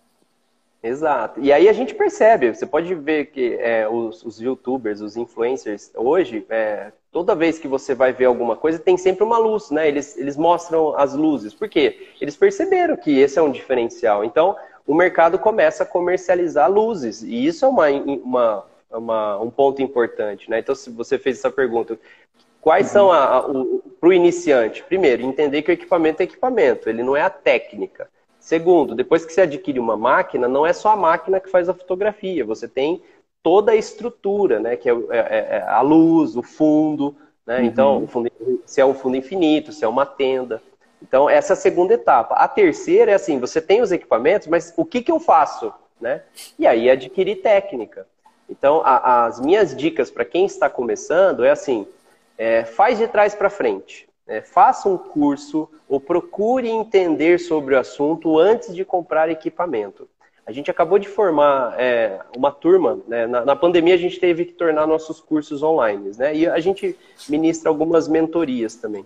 Exato. 0.81 1.41
E 1.41 1.51
aí 1.51 1.67
a 1.67 1.73
gente 1.73 1.93
percebe, 1.93 2.55
você 2.55 2.65
pode 2.65 2.95
ver 2.95 3.25
que 3.25 3.55
é, 3.55 3.87
os, 3.87 4.23
os, 4.23 4.39
youtubers, 4.39 5.01
os 5.01 5.17
influencers, 5.17 5.91
hoje, 5.93 6.45
é, 6.49 6.93
toda 7.11 7.35
vez 7.35 7.59
que 7.59 7.67
você 7.67 7.93
vai 7.93 8.13
ver 8.13 8.25
alguma 8.25 8.55
coisa, 8.55 8.79
tem 8.79 8.95
sempre 8.95 9.25
uma 9.25 9.37
luz, 9.37 9.71
né? 9.71 9.89
Eles, 9.89 10.17
eles 10.17 10.37
mostram 10.37 10.97
as 10.97 11.13
luzes. 11.13 11.53
Por 11.53 11.67
quê? 11.67 12.07
Eles 12.21 12.37
perceberam 12.37 12.95
que 12.95 13.19
esse 13.19 13.37
é 13.37 13.41
um 13.41 13.51
diferencial. 13.51 14.23
Então, 14.23 14.55
o 14.89 14.95
mercado 14.95 15.37
começa 15.37 15.83
a 15.83 15.85
comercializar 15.85 16.67
luzes. 16.67 17.21
E 17.21 17.45
isso 17.45 17.63
é 17.63 17.67
uma, 17.67 17.89
uma, 17.91 18.65
uma 18.89 19.39
um 19.39 19.51
ponto 19.51 19.83
importante. 19.83 20.49
Né? 20.49 20.57
Então, 20.57 20.73
se 20.73 20.89
você 20.89 21.19
fez 21.19 21.37
essa 21.37 21.51
pergunta, 21.51 21.95
quais 22.59 22.87
uhum. 22.87 23.11
são 23.11 23.81
para 23.99 24.09
o 24.09 24.11
iniciante? 24.11 24.83
Primeiro, 24.83 25.21
entender 25.21 25.61
que 25.61 25.69
o 25.69 25.73
equipamento 25.73 26.21
é 26.21 26.23
equipamento, 26.23 26.89
ele 26.89 27.03
não 27.03 27.15
é 27.15 27.21
a 27.21 27.29
técnica. 27.29 28.09
Segundo, 28.39 28.95
depois 28.95 29.23
que 29.23 29.31
você 29.31 29.41
adquire 29.41 29.79
uma 29.79 29.95
máquina, 29.95 30.47
não 30.47 30.65
é 30.65 30.73
só 30.73 30.89
a 30.89 30.95
máquina 30.95 31.39
que 31.39 31.51
faz 31.51 31.69
a 31.69 31.73
fotografia, 31.75 32.43
você 32.43 32.67
tem 32.67 33.03
toda 33.43 33.73
a 33.73 33.75
estrutura, 33.75 34.59
né? 34.59 34.75
Que 34.75 34.89
é, 34.89 34.93
é, 35.11 35.47
é 35.57 35.65
a 35.67 35.81
luz, 35.81 36.35
o 36.35 36.41
fundo, 36.41 37.15
né? 37.45 37.63
Então, 37.63 37.97
uhum. 37.97 38.03
Então, 38.05 38.07
fundo, 38.07 38.31
se 38.65 38.81
é 38.81 38.85
um 38.87 38.95
fundo 38.95 39.17
infinito, 39.17 39.71
se 39.71 39.85
é 39.85 39.87
uma 39.87 40.07
tenda. 40.07 40.59
Então, 41.01 41.29
essa 41.29 41.53
é 41.53 41.55
a 41.55 41.57
segunda 41.57 41.93
etapa. 41.93 42.35
A 42.35 42.47
terceira 42.47 43.11
é 43.11 43.15
assim, 43.15 43.39
você 43.39 43.61
tem 43.61 43.81
os 43.81 43.91
equipamentos, 43.91 44.47
mas 44.47 44.73
o 44.75 44.85
que, 44.85 45.01
que 45.01 45.11
eu 45.11 45.19
faço? 45.19 45.73
Né? 45.99 46.21
E 46.57 46.67
aí, 46.67 46.89
adquirir 46.89 47.41
técnica. 47.41 48.05
Então, 48.49 48.81
a, 48.83 49.25
as 49.25 49.39
minhas 49.39 49.75
dicas 49.75 50.09
para 50.09 50.25
quem 50.25 50.45
está 50.45 50.69
começando 50.69 51.43
é 51.45 51.51
assim, 51.51 51.87
é, 52.37 52.63
faz 52.63 52.97
de 52.97 53.07
trás 53.07 53.35
para 53.35 53.49
frente. 53.49 54.07
É, 54.27 54.41
faça 54.41 54.87
um 54.87 54.97
curso 54.97 55.69
ou 55.87 55.99
procure 55.99 56.69
entender 56.69 57.39
sobre 57.39 57.73
o 57.75 57.79
assunto 57.79 58.37
antes 58.37 58.75
de 58.75 58.85
comprar 58.85 59.29
equipamento. 59.29 60.07
A 60.45 60.51
gente 60.51 60.69
acabou 60.69 60.97
de 60.97 61.07
formar 61.07 61.75
é, 61.79 62.19
uma 62.35 62.51
turma, 62.51 62.99
né? 63.07 63.27
na, 63.27 63.45
na, 63.45 63.55
pandemia 63.55 63.93
a 63.93 63.97
gente 63.97 64.19
teve 64.19 64.45
que 64.45 64.53
tornar 64.53 64.87
nossos 64.87 65.19
cursos 65.19 65.61
online, 65.61 66.11
né? 66.17 66.35
E 66.35 66.47
a 66.47 66.59
gente 66.59 66.97
ministra 67.27 67.69
algumas 67.69 68.07
mentorias 68.07 68.75
também. 68.75 69.05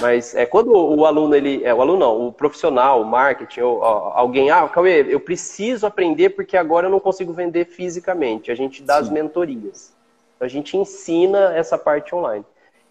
Mas 0.00 0.34
é, 0.34 0.44
quando 0.44 0.72
o 0.72 1.06
aluno, 1.06 1.34
ele, 1.36 1.62
é, 1.64 1.72
o 1.72 1.80
aluno 1.80 1.98
não, 1.98 2.26
o 2.28 2.32
profissional, 2.32 3.00
o 3.00 3.04
marketing, 3.04 3.60
ou, 3.60 3.78
ó, 3.78 4.12
alguém, 4.14 4.50
ah, 4.50 4.68
Cauê, 4.68 5.06
eu 5.08 5.20
preciso 5.20 5.86
aprender 5.86 6.30
porque 6.30 6.56
agora 6.56 6.86
eu 6.86 6.90
não 6.90 6.98
consigo 6.98 7.32
vender 7.32 7.66
fisicamente. 7.66 8.50
A 8.50 8.54
gente 8.54 8.82
dá 8.82 8.94
Sim. 8.94 9.00
as 9.02 9.08
mentorias. 9.10 9.92
Então, 10.34 10.46
a 10.46 10.48
gente 10.48 10.76
ensina 10.76 11.54
essa 11.54 11.78
parte 11.78 12.14
online. 12.14 12.44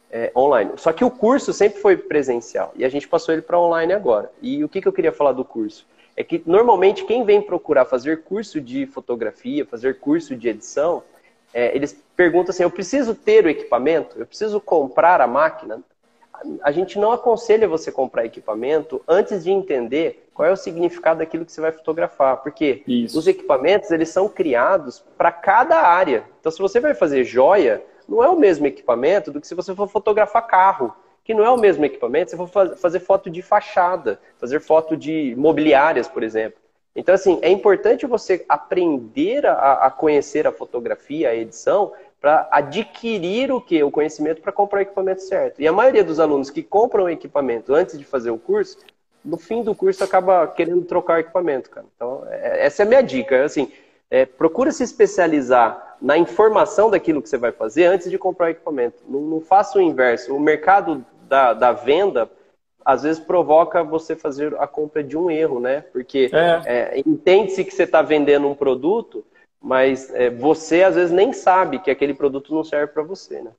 É, 0.10 0.32
online. 0.36 0.72
Só 0.78 0.93
que 0.93 1.04
o 1.04 1.10
curso 1.10 1.51
sempre 1.51 1.82
foi 1.82 1.97
presencial 1.97 2.72
e 2.76 2.86
a 2.86 2.89
gente 2.89 3.08
passou 3.08 3.34
ele 3.34 3.41
para 3.41 3.60
online 3.60 3.91
agora. 3.91 4.32
E 4.41 4.64
o 4.64 4.70
que, 4.70 4.80
que 4.80 4.88
eu 4.88 4.93
queria 4.93 5.12
falar 5.12 5.32
do 5.32 5.43
curso? 5.43 5.86
é 6.16 6.24
que 6.24 6.41
normalmente 6.45 7.06
quem 7.06 7.26
vem 7.26 7.41
procurar 7.41 7.86
fazer 7.86 8.24
curso 8.24 8.62
de 8.62 8.86
fotografia, 8.86 9.66
fazer 9.66 9.99
curso 9.99 10.36
de 10.36 10.47
edição, 10.47 11.04
é, 11.54 11.76
eles 11.76 11.97
perguntam 12.16 12.51
assim: 12.51 12.64
eu 12.64 12.72
preciso 12.72 13.16
ter 13.16 13.45
o 13.45 13.49
equipamento? 13.49 14.18
Eu 14.18 14.26
preciso 14.26 14.62
comprar 14.62 15.22
a 15.22 15.28
máquina? 15.28 15.82
A 16.62 16.72
gente 16.72 16.98
não 17.00 17.12
aconselha 17.12 17.68
você 17.68 17.91
comprar 17.91 18.26
equipamento 18.26 19.02
antes 19.08 19.44
de 19.44 19.52
entender 19.52 20.28
qual 20.34 20.48
é 20.48 20.52
o 20.52 20.58
significado 20.58 21.20
daquilo 21.20 21.46
que 21.46 21.52
você 21.52 21.62
vai 21.62 21.72
fotografar, 21.72 22.38
porque 22.38 22.84
Isso. 22.88 23.18
os 23.18 23.28
equipamentos 23.28 23.91
eles 23.91 24.10
são 24.10 24.28
criados 24.28 25.04
para 25.18 25.32
cada 25.32 25.78
área. 25.82 26.24
Então, 26.39 26.52
se 26.52 26.60
você 26.60 26.80
vai 26.80 26.94
fazer 26.94 27.24
joia, 27.24 27.84
não 28.08 28.24
é 28.24 28.30
o 28.30 28.36
mesmo 28.36 28.66
equipamento 28.66 29.32
do 29.32 29.39
que 29.39 29.48
se 29.48 29.56
você 29.56 29.74
for 29.76 29.88
fotografar 29.88 30.46
carro 30.48 30.94
que 31.24 31.34
não 31.34 31.46
é 31.46 31.50
o 31.50 31.58
mesmo 31.58 31.86
equipamento, 31.86 32.32
você 32.32 32.38
for 32.38 32.76
fazer 32.76 33.00
foto 33.00 33.30
de 33.30 33.41
fachada, 33.41 34.20
fazer 34.38 34.60
foto 34.60 34.98
de 34.98 35.34
mobiliárias, 35.38 36.08
por 36.08 36.22
exemplo. 36.22 36.60
Então, 36.96 37.16
assim, 37.16 37.39
é 37.41 37.50
importante 37.50 38.06
você 38.06 38.46
aprender 38.48 39.46
a, 39.46 39.86
a 39.86 39.91
conhecer 39.91 40.46
a 40.46 40.52
fotografia, 40.52 41.30
a 41.30 41.36
edição, 41.36 41.91
para 42.24 42.48
adquirir 42.50 43.52
o 43.52 43.60
que? 43.60 43.84
O 43.84 43.92
conhecimento 43.92 44.42
para 44.42 44.54
comprar 44.54 44.80
o 44.80 44.82
equipamento 44.82 45.22
certo. 45.24 45.62
E 45.62 45.68
a 45.68 45.74
maioria 45.74 46.06
dos 46.06 46.22
alunos 46.22 46.50
que 46.50 46.64
compram 46.64 47.04
o 47.04 47.10
equipamento 47.10 47.76
antes 47.76 48.00
de 48.00 48.06
fazer 48.06 48.32
o 48.32 48.38
curso, 48.38 48.78
no 49.26 49.38
fim 49.38 49.62
do 49.62 49.76
curso 49.76 50.02
acaba 50.06 50.48
querendo 50.48 50.86
trocar 50.86 51.18
o 51.18 51.20
equipamento, 51.20 51.70
cara. 51.70 51.86
Então, 51.94 52.26
é, 52.30 52.66
essa 52.66 52.82
é 52.82 52.86
a 52.86 52.88
minha 52.88 53.04
dica. 53.04 53.44
Assim, 53.44 53.70
é, 54.10 54.26
procura 54.26 54.72
se 54.72 54.84
especializar 54.84 55.98
na 56.02 56.18
informação 56.18 56.90
daquilo 56.90 57.22
que 57.22 57.28
você 57.28 57.38
vai 57.38 57.52
fazer 57.52 57.88
antes 57.88 58.10
de 58.10 58.18
comprar 58.18 58.46
o 58.46 58.52
equipamento. 58.52 59.04
Não, 59.06 59.20
não 59.20 59.42
faça 59.42 59.78
o 59.78 59.82
inverso. 59.82 60.34
O 60.34 60.40
mercado 60.40 61.06
da, 61.28 61.54
da 61.54 61.74
venda, 61.74 62.32
às 62.86 63.04
vezes 63.04 63.22
provoca 63.22 63.84
você 63.84 64.16
fazer 64.16 64.56
a 64.60 64.66
compra 64.66 65.04
de 65.04 65.18
um 65.18 65.30
erro, 65.30 65.60
né? 65.60 65.84
Porque 65.92 66.32
é. 66.32 66.62
é, 66.66 67.04
entende-se 67.06 67.66
que 67.66 67.72
você 67.72 67.84
está 67.84 68.02
vendendo 68.02 68.48
um 68.48 68.56
produto, 68.56 69.26
mas 69.64 70.14
é, 70.14 70.30
você 70.30 70.84
às 70.84 70.95
vezes 70.95 71.11
nem 71.11 71.32
sabe 71.32 71.80
que 71.80 71.89
aquele 71.89 72.14
produto 72.14 72.53
não 72.53 72.66
serve 72.66 72.91
para 72.91 73.01
você, 73.01 73.41
né? 73.41 73.51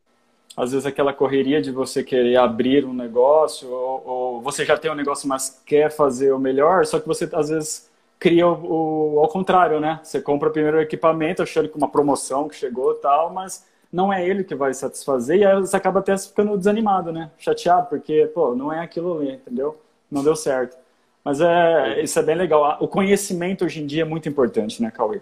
Às 0.55 0.71
vezes 0.71 0.87
aquela 0.87 1.13
correria 1.15 1.63
de 1.63 1.73
você 1.73 2.05
querer 2.05 2.37
abrir 2.37 2.85
um 2.85 2.93
negócio, 2.93 3.69
ou, 3.71 4.03
ou, 4.07 4.41
você 4.43 4.65
já 4.65 4.77
tem 4.77 4.91
um 4.91 4.95
negócio, 4.95 5.27
mas 5.27 5.63
quer 5.65 5.91
fazer 5.91 6.33
o 6.33 6.39
melhor, 6.39 6.85
só 6.85 7.01
que 7.01 7.09
você 7.09 7.29
às 7.33 7.49
vezes 7.49 7.91
cria 8.21 8.47
o, 8.47 9.15
o 9.15 9.21
ao 9.21 9.29
contrário, 9.29 9.81
né? 9.81 9.99
Você 10.03 10.21
compra 10.21 10.51
primeiro 10.51 10.77
o 10.77 10.81
equipamento 10.81 11.43
achando 11.43 11.71
que 11.71 11.77
uma 11.77 11.89
promoção 11.89 12.49
que 12.49 12.55
chegou 12.55 12.95
tal, 12.95 13.33
mas 13.33 13.65
não 13.91 14.13
é 14.13 14.29
ele 14.29 14.45
que 14.45 14.55
vai 14.55 14.75
satisfazer, 14.75 15.39
e 15.39 15.45
aí 15.45 15.59
você 15.59 15.77
acaba 15.77 16.01
até 16.01 16.17
ficando 16.19 16.57
desanimado, 16.59 17.11
né? 17.11 17.31
Chateado, 17.39 17.89
porque, 17.89 18.31
pô, 18.35 18.55
não 18.55 18.71
é 18.71 18.81
aquilo 18.81 19.19
ali, 19.19 19.33
entendeu? 19.33 19.81
Não 20.11 20.23
deu 20.23 20.37
certo. 20.37 20.77
Mas 21.25 21.41
é, 21.41 22.03
isso 22.03 22.19
é 22.19 22.23
bem 22.23 22.37
legal. 22.37 22.77
O 22.81 22.87
conhecimento 22.87 23.65
hoje 23.65 23.83
em 23.83 23.87
dia 23.87 24.03
é 24.03 24.05
muito 24.05 24.29
importante, 24.29 24.83
né, 24.83 24.91
Cauê? 24.91 25.21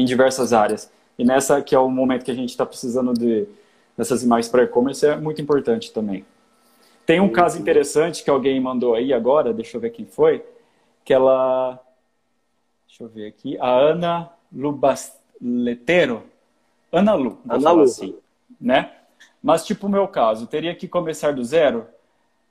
Em 0.00 0.04
diversas 0.06 0.54
áreas. 0.54 0.90
E 1.18 1.24
nessa 1.24 1.60
que 1.60 1.74
é 1.74 1.78
o 1.78 1.90
momento 1.90 2.24
que 2.24 2.30
a 2.30 2.34
gente 2.34 2.48
está 2.48 2.64
precisando 2.64 3.12
de 3.12 3.46
dessas 3.94 4.22
imagens 4.22 4.50
para 4.50 4.62
e-commerce 4.62 5.04
é 5.04 5.14
muito 5.14 5.42
importante 5.42 5.92
também. 5.92 6.24
Tem 7.04 7.20
um 7.20 7.28
caso 7.28 7.60
interessante 7.60 8.24
que 8.24 8.30
alguém 8.30 8.58
mandou 8.58 8.94
aí 8.94 9.12
agora, 9.12 9.52
deixa 9.52 9.76
eu 9.76 9.80
ver 9.80 9.90
quem 9.90 10.06
foi, 10.06 10.42
que 11.04 11.12
ela, 11.12 11.78
deixa 12.88 13.04
eu 13.04 13.08
ver 13.08 13.26
aqui, 13.26 13.58
a 13.58 13.68
Ana 13.68 14.30
Lubasletero, 14.50 16.22
Ana 16.90 17.12
Lu. 17.12 17.38
Ana 17.46 17.72
Lu. 17.72 17.82
Assim, 17.82 18.16
né? 18.58 18.92
Mas, 19.42 19.66
tipo 19.66 19.86
o 19.86 19.90
meu 19.90 20.08
caso, 20.08 20.46
teria 20.46 20.74
que 20.74 20.88
começar 20.88 21.34
do 21.34 21.44
zero, 21.44 21.86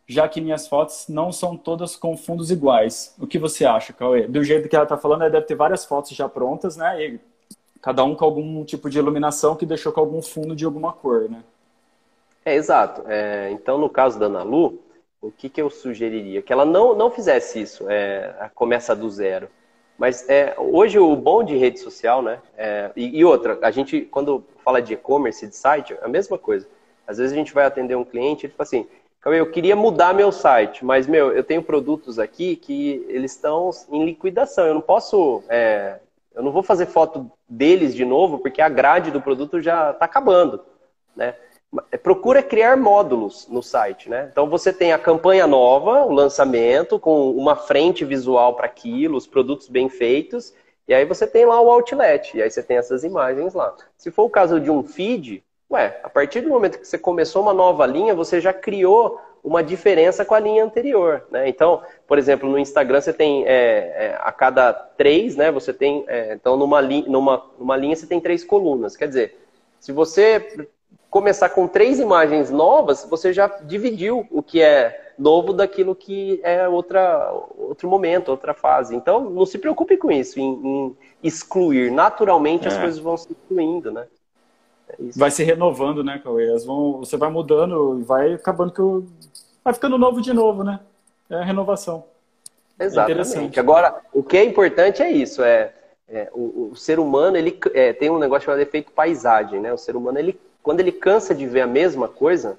já 0.08 0.30
que 0.30 0.40
minhas 0.40 0.68
fotos 0.68 1.08
não 1.10 1.32
são 1.32 1.58
todas 1.58 1.96
com 1.96 2.16
fundos 2.16 2.52
iguais. 2.52 3.16
O 3.20 3.26
que 3.26 3.40
você 3.40 3.66
acha, 3.66 3.92
Cauê? 3.92 4.28
Do 4.28 4.44
jeito 4.44 4.70
que 4.70 4.76
ela 4.76 4.84
está 4.84 4.98
falando, 4.98 5.22
ela 5.22 5.32
deve 5.32 5.48
ter 5.48 5.56
várias 5.56 5.84
fotos 5.84 6.12
já 6.12 6.30
prontas, 6.30 6.78
né? 6.78 7.04
E 7.04 7.20
cada 7.82 8.04
um 8.04 8.16
com 8.16 8.26
algum 8.26 8.64
tipo 8.64 8.90
de 8.90 9.00
iluminação 9.00 9.56
que 9.56 9.66
deixou 9.66 9.92
com 9.92 10.00
algum 10.00 10.22
fundo 10.22 10.56
de 10.56 10.66
alguma 10.66 10.94
cor, 10.94 11.30
né? 11.30 11.44
É, 12.46 12.56
exato. 12.56 13.04
É, 13.08 13.50
então, 13.52 13.78
no 13.78 13.90
caso 13.90 14.20
da 14.20 14.26
Ana 14.26 14.44
Lu, 14.44 14.80
o 15.22 15.32
que, 15.32 15.50
que 15.50 15.62
eu 15.62 15.70
sugeriria? 15.70 16.42
Que 16.42 16.54
ela 16.54 16.66
não, 16.66 16.96
não 16.96 17.12
fizesse 17.12 17.62
isso, 17.62 17.86
é, 17.90 18.50
começa 18.56 18.96
do 18.96 19.10
zero. 19.10 19.50
Mas 19.98 20.28
é, 20.30 20.56
hoje 20.58 20.98
o 20.98 21.14
bom 21.16 21.44
de 21.44 21.58
rede 21.58 21.80
social, 21.80 22.22
né? 22.22 22.40
É, 22.58 22.90
e, 22.96 23.20
e, 23.20 23.26
outra, 23.26 23.60
a 23.62 23.70
gente, 23.70 24.02
quando 24.02 24.44
fala 24.64 24.82
de 24.82 24.94
e-commerce, 24.94 25.46
de 25.46 25.56
site, 25.56 25.94
é 25.94 26.06
a 26.06 26.08
mesma 26.08 26.38
coisa. 26.38 26.68
Às 27.06 27.18
vezes 27.18 27.34
a 27.34 27.36
gente 27.36 27.54
vai 27.54 27.66
atender 27.66 27.96
um 27.96 28.06
cliente 28.06 28.46
e 28.46 28.48
ele 28.48 28.54
fala 28.54 28.66
assim, 28.66 28.88
eu 29.26 29.52
queria 29.52 29.76
mudar 29.76 30.14
meu 30.14 30.32
site, 30.32 30.86
mas, 30.86 31.06
meu, 31.06 31.34
eu 31.34 31.44
tenho 31.44 31.62
produtos 31.62 32.18
aqui 32.18 32.56
que 32.56 33.06
eles 33.10 33.34
estão 33.34 33.72
em 33.92 34.06
liquidação. 34.06 34.66
Eu 34.66 34.74
não 34.74 34.82
posso... 34.82 35.44
É, 35.50 36.00
eu 36.34 36.42
não 36.42 36.52
vou 36.52 36.64
fazer 36.64 36.86
foto 36.86 37.30
deles 37.50 37.96
de 37.96 38.06
novo, 38.06 38.40
porque 38.40 38.62
a 38.62 38.70
grade 38.70 39.10
do 39.12 39.22
produto 39.22 39.62
já 39.62 39.92
está 39.92 40.06
acabando, 40.06 40.62
né? 41.16 41.36
Procura 42.02 42.42
criar 42.42 42.76
módulos 42.78 43.48
no 43.48 43.62
site, 43.62 44.10
né? 44.10 44.30
Então 44.32 44.50
você 44.50 44.74
tem 44.74 44.92
a 44.92 44.98
campanha 45.00 45.46
nova, 45.46 46.04
o 46.04 46.12
lançamento, 46.12 47.00
com 47.00 47.32
uma 47.32 47.56
frente 47.56 48.04
visual 48.04 48.56
para 48.56 48.66
aquilo, 48.66 49.18
os 49.18 49.28
produtos 49.28 49.68
bem 49.68 49.88
feitos, 49.88 50.54
e 50.88 50.94
aí 50.94 51.06
você 51.06 51.28
tem 51.28 51.46
lá 51.46 51.62
o 51.62 51.70
outlet, 51.70 52.36
e 52.36 52.42
aí 52.42 52.50
você 52.50 52.64
tem 52.64 52.78
essas 52.78 53.04
imagens 53.04 53.54
lá. 53.54 53.76
Se 53.96 54.10
for 54.10 54.24
o 54.24 54.30
caso 54.30 54.60
de 54.60 54.72
um 54.72 54.84
feed, 54.84 55.44
ué, 55.70 56.00
a 56.04 56.10
partir 56.10 56.42
do 56.42 56.50
momento 56.50 56.80
que 56.80 56.88
você 56.88 56.98
começou 56.98 57.44
uma 57.44 57.54
nova 57.54 57.86
linha, 57.86 58.16
você 58.16 58.42
já 58.42 58.52
criou 58.52 59.22
uma 59.44 59.64
diferença 59.64 60.26
com 60.26 60.36
a 60.36 60.40
linha 60.40 60.64
anterior, 60.64 61.26
né? 61.32 61.48
Então, 61.48 61.82
por 62.08 62.18
exemplo, 62.18 62.50
no 62.50 62.60
Instagram 62.60 63.02
você 63.02 63.14
tem 63.14 63.46
é, 63.46 63.52
é, 63.52 64.20
a 64.20 64.32
cada 64.32 64.74
três, 64.74 65.36
né? 65.36 65.52
Você 65.52 65.74
tem, 65.74 66.04
é, 66.08 66.34
então 66.34 66.58
numa, 66.58 66.82
li 66.82 67.04
numa, 67.08 67.46
numa 67.58 67.78
linha 67.78 67.96
você 67.96 68.06
tem 68.06 68.20
três 68.20 68.44
colunas. 68.44 68.96
Quer 68.98 69.08
dizer, 69.08 69.40
se 69.80 69.92
você 69.92 70.68
começar 71.10 71.50
com 71.50 71.68
três 71.68 72.00
imagens 72.00 72.52
novas, 72.52 73.06
você 73.10 73.34
já 73.34 73.48
dividiu 73.64 74.28
o 74.30 74.44
que 74.44 74.62
é 74.62 75.14
novo 75.18 75.52
daquilo 75.52 75.96
que 75.96 76.40
é 76.44 76.68
outra, 76.68 77.32
outro 77.58 77.90
momento, 77.90 78.30
outra 78.30 78.54
fase. 78.54 78.96
Então, 78.96 79.30
não 79.30 79.46
se 79.46 79.58
preocupe 79.58 79.98
com 79.98 80.12
isso, 80.12 80.40
em, 80.40 80.54
em 80.54 80.98
excluir. 81.24 81.92
Naturalmente, 81.92 82.66
é. 82.66 82.68
as 82.68 82.78
coisas 82.78 83.00
vão 83.00 83.18
se 83.18 83.32
excluindo, 83.32 83.92
né? 83.92 84.08
É 84.90 84.96
vai 85.16 85.32
se 85.32 85.44
renovando, 85.44 86.04
né, 86.04 86.20
Cauê? 86.24 86.48
Elas 86.48 86.66
vão, 86.66 87.00
você 87.00 87.18
vai 87.18 87.30
mudando 87.30 88.00
e 88.00 88.04
vai 88.04 88.34
acabando 88.34 88.74
que 88.74 88.82
o... 88.82 89.06
vai 89.64 89.74
ficando 89.74 89.98
novo 89.98 90.22
de 90.22 90.34
novo, 90.34 90.64
né? 90.64 90.80
É 91.30 91.36
a 91.36 91.44
renovação. 91.44 92.04
É 92.78 92.86
Exatamente. 92.86 93.58
É 93.58 93.62
Agora, 93.62 94.02
o 94.14 94.24
que 94.24 94.38
é 94.38 94.44
importante 94.44 95.02
é 95.02 95.12
isso, 95.12 95.44
é, 95.44 95.74
é 96.08 96.30
o, 96.34 96.72
o, 96.72 96.76
ser 96.76 97.00
humano 97.00 97.38
ele 97.38 97.60
é, 97.74 97.94
tem 97.94 98.10
um 98.10 98.18
negócio 98.18 98.46
chamado 98.46 98.62
efeito 98.62 98.92
paisagem, 98.92 99.60
né? 99.60 99.72
O 99.72 99.78
ser 99.78 99.96
humano 99.96 100.18
ele 100.18 100.40
quando 100.62 100.82
ele 100.82 100.92
cansa 100.92 101.34
de 101.34 101.48
ver 101.48 101.62
a 101.62 101.68
mesma 101.68 102.08
coisa, 102.08 102.58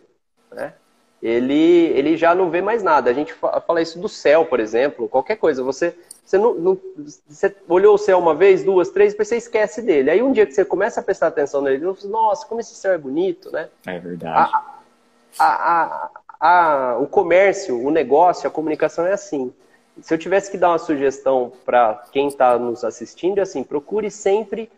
né, 0.51 0.75
ele, 1.23 1.55
ele 1.55 2.17
já 2.17 2.35
não 2.35 2.51
vê 2.51 2.63
mais 2.63 2.83
nada. 2.83 3.11
A 3.11 3.13
gente 3.13 3.33
fala 3.33 3.83
isso 3.83 3.99
do 3.99 4.09
céu, 4.09 4.47
por 4.47 4.59
exemplo, 4.59 5.09
qualquer 5.09 5.37
coisa. 5.37 5.63
Você, 5.63 5.97
você, 6.31 6.39
não, 6.39 6.55
não, 6.55 6.79
você 7.27 7.53
olhou 7.69 7.97
o 7.97 7.99
céu 7.99 8.17
uma 8.17 8.37
vez, 8.37 8.63
duas, 8.63 8.89
três, 8.91 9.13
depois 9.13 9.27
você 9.27 9.37
esquece 9.37 9.83
dele. 9.83 10.13
Aí 10.13 10.23
um 10.23 10.31
dia 10.31 10.47
que 10.47 10.53
você 10.53 10.65
começa 10.65 11.01
a 11.01 11.03
prestar 11.03 11.27
atenção 11.27 11.61
nele, 11.61 11.85
você 11.85 12.03
fala, 12.03 12.13
nossa, 12.13 12.47
como 12.47 12.61
esse 12.61 12.73
céu 12.77 12.93
é 12.93 12.99
bonito, 12.99 13.51
né? 13.51 13.69
É 13.85 13.99
verdade. 13.99 14.53
A, 15.37 15.45
a, 15.45 16.11
a, 16.41 16.99
o 16.99 17.09
comércio, 17.09 17.85
o 17.85 17.91
negócio, 17.91 18.47
a 18.47 18.51
comunicação 18.51 19.05
é 19.05 19.13
assim. 19.13 19.53
Se 20.01 20.15
eu 20.15 20.19
tivesse 20.19 20.53
que 20.53 20.57
dar 20.57 20.69
uma 20.69 20.79
sugestão 20.79 21.53
para 21.65 22.01
quem 22.13 22.29
está 22.29 22.57
nos 22.57 22.85
assistindo, 22.85 23.39
é 23.39 23.43
assim, 23.43 23.65
procure 23.65 24.09
sempre 24.09 24.71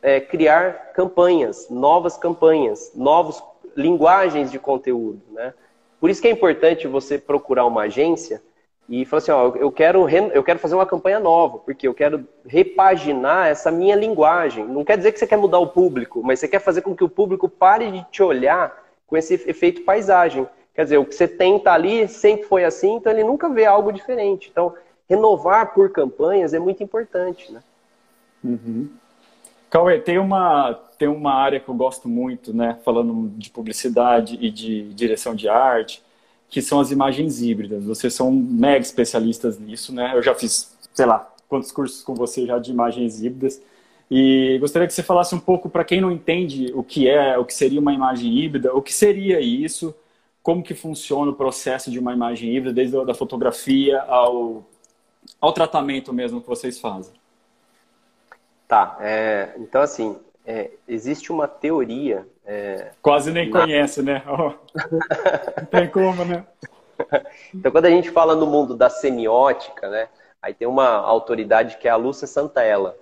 é, 0.00 0.20
criar 0.20 0.92
campanhas, 0.92 1.68
novas 1.68 2.16
campanhas, 2.16 2.92
novas 2.94 3.42
linguagens 3.76 4.48
de 4.48 4.60
conteúdo, 4.60 5.20
né? 5.32 5.54
Por 5.98 6.08
isso 6.08 6.22
que 6.22 6.28
é 6.28 6.30
importante 6.30 6.86
você 6.86 7.18
procurar 7.18 7.66
uma 7.66 7.82
agência 7.82 8.40
e 8.90 9.04
falar 9.04 9.18
assim, 9.18 9.30
ó, 9.30 9.54
eu 9.54 9.70
quero, 9.70 10.08
eu 10.10 10.42
quero 10.42 10.58
fazer 10.58 10.74
uma 10.74 10.84
campanha 10.84 11.20
nova, 11.20 11.58
porque 11.58 11.86
eu 11.86 11.94
quero 11.94 12.26
repaginar 12.44 13.46
essa 13.46 13.70
minha 13.70 13.94
linguagem. 13.94 14.66
Não 14.66 14.84
quer 14.84 14.96
dizer 14.96 15.12
que 15.12 15.18
você 15.20 15.28
quer 15.28 15.36
mudar 15.36 15.60
o 15.60 15.68
público, 15.68 16.20
mas 16.24 16.40
você 16.40 16.48
quer 16.48 16.58
fazer 16.58 16.82
com 16.82 16.96
que 16.96 17.04
o 17.04 17.08
público 17.08 17.48
pare 17.48 17.88
de 17.88 18.04
te 18.10 18.20
olhar 18.20 18.84
com 19.06 19.16
esse 19.16 19.34
efeito 19.48 19.82
paisagem. 19.82 20.44
Quer 20.74 20.82
dizer, 20.82 20.98
o 20.98 21.04
que 21.04 21.14
você 21.14 21.28
tenta 21.28 21.70
ali 21.70 22.08
sempre 22.08 22.48
foi 22.48 22.64
assim, 22.64 22.96
então 22.96 23.12
ele 23.12 23.22
nunca 23.22 23.48
vê 23.48 23.64
algo 23.64 23.92
diferente. 23.92 24.48
Então, 24.50 24.74
renovar 25.08 25.72
por 25.72 25.92
campanhas 25.92 26.52
é 26.52 26.58
muito 26.58 26.82
importante, 26.82 27.52
né? 27.52 27.62
Uhum. 28.42 28.88
Cauê, 29.70 30.00
tem 30.00 30.18
uma, 30.18 30.74
tem 30.98 31.06
uma 31.06 31.32
área 31.32 31.60
que 31.60 31.68
eu 31.68 31.74
gosto 31.74 32.08
muito, 32.08 32.52
né, 32.52 32.76
falando 32.84 33.28
de 33.38 33.50
publicidade 33.50 34.36
e 34.40 34.50
de 34.50 34.92
direção 34.94 35.32
de 35.32 35.48
arte, 35.48 36.02
que 36.50 36.60
são 36.60 36.80
as 36.80 36.90
imagens 36.90 37.40
híbridas. 37.40 37.84
Vocês 37.84 38.12
são 38.12 38.30
mega 38.32 38.84
especialistas 38.84 39.58
nisso, 39.58 39.94
né? 39.94 40.12
Eu 40.14 40.22
já 40.22 40.34
fiz, 40.34 40.76
sei 40.92 41.06
lá, 41.06 41.32
quantos 41.48 41.70
cursos 41.70 42.02
com 42.02 42.14
você 42.14 42.44
já 42.44 42.58
de 42.58 42.72
imagens 42.72 43.22
híbridas. 43.22 43.62
E 44.10 44.58
gostaria 44.58 44.88
que 44.88 44.92
você 44.92 45.04
falasse 45.04 45.32
um 45.34 45.38
pouco 45.38 45.70
para 45.70 45.84
quem 45.84 46.00
não 46.00 46.10
entende 46.10 46.72
o 46.74 46.82
que 46.82 47.08
é, 47.08 47.38
o 47.38 47.44
que 47.44 47.54
seria 47.54 47.78
uma 47.80 47.92
imagem 47.92 48.36
híbrida, 48.36 48.74
o 48.74 48.82
que 48.82 48.92
seria 48.92 49.40
isso, 49.40 49.94
como 50.42 50.64
que 50.64 50.74
funciona 50.74 51.30
o 51.30 51.34
processo 51.36 51.90
de 51.90 51.98
uma 52.00 52.12
imagem 52.12 52.56
híbrida, 52.56 52.74
desde 52.74 52.96
a 52.96 53.04
da 53.04 53.14
fotografia 53.14 54.00
ao, 54.02 54.66
ao 55.40 55.52
tratamento 55.52 56.12
mesmo 56.12 56.40
que 56.40 56.48
vocês 56.48 56.80
fazem. 56.80 57.14
Tá, 58.66 58.96
é, 59.00 59.54
então 59.58 59.82
assim, 59.82 60.16
é, 60.46 60.70
existe 60.88 61.30
uma 61.32 61.46
teoria. 61.46 62.26
É, 62.44 62.90
Quase 63.02 63.30
nem 63.30 63.50
na... 63.50 63.60
conhece, 63.60 64.02
né? 64.02 64.22
Oh. 64.26 64.52
Não 65.58 65.66
tem 65.66 65.88
como, 65.88 66.24
né? 66.24 66.44
Então, 67.54 67.72
quando 67.72 67.86
a 67.86 67.90
gente 67.90 68.10
fala 68.10 68.36
no 68.36 68.46
mundo 68.46 68.76
da 68.76 68.90
semiótica, 68.90 69.88
né? 69.88 70.10
Aí 70.42 70.52
tem 70.52 70.68
uma 70.68 70.96
autoridade 70.96 71.78
que 71.78 71.88
é 71.88 71.90
a 71.90 71.96
Lúcia 71.96 72.26
Santaella. 72.26 72.94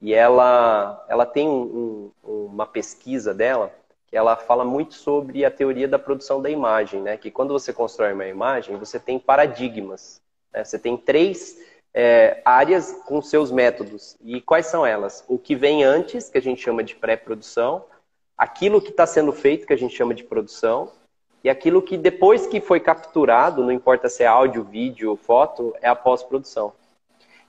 E 0.00 0.12
ela, 0.12 1.04
ela 1.08 1.24
tem 1.24 1.48
um, 1.48 2.12
um, 2.22 2.44
uma 2.46 2.66
pesquisa 2.66 3.32
dela 3.32 3.72
que 4.06 4.16
ela 4.16 4.36
fala 4.36 4.64
muito 4.64 4.94
sobre 4.94 5.44
a 5.44 5.50
teoria 5.50 5.88
da 5.88 5.98
produção 5.98 6.40
da 6.40 6.50
imagem, 6.50 7.00
né? 7.00 7.16
Que 7.16 7.30
quando 7.30 7.52
você 7.52 7.72
constrói 7.72 8.12
uma 8.12 8.26
imagem, 8.26 8.76
você 8.76 9.00
tem 9.00 9.18
paradigmas. 9.18 10.20
Né? 10.52 10.62
Você 10.62 10.78
tem 10.78 10.96
três 10.96 11.58
é, 11.98 12.42
áreas 12.44 12.92
com 13.06 13.22
seus 13.22 13.50
métodos. 13.50 14.18
E 14.22 14.38
quais 14.42 14.66
são 14.66 14.84
elas? 14.84 15.24
O 15.26 15.38
que 15.38 15.54
vem 15.54 15.82
antes, 15.82 16.28
que 16.28 16.36
a 16.36 16.42
gente 16.42 16.60
chama 16.60 16.84
de 16.84 16.94
pré-produção, 16.94 17.86
aquilo 18.36 18.82
que 18.82 18.90
está 18.90 19.06
sendo 19.06 19.32
feito, 19.32 19.66
que 19.66 19.72
a 19.72 19.78
gente 19.78 19.96
chama 19.96 20.12
de 20.12 20.22
produção, 20.22 20.92
e 21.42 21.48
aquilo 21.48 21.80
que 21.80 21.96
depois 21.96 22.46
que 22.46 22.60
foi 22.60 22.80
capturado, 22.80 23.64
não 23.64 23.72
importa 23.72 24.10
se 24.10 24.22
é 24.22 24.26
áudio, 24.26 24.62
vídeo, 24.62 25.16
foto, 25.16 25.74
é 25.80 25.88
a 25.88 25.94
pós-produção. 25.94 26.74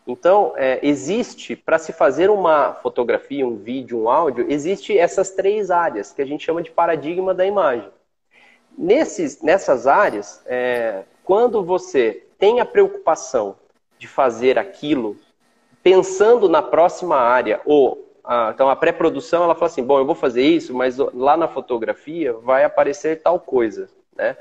Então, 0.07 0.53
é, 0.55 0.79
existe, 0.81 1.53
para 1.53 1.77
se 1.77 1.91
fazer 1.91 2.29
uma 2.29 2.73
fotografia, 2.75 3.45
um 3.45 3.57
vídeo, 3.57 3.99
um 3.99 4.09
áudio, 4.09 4.45
existe 4.49 4.97
essas 4.97 5.31
três 5.31 5.69
áreas, 5.69 6.13
que 6.13 6.21
a 6.21 6.25
gente 6.25 6.45
chama 6.45 6.63
de 6.63 6.71
paradigma 6.71 7.33
da 7.33 7.45
imagem. 7.45 7.89
Nesses, 8.77 9.41
nessas 9.41 9.85
áreas, 9.87 10.41
é, 10.45 11.03
quando 11.25 11.61
você 11.61 12.23
tem 12.37 12.61
a 12.61 12.65
preocupação 12.65 13.57
de 13.97 14.07
fazer 14.07 14.57
aquilo, 14.57 15.17
pensando 15.81 16.47
na 16.49 16.61
próxima 16.61 17.17
área, 17.17 17.61
ou 17.65 18.05
então 18.53 18.69
a 18.69 18.75
pré-produção, 18.75 19.43
ela 19.43 19.55
fala 19.55 19.67
assim, 19.67 19.83
bom, 19.83 19.99
eu 19.99 20.05
vou 20.05 20.15
fazer 20.15 20.43
isso, 20.43 20.73
mas 20.73 20.97
lá 20.97 21.37
na 21.37 21.47
fotografia 21.47 22.33
vai 22.33 22.65
aparecer 22.65 23.21
tal 23.21 23.39
coisa, 23.39 23.87
né? 24.15 24.35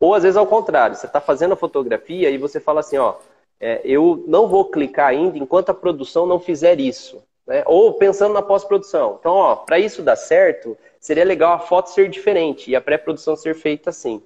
Ou 0.00 0.14
às 0.14 0.22
vezes 0.22 0.36
ao 0.36 0.46
contrário, 0.46 0.96
você 0.96 1.06
está 1.06 1.20
fazendo 1.20 1.52
a 1.52 1.56
fotografia 1.56 2.30
e 2.30 2.38
você 2.38 2.58
fala 2.58 2.80
assim, 2.80 2.98
ó, 2.98 3.14
é, 3.60 3.80
eu 3.84 4.24
não 4.26 4.46
vou 4.46 4.64
clicar 4.64 5.08
ainda 5.08 5.38
enquanto 5.38 5.70
a 5.70 5.74
produção 5.74 6.26
não 6.26 6.38
fizer 6.38 6.78
isso. 6.78 7.22
Né? 7.46 7.62
Ou 7.66 7.94
pensando 7.94 8.34
na 8.34 8.42
pós-produção. 8.42 9.16
Então, 9.18 9.32
ó, 9.32 9.56
para 9.56 9.78
isso 9.78 10.02
dar 10.02 10.16
certo, 10.16 10.76
seria 11.00 11.24
legal 11.24 11.54
a 11.54 11.58
foto 11.58 11.90
ser 11.90 12.08
diferente 12.08 12.70
e 12.70 12.76
a 12.76 12.80
pré-produção 12.80 13.34
ser 13.34 13.54
feita 13.54 13.90
assim. 13.90 14.22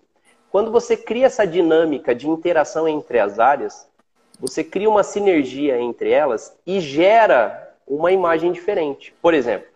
Quando 0.51 0.71
você 0.71 0.97
cria 0.97 1.27
essa 1.27 1.47
dinâmica 1.47 2.15
de 2.15 2.29
interação 2.29 2.87
entre 2.87 3.19
as 3.19 3.39
áreas, 3.39 3.89
você 4.39 4.65
cria 4.65 4.89
uma 4.89 5.03
sinergia 5.03 5.81
entre 5.81 6.11
elas 6.11 6.57
e 6.67 6.81
gera 6.81 7.75
uma 7.87 8.13
imagem 8.13 8.53
diferente. 8.53 9.15
Por 9.21 9.35
exemplo, 9.35 9.69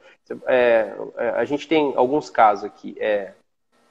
é, 0.47 0.93
é, 1.17 1.29
a 1.31 1.45
gente 1.45 1.69
tem 1.69 1.93
alguns 1.97 2.31
casos 2.31 2.65
aqui. 2.65 2.97
É, 2.99 3.33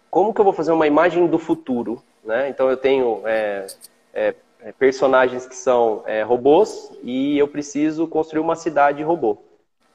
como 0.10 0.34
que 0.34 0.40
eu 0.40 0.46
vou 0.46 0.54
fazer 0.54 0.72
uma 0.72 0.88
imagem 0.88 1.28
do 1.28 1.40
futuro? 1.40 2.02
Né? 2.24 2.50
Então 2.50 2.70
eu 2.70 2.78
tenho 2.78 3.22
é, 3.26 3.68
é 4.14 4.36
é, 4.62 4.72
personagens 4.72 5.46
que 5.46 5.56
são 5.56 6.04
robôs 6.26 6.92
e 7.04 7.38
eu 7.38 7.48
preciso 7.48 8.08
construir 8.08 8.40
uma 8.40 8.56
cidade 8.56 9.04
robô. 9.04 9.38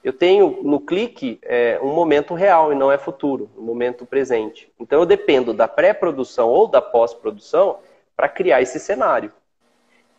Eu 0.04 0.12
tenho 0.12 0.60
no 0.62 0.78
clique 0.78 1.40
um 1.82 1.92
momento 1.92 2.34
real 2.34 2.72
e 2.72 2.76
não 2.76 2.92
é 2.92 2.96
futuro, 2.96 3.50
um 3.58 3.62
momento 3.62 4.06
presente. 4.06 4.70
Então 4.78 5.00
eu 5.00 5.06
dependo 5.06 5.52
da 5.52 5.66
pré-produção 5.66 6.48
ou 6.48 6.68
da 6.68 6.80
pós-produção 6.80 7.78
para 8.16 8.28
criar 8.28 8.62
esse 8.62 8.78
cenário. 8.78 9.32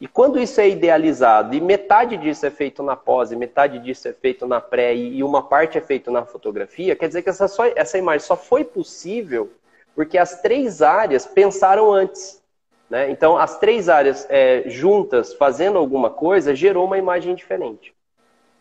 E 0.01 0.07
quando 0.07 0.39
isso 0.39 0.59
é 0.59 0.67
idealizado 0.67 1.53
e 1.55 1.61
metade 1.61 2.17
disso 2.17 2.43
é 2.43 2.49
feito 2.49 2.81
na 2.81 2.95
pós 2.95 3.31
e 3.31 3.35
metade 3.35 3.77
disso 3.77 4.07
é 4.07 4.13
feito 4.13 4.47
na 4.47 4.59
pré 4.59 4.95
e 4.95 5.23
uma 5.23 5.43
parte 5.43 5.77
é 5.77 5.81
feito 5.81 6.09
na 6.09 6.25
fotografia, 6.25 6.95
quer 6.95 7.05
dizer 7.05 7.21
que 7.21 7.29
essa, 7.29 7.47
só, 7.47 7.65
essa 7.75 7.99
imagem 7.99 8.25
só 8.25 8.35
foi 8.35 8.63
possível 8.63 9.51
porque 9.95 10.17
as 10.17 10.41
três 10.41 10.81
áreas 10.81 11.27
pensaram 11.27 11.93
antes. 11.93 12.41
Né? 12.89 13.11
Então, 13.11 13.37
as 13.37 13.59
três 13.59 13.89
áreas 13.89 14.25
é, 14.27 14.63
juntas 14.65 15.35
fazendo 15.35 15.77
alguma 15.77 16.09
coisa 16.09 16.55
gerou 16.55 16.85
uma 16.85 16.97
imagem 16.97 17.35
diferente. 17.35 17.93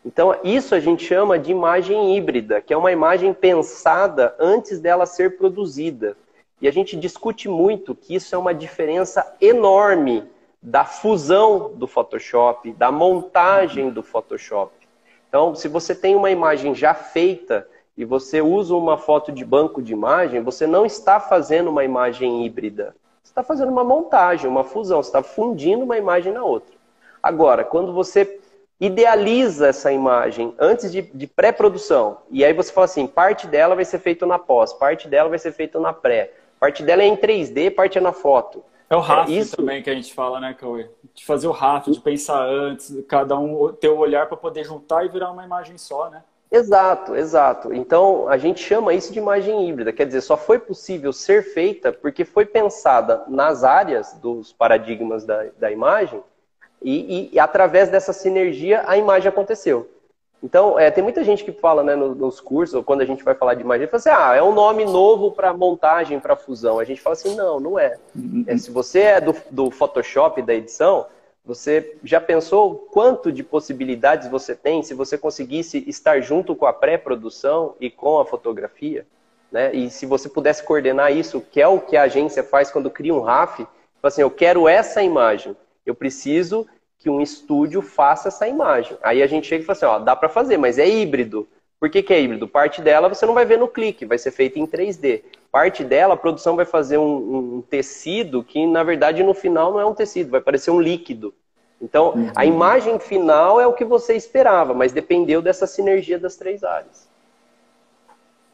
Então, 0.05 0.37
isso 0.43 0.75
a 0.75 0.79
gente 0.79 1.03
chama 1.03 1.39
de 1.39 1.49
imagem 1.49 2.15
híbrida, 2.15 2.61
que 2.61 2.71
é 2.71 2.77
uma 2.77 2.91
imagem 2.91 3.33
pensada 3.33 4.35
antes 4.39 4.79
dela 4.79 5.07
ser 5.07 5.37
produzida. 5.37 6.15
E 6.61 6.67
a 6.67 6.71
gente 6.71 6.95
discute 6.95 7.49
muito 7.49 7.95
que 7.95 8.13
isso 8.13 8.35
é 8.35 8.37
uma 8.37 8.53
diferença 8.53 9.35
enorme 9.41 10.29
da 10.61 10.85
fusão 10.85 11.71
do 11.75 11.87
Photoshop, 11.87 12.71
da 12.73 12.91
montagem 12.91 13.89
do 13.89 14.03
Photoshop. 14.03 14.71
Então, 15.27 15.55
se 15.55 15.67
você 15.67 15.95
tem 15.95 16.15
uma 16.15 16.29
imagem 16.29 16.75
já 16.75 16.93
feita 16.93 17.67
e 17.97 18.05
você 18.05 18.41
usa 18.41 18.75
uma 18.75 18.97
foto 18.97 19.31
de 19.31 19.43
banco 19.43 19.81
de 19.81 19.93
imagem, 19.93 20.43
você 20.43 20.67
não 20.67 20.85
está 20.85 21.19
fazendo 21.19 21.69
uma 21.69 21.83
imagem 21.83 22.45
híbrida 22.45 22.95
está 23.31 23.41
fazendo 23.41 23.71
uma 23.71 23.83
montagem, 23.83 24.49
uma 24.49 24.63
fusão, 24.63 25.01
você 25.01 25.09
está 25.09 25.23
fundindo 25.23 25.83
uma 25.83 25.97
imagem 25.97 26.33
na 26.33 26.43
outra. 26.43 26.75
Agora, 27.23 27.63
quando 27.63 27.93
você 27.93 28.39
idealiza 28.79 29.67
essa 29.67 29.91
imagem 29.91 30.53
antes 30.59 30.91
de, 30.91 31.01
de 31.01 31.27
pré-produção, 31.27 32.17
e 32.29 32.43
aí 32.43 32.53
você 32.53 32.71
fala 32.73 32.85
assim, 32.85 33.07
parte 33.07 33.47
dela 33.47 33.75
vai 33.75 33.85
ser 33.85 33.99
feita 33.99 34.25
na 34.25 34.37
pós, 34.37 34.73
parte 34.73 35.07
dela 35.07 35.29
vai 35.29 35.39
ser 35.39 35.51
feita 35.51 35.79
na 35.79 35.93
pré, 35.93 36.33
parte 36.59 36.83
dela 36.83 37.03
é 37.03 37.05
em 37.05 37.15
3D, 37.15 37.73
parte 37.73 37.97
é 37.97 38.01
na 38.01 38.11
foto. 38.11 38.63
É 38.91 38.95
o 38.95 38.99
RAF 38.99 39.31
é 39.31 39.39
isso... 39.39 39.55
também 39.55 39.81
que 39.81 39.89
a 39.89 39.95
gente 39.95 40.13
fala, 40.13 40.37
né, 40.41 40.53
Cauê? 40.53 40.89
De 41.13 41.25
fazer 41.25 41.47
o 41.47 41.51
RAF, 41.51 41.89
de 41.89 42.01
pensar 42.01 42.45
antes, 42.45 42.93
cada 43.07 43.39
um 43.39 43.71
ter 43.71 43.87
o 43.87 43.97
olhar 43.97 44.27
para 44.27 44.35
poder 44.35 44.65
juntar 44.65 45.05
e 45.05 45.07
virar 45.07 45.31
uma 45.31 45.45
imagem 45.45 45.77
só, 45.77 46.09
né? 46.09 46.21
Exato, 46.51 47.15
exato. 47.15 47.73
Então 47.73 48.27
a 48.27 48.37
gente 48.37 48.61
chama 48.61 48.93
isso 48.93 49.13
de 49.13 49.19
imagem 49.19 49.69
híbrida, 49.69 49.93
quer 49.93 50.05
dizer, 50.05 50.19
só 50.19 50.35
foi 50.35 50.59
possível 50.59 51.13
ser 51.13 51.41
feita 51.53 51.93
porque 51.93 52.25
foi 52.25 52.45
pensada 52.45 53.23
nas 53.29 53.63
áreas 53.63 54.11
dos 54.15 54.51
paradigmas 54.51 55.23
da, 55.23 55.45
da 55.57 55.71
imagem 55.71 56.21
e, 56.81 57.29
e, 57.29 57.35
e 57.35 57.39
através 57.39 57.87
dessa 57.87 58.11
sinergia 58.11 58.83
a 58.85 58.97
imagem 58.97 59.29
aconteceu. 59.29 59.89
Então, 60.43 60.79
é, 60.79 60.89
tem 60.89 61.03
muita 61.03 61.23
gente 61.23 61.43
que 61.43 61.51
fala 61.51 61.83
né, 61.83 61.95
nos, 61.95 62.39
cursos, 62.39 62.73
ou 62.73 62.83
quando 62.83 63.01
a 63.01 63.05
gente 63.05 63.23
vai 63.23 63.35
falar 63.35 63.53
de 63.53 63.61
imagem, 63.61 63.85
fala 63.87 63.99
assim, 63.99 64.09
ah, 64.09 64.35
é 64.35 64.41
um 64.41 64.53
nome 64.53 64.83
novo 64.85 65.31
para 65.31 65.53
montagem, 65.53 66.19
para 66.19 66.35
fusão. 66.35 66.79
A 66.79 66.83
gente 66.83 66.99
fala 66.99 67.13
assim, 67.13 67.35
não, 67.35 67.59
não 67.59 67.79
é. 67.79 67.97
É 68.47 68.57
se 68.57 68.71
você 68.71 69.01
é 69.01 69.21
do, 69.21 69.35
do 69.51 69.69
Photoshop, 69.69 70.41
da 70.41 70.53
edição, 70.53 71.05
você 71.45 71.95
já 72.03 72.19
pensou 72.19 72.87
quanto 72.91 73.31
de 73.31 73.43
possibilidades 73.43 74.27
você 74.29 74.55
tem 74.55 74.81
se 74.81 74.93
você 74.93 75.17
conseguisse 75.17 75.83
estar 75.87 76.19
junto 76.21 76.55
com 76.55 76.65
a 76.65 76.73
pré-produção 76.73 77.75
e 77.79 77.89
com 77.89 78.19
a 78.19 78.25
fotografia? 78.25 79.05
Né? 79.51 79.73
E 79.75 79.89
se 79.91 80.07
você 80.07 80.27
pudesse 80.27 80.63
coordenar 80.63 81.15
isso, 81.15 81.41
que 81.41 81.61
é 81.61 81.67
o 81.67 81.79
que 81.79 81.95
a 81.95 82.03
agência 82.03 82.43
faz 82.43 82.71
quando 82.71 82.89
cria 82.89 83.13
um 83.13 83.21
RAF, 83.21 83.67
assim, 84.01 84.21
eu 84.21 84.31
quero 84.31 84.67
essa 84.67 85.03
imagem, 85.03 85.55
eu 85.85 85.93
preciso 85.93 86.65
que 87.01 87.09
um 87.09 87.19
estúdio 87.19 87.81
faça 87.81 88.27
essa 88.27 88.47
imagem. 88.47 88.95
Aí 89.01 89.23
a 89.23 89.27
gente 89.27 89.47
chega 89.47 89.63
e 89.63 89.65
fala 89.65 89.75
assim, 89.75 89.85
ó, 89.85 89.99
dá 89.99 90.15
para 90.15 90.29
fazer, 90.29 90.57
mas 90.57 90.77
é 90.77 90.87
híbrido. 90.87 91.47
Por 91.79 91.89
que, 91.89 92.03
que, 92.03 92.13
é 92.13 92.21
híbrido? 92.21 92.47
Parte 92.47 92.79
dela 92.79 93.09
você 93.09 93.25
não 93.25 93.33
vai 93.33 93.43
ver 93.43 93.57
no 93.57 93.67
clique, 93.67 94.05
vai 94.05 94.19
ser 94.19 94.29
feita 94.29 94.59
em 94.59 94.67
3D. 94.67 95.23
Parte 95.51 95.83
dela, 95.83 96.13
a 96.13 96.17
produção 96.17 96.55
vai 96.55 96.63
fazer 96.63 96.99
um, 96.99 97.57
um, 97.57 97.61
tecido 97.61 98.43
que, 98.43 98.67
na 98.67 98.83
verdade, 98.83 99.23
no 99.23 99.33
final 99.33 99.73
não 99.73 99.79
é 99.79 99.85
um 99.85 99.95
tecido, 99.95 100.29
vai 100.29 100.41
parecer 100.41 100.69
um 100.69 100.79
líquido. 100.79 101.33
Então, 101.81 102.13
uhum. 102.13 102.31
a 102.35 102.45
imagem 102.45 102.99
final 102.99 103.59
é 103.59 103.65
o 103.65 103.73
que 103.73 103.83
você 103.83 104.13
esperava, 104.13 104.75
mas 104.75 104.91
dependeu 104.91 105.41
dessa 105.41 105.65
sinergia 105.65 106.19
das 106.19 106.35
três 106.35 106.63
áreas. 106.63 107.09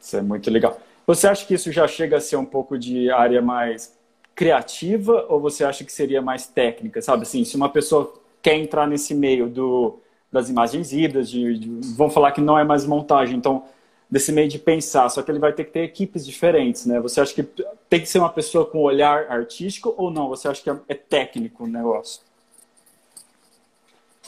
Isso 0.00 0.16
é 0.16 0.22
muito 0.22 0.50
legal. 0.50 0.78
Você 1.06 1.28
acha 1.28 1.44
que 1.44 1.52
isso 1.52 1.70
já 1.70 1.86
chega 1.86 2.16
a 2.16 2.20
ser 2.20 2.36
um 2.36 2.46
pouco 2.46 2.78
de 2.78 3.10
área 3.10 3.42
mais 3.42 3.94
criativa 4.34 5.26
ou 5.28 5.38
você 5.38 5.64
acha 5.64 5.84
que 5.84 5.92
seria 5.92 6.22
mais 6.22 6.46
técnica? 6.46 7.02
Sabe 7.02 7.24
assim, 7.24 7.44
se 7.44 7.56
uma 7.56 7.68
pessoa 7.68 8.17
quer 8.42 8.54
entrar 8.54 8.86
nesse 8.86 9.14
meio 9.14 9.48
do 9.48 9.98
das 10.30 10.50
imagens 10.50 10.92
híbridas, 10.92 11.30
de, 11.30 11.58
de, 11.58 11.94
vão 11.94 12.10
falar 12.10 12.32
que 12.32 12.40
não 12.40 12.58
é 12.58 12.62
mais 12.62 12.84
montagem, 12.84 13.36
então 13.36 13.64
desse 14.10 14.30
meio 14.30 14.48
de 14.48 14.58
pensar, 14.58 15.08
só 15.08 15.22
que 15.22 15.30
ele 15.30 15.38
vai 15.38 15.52
ter 15.52 15.64
que 15.64 15.70
ter 15.70 15.84
equipes 15.84 16.24
diferentes, 16.24 16.86
né? 16.86 17.00
Você 17.00 17.20
acha 17.20 17.34
que 17.34 17.42
tem 17.88 18.00
que 18.00 18.06
ser 18.06 18.18
uma 18.18 18.28
pessoa 18.30 18.64
com 18.66 18.82
olhar 18.82 19.30
artístico 19.30 19.94
ou 19.96 20.10
não? 20.10 20.28
Você 20.28 20.48
acha 20.48 20.62
que 20.62 20.70
é, 20.70 20.78
é 20.88 20.94
técnico 20.94 21.64
o 21.64 21.66
negócio? 21.66 22.27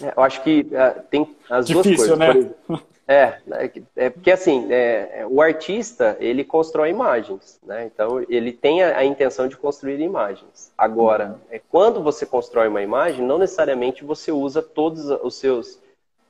É, 0.03 0.12
eu 0.16 0.22
acho 0.22 0.42
que 0.42 0.61
uh, 0.61 1.03
tem 1.11 1.36
as 1.48 1.66
Difícil, 1.66 2.16
duas 2.16 2.32
coisas. 2.32 2.51
Né? 2.68 2.80
É, 3.11 3.40
é, 3.51 3.72
é 3.96 4.11
porque 4.11 4.30
assim, 4.30 4.68
é, 4.70 5.26
o 5.28 5.42
artista, 5.42 6.16
ele 6.20 6.44
constrói 6.44 6.90
imagens, 6.90 7.59
né? 7.66 7.90
Então, 7.92 8.24
ele 8.28 8.53
tem 8.53 8.84
a, 8.84 8.98
a 8.98 9.05
intenção 9.05 9.48
de 9.48 9.57
construir 9.57 9.98
imagens. 9.98 10.70
Agora, 10.78 11.36
é, 11.51 11.61
quando 11.70 12.01
você 12.01 12.24
constrói 12.24 12.68
uma 12.68 12.82
imagem, 12.82 13.26
não 13.26 13.36
necessariamente 13.36 14.05
você 14.05 14.30
usa 14.30 14.62
todos 14.62 15.11
os 15.11 15.34
seus 15.34 15.80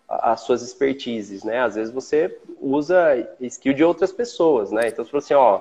as 0.09 0.41
suas 0.41 0.63
expertises, 0.63 1.45
né? 1.45 1.61
Às 1.61 1.75
vezes 1.75 1.93
você 1.93 2.37
usa 2.59 3.29
skill 3.41 3.75
de 3.75 3.85
outras 3.85 4.11
pessoas, 4.11 4.73
né? 4.73 4.89
Então, 4.89 5.05
você 5.05 5.11
fala 5.11 5.23
assim, 5.23 5.35
ó, 5.35 5.61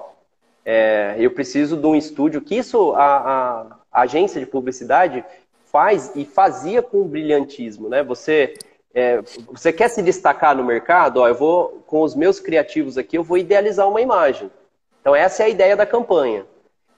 é, 0.65 1.15
eu 1.19 1.31
preciso 1.31 1.75
de 1.75 1.85
um 1.85 1.95
estúdio, 1.95 2.41
que 2.41 2.55
isso 2.55 2.93
a, 2.93 3.17
a, 3.17 3.77
a 3.91 4.01
agência 4.01 4.39
de 4.39 4.47
publicidade 4.47 5.23
faz 5.71 6.11
e 6.15 6.25
fazia 6.25 6.81
com 6.81 7.07
brilhantismo, 7.07 7.89
né? 7.89 8.03
Você 8.03 8.55
é, 8.93 9.21
você 9.51 9.71
quer 9.71 9.87
se 9.89 10.01
destacar 10.01 10.55
no 10.55 10.63
mercado? 10.63 11.17
Ó, 11.21 11.27
eu 11.27 11.35
vou, 11.35 11.83
com 11.85 12.01
os 12.01 12.15
meus 12.15 12.39
criativos 12.39 12.97
aqui, 12.97 13.17
eu 13.17 13.23
vou 13.23 13.37
idealizar 13.37 13.87
uma 13.87 14.01
imagem. 14.01 14.49
Então, 15.01 15.15
essa 15.15 15.43
é 15.43 15.45
a 15.45 15.49
ideia 15.49 15.75
da 15.75 15.85
campanha. 15.85 16.45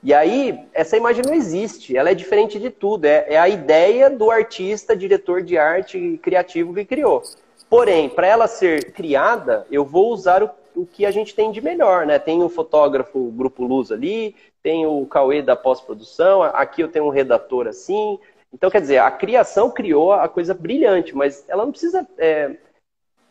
E 0.03 0.13
aí, 0.13 0.57
essa 0.73 0.97
imagem 0.97 1.23
não 1.25 1.33
existe, 1.33 1.95
ela 1.95 2.09
é 2.09 2.15
diferente 2.15 2.59
de 2.59 2.69
tudo. 2.69 3.05
É, 3.05 3.25
é 3.29 3.37
a 3.37 3.47
ideia 3.47 4.09
do 4.09 4.31
artista, 4.31 4.95
diretor 4.95 5.43
de 5.43 5.57
arte 5.57 6.19
criativo 6.23 6.73
que 6.73 6.85
criou. 6.85 7.21
Porém, 7.69 8.09
para 8.09 8.27
ela 8.27 8.47
ser 8.47 8.91
criada, 8.93 9.65
eu 9.69 9.85
vou 9.85 10.11
usar 10.11 10.43
o, 10.43 10.49
o, 10.75 10.85
que 10.85 11.05
a 11.05 11.11
gente 11.11 11.35
tem 11.35 11.51
de 11.51 11.61
melhor, 11.61 12.05
né? 12.05 12.17
Tem 12.17 12.41
o 12.41 12.49
fotógrafo 12.49 13.31
Grupo 13.31 13.63
Luz 13.63 13.91
ali, 13.91 14.35
tem 14.63 14.85
o 14.85 15.05
Cauê 15.05 15.41
da 15.41 15.55
pós-produção, 15.55 16.43
aqui 16.43 16.81
eu 16.81 16.87
tenho 16.87 17.05
um 17.05 17.09
redator 17.09 17.67
assim, 17.67 18.19
então, 18.53 18.69
quer 18.69 18.81
dizer, 18.81 18.97
a 18.97 19.09
criação 19.09 19.69
criou 19.69 20.11
a 20.13 20.27
coisa 20.27 20.53
brilhante, 20.53 21.15
mas 21.15 21.45
ela 21.47 21.63
não 21.63 21.71
precisa 21.71 22.05
é, 22.17 22.57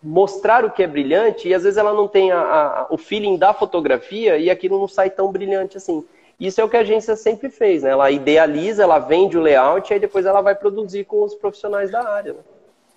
mostrar 0.02 0.64
o 0.64 0.70
que 0.70 0.82
é 0.82 0.86
brilhante 0.86 1.48
e 1.48 1.54
às 1.54 1.62
vezes 1.62 1.76
ela 1.76 1.92
não 1.92 2.08
tem 2.08 2.32
a, 2.32 2.40
a, 2.40 2.86
o 2.90 2.96
feeling 2.96 3.36
da 3.36 3.52
fotografia 3.52 4.38
e 4.38 4.48
aquilo 4.48 4.78
não 4.78 4.88
sai 4.88 5.10
tão 5.10 5.30
brilhante 5.30 5.76
assim. 5.76 6.04
Isso 6.38 6.58
é 6.58 6.64
o 6.64 6.70
que 6.70 6.76
a 6.76 6.80
agência 6.80 7.14
sempre 7.16 7.50
fez, 7.50 7.82
né? 7.82 7.90
Ela 7.90 8.10
idealiza, 8.10 8.82
ela 8.82 8.98
vende 8.98 9.36
o 9.36 9.42
layout 9.42 9.90
e 9.90 9.94
aí 9.94 10.00
depois 10.00 10.24
ela 10.24 10.40
vai 10.40 10.54
produzir 10.54 11.04
com 11.04 11.22
os 11.22 11.34
profissionais 11.34 11.90
da 11.90 12.08
área. 12.08 12.32
Né? 12.32 12.38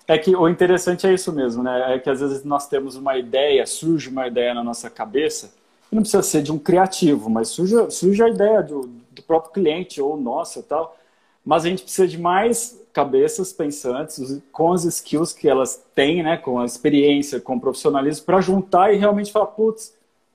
É 0.08 0.16
que 0.16 0.34
o 0.34 0.48
interessante 0.48 1.06
é 1.06 1.12
isso 1.12 1.30
mesmo, 1.30 1.62
né? 1.62 1.94
É 1.94 1.98
que 1.98 2.08
às 2.08 2.20
vezes 2.20 2.42
nós 2.42 2.66
temos 2.68 2.96
uma 2.96 3.18
ideia, 3.18 3.66
surge 3.66 4.08
uma 4.08 4.26
ideia 4.26 4.54
na 4.54 4.64
nossa 4.64 4.88
cabeça, 4.88 5.52
e 5.92 5.94
não 5.94 6.02
precisa 6.02 6.22
ser 6.22 6.42
de 6.42 6.50
um 6.50 6.58
criativo, 6.58 7.28
mas 7.28 7.48
surge, 7.48 7.90
surge 7.90 8.22
a 8.22 8.28
ideia 8.30 8.62
do, 8.62 8.88
do 9.10 9.22
próprio 9.22 9.52
cliente 9.52 10.00
ou 10.00 10.16
nossa 10.16 10.62
tal. 10.62 10.96
Mas 11.44 11.64
a 11.64 11.68
gente 11.68 11.82
precisa 11.82 12.08
de 12.08 12.18
mais 12.18 12.80
cabeças 12.92 13.52
pensantes 13.52 14.40
com 14.52 14.72
as 14.72 14.84
skills 14.84 15.32
que 15.32 15.48
elas 15.48 15.84
têm, 15.94 16.22
né, 16.22 16.36
com 16.36 16.60
a 16.60 16.64
experiência, 16.64 17.40
com 17.40 17.56
o 17.56 17.60
profissionalismo, 17.60 18.24
para 18.24 18.40
juntar 18.40 18.94
e 18.94 18.96
realmente 18.96 19.32
falar, 19.32 19.46
putz, 19.46 19.92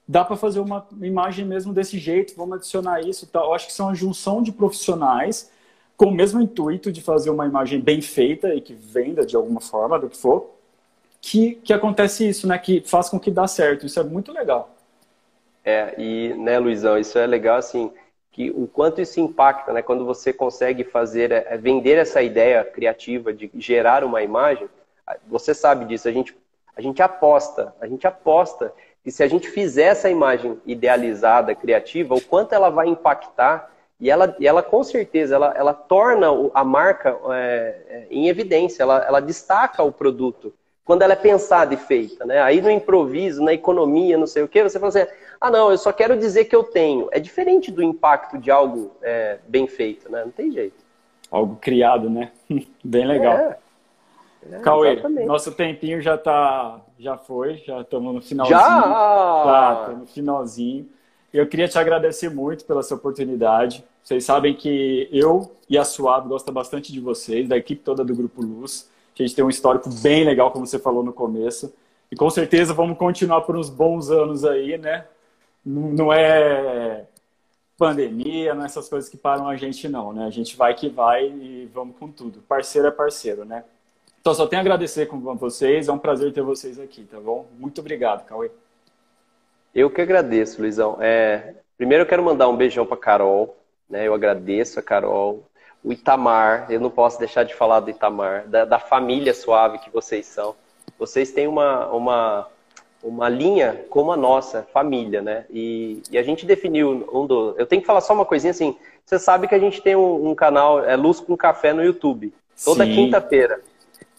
dá 0.07 0.25
para 0.25 0.35
fazer 0.35 0.59
uma 0.59 0.85
imagem 1.01 1.45
mesmo 1.45 1.73
desse 1.73 1.97
jeito, 1.97 2.35
vamos 2.35 2.57
adicionar 2.57 3.01
isso 3.01 3.25
e 3.25 3.27
tal. 3.27 3.45
Eu 3.45 3.53
acho 3.53 3.67
que 3.67 3.73
são 3.73 3.87
uma 3.87 3.95
junção 3.95 4.43
de 4.43 4.51
profissionais 4.51 5.49
com 5.95 6.07
o 6.07 6.11
mesmo 6.11 6.41
intuito 6.41 6.91
de 6.91 7.01
fazer 7.01 7.29
uma 7.29 7.45
imagem 7.45 7.79
bem 7.79 8.01
feita 8.01 8.53
e 8.53 8.61
que 8.61 8.73
venda 8.73 9.25
de 9.25 9.35
alguma 9.35 9.61
forma, 9.61 9.99
do 9.99 10.09
que 10.09 10.17
for, 10.17 10.49
que, 11.21 11.55
que 11.63 11.73
acontece 11.73 12.27
isso, 12.27 12.47
né, 12.47 12.57
que 12.57 12.81
faz 12.85 13.09
com 13.09 13.19
que 13.19 13.31
dá 13.31 13.47
certo. 13.47 13.85
Isso 13.85 13.99
é 13.99 14.03
muito 14.03 14.31
legal. 14.31 14.75
É, 15.63 15.93
e, 15.97 16.33
né, 16.35 16.57
Luizão, 16.57 16.97
isso 16.97 17.17
é 17.17 17.27
legal, 17.27 17.57
assim, 17.57 17.91
que 18.31 18.51
o 18.51 18.67
quanto 18.67 19.01
isso 19.01 19.19
impacta, 19.19 19.73
né? 19.73 19.81
Quando 19.81 20.05
você 20.05 20.31
consegue 20.31 20.83
fazer, 20.83 21.31
é, 21.31 21.57
vender 21.57 21.97
essa 21.97 22.21
ideia 22.21 22.63
criativa 22.63 23.33
de 23.33 23.49
gerar 23.55 24.03
uma 24.03 24.21
imagem, 24.21 24.69
você 25.27 25.53
sabe 25.53 25.85
disso. 25.85 26.07
A 26.07 26.11
gente, 26.11 26.35
a 26.75 26.81
gente 26.81 27.01
aposta, 27.01 27.73
a 27.81 27.87
gente 27.87 28.05
aposta 28.05 28.73
que 29.03 29.11
se 29.11 29.23
a 29.23 29.27
gente 29.27 29.49
fizer 29.49 29.85
essa 29.85 30.09
imagem 30.09 30.59
idealizada, 30.65 31.55
criativa, 31.55 32.15
o 32.15 32.21
quanto 32.21 32.53
ela 32.53 32.69
vai 32.69 32.87
impactar 32.87 33.71
e 33.99 34.09
ela, 34.09 34.35
e 34.39 34.47
ela 34.47 34.63
com 34.63 34.83
certeza, 34.83 35.35
ela, 35.35 35.53
ela 35.55 35.73
torna 35.73 36.27
a 36.53 36.63
marca 36.63 37.17
é, 37.31 37.81
é, 37.89 38.07
em 38.09 38.29
evidência, 38.29 38.83
ela, 38.83 39.03
ela 39.05 39.19
destaca 39.19 39.83
o 39.83 39.91
produto 39.91 40.53
quando 40.89 41.03
ela 41.03 41.13
é 41.13 41.15
pensada 41.15 41.71
e 41.71 41.77
feita, 41.77 42.25
né? 42.25 42.41
Aí 42.41 42.63
no 42.63 42.71
improviso, 42.71 43.43
na 43.43 43.53
economia, 43.53 44.17
não 44.17 44.25
sei 44.25 44.41
o 44.41 44.47
quê, 44.47 44.63
você 44.63 44.79
fala 44.79 44.89
assim, 44.89 45.05
ah, 45.39 45.51
não, 45.51 45.69
eu 45.69 45.77
só 45.77 45.93
quero 45.93 46.17
dizer 46.17 46.45
que 46.45 46.55
eu 46.55 46.63
tenho. 46.63 47.07
É 47.11 47.19
diferente 47.19 47.71
do 47.71 47.83
impacto 47.83 48.39
de 48.39 48.49
algo 48.49 48.89
é, 49.03 49.37
bem 49.47 49.67
feito, 49.67 50.11
né? 50.11 50.23
Não 50.25 50.31
tem 50.31 50.51
jeito. 50.51 50.83
Algo 51.29 51.57
criado, 51.57 52.09
né? 52.09 52.31
bem 52.83 53.05
legal. 53.05 53.37
É. 53.37 53.57
É, 54.51 54.59
Cauê, 54.61 54.93
exatamente. 54.93 55.27
nosso 55.27 55.51
tempinho 55.51 56.01
já 56.01 56.17
tá, 56.17 56.81
já 56.97 57.15
foi, 57.15 57.57
já 57.57 57.81
estamos 57.81 58.15
no 58.15 58.21
finalzinho. 58.23 58.59
Já? 58.59 58.81
Tá, 58.81 59.85
tá 59.85 59.91
no 59.91 60.07
finalzinho. 60.07 60.89
Eu 61.31 61.45
queria 61.45 61.67
te 61.67 61.77
agradecer 61.77 62.31
muito 62.31 62.65
pela 62.65 62.81
sua 62.81 62.97
oportunidade. 62.97 63.85
Vocês 64.01 64.25
sabem 64.25 64.55
que 64.55 65.07
eu 65.11 65.51
e 65.69 65.77
a 65.77 65.83
Suave 65.83 66.27
gosta 66.27 66.51
bastante 66.51 66.91
de 66.91 66.99
vocês, 66.99 67.47
da 67.47 67.57
equipe 67.57 67.83
toda 67.83 68.03
do 68.03 68.15
Grupo 68.15 68.41
Luz 68.41 68.89
que 69.19 69.23
a 69.23 69.27
gente 69.27 69.35
tem 69.35 69.43
um 69.43 69.49
histórico 69.49 69.89
bem 70.01 70.23
legal, 70.23 70.49
como 70.49 70.65
você 70.65 70.79
falou 70.79 71.03
no 71.03 71.11
começo. 71.11 71.73
E 72.09 72.15
com 72.15 72.29
certeza 72.29 72.73
vamos 72.73 72.97
continuar 72.97 73.41
por 73.41 73.57
uns 73.57 73.69
bons 73.69 74.09
anos 74.09 74.45
aí, 74.45 74.77
né? 74.77 75.05
Não 75.65 76.13
é 76.13 77.03
pandemia, 77.77 78.53
não 78.53 78.63
é 78.63 78.65
essas 78.65 78.87
coisas 78.87 79.09
que 79.09 79.17
param 79.17 79.49
a 79.49 79.57
gente, 79.57 79.89
não, 79.89 80.13
né? 80.13 80.25
A 80.25 80.29
gente 80.29 80.55
vai 80.55 80.73
que 80.73 80.87
vai 80.87 81.25
e 81.25 81.69
vamos 81.73 81.97
com 81.97 82.09
tudo. 82.09 82.39
Parceiro 82.47 82.87
é 82.87 82.91
parceiro, 82.91 83.43
né? 83.43 83.65
Então, 84.21 84.33
só 84.33 84.47
tenho 84.47 84.61
a 84.61 84.63
agradecer 84.63 85.05
com 85.07 85.19
vocês. 85.35 85.89
É 85.89 85.91
um 85.91 85.99
prazer 85.99 86.31
ter 86.31 86.41
vocês 86.41 86.79
aqui, 86.79 87.03
tá 87.03 87.19
bom? 87.19 87.45
Muito 87.59 87.81
obrigado, 87.81 88.25
Cauê. 88.25 88.49
Eu 89.75 89.89
que 89.89 89.99
agradeço, 89.99 90.61
Luizão. 90.61 90.97
É, 91.01 91.55
primeiro 91.77 92.03
eu 92.03 92.07
quero 92.07 92.23
mandar 92.23 92.47
um 92.47 92.55
beijão 92.55 92.85
para 92.85 92.95
Carol. 92.95 93.57
Né? 93.89 94.07
Eu 94.07 94.13
agradeço 94.13 94.79
a 94.79 94.81
Carol 94.83 95.43
o 95.83 95.93
Itamar, 95.93 96.67
eu 96.69 96.79
não 96.79 96.89
posso 96.89 97.17
deixar 97.19 97.43
de 97.43 97.55
falar 97.55 97.79
do 97.79 97.89
Itamar, 97.89 98.47
da, 98.47 98.65
da 98.65 98.79
família 98.79 99.33
suave 99.33 99.79
que 99.79 99.89
vocês 99.89 100.25
são. 100.25 100.55
Vocês 100.97 101.31
têm 101.31 101.47
uma, 101.47 101.87
uma, 101.87 102.47
uma 103.01 103.29
linha 103.29 103.85
como 103.89 104.11
a 104.11 104.17
nossa, 104.17 104.67
família, 104.73 105.21
né? 105.21 105.45
E, 105.49 106.01
e 106.11 106.17
a 106.17 106.23
gente 106.23 106.45
definiu 106.45 107.07
um 107.11 107.25
do. 107.25 107.55
Eu 107.57 107.65
tenho 107.65 107.81
que 107.81 107.87
falar 107.87 108.01
só 108.01 108.13
uma 108.13 108.25
coisinha 108.25 108.51
assim. 108.51 108.75
Você 109.05 109.17
sabe 109.17 109.47
que 109.47 109.55
a 109.55 109.59
gente 109.59 109.81
tem 109.81 109.95
um, 109.95 110.29
um 110.29 110.35
canal, 110.35 110.83
é 110.83 110.95
Luz 110.95 111.19
com 111.19 111.35
Café 111.37 111.73
no 111.73 111.83
YouTube. 111.83 112.33
Toda 112.63 112.85
quinta-feira. 112.85 113.61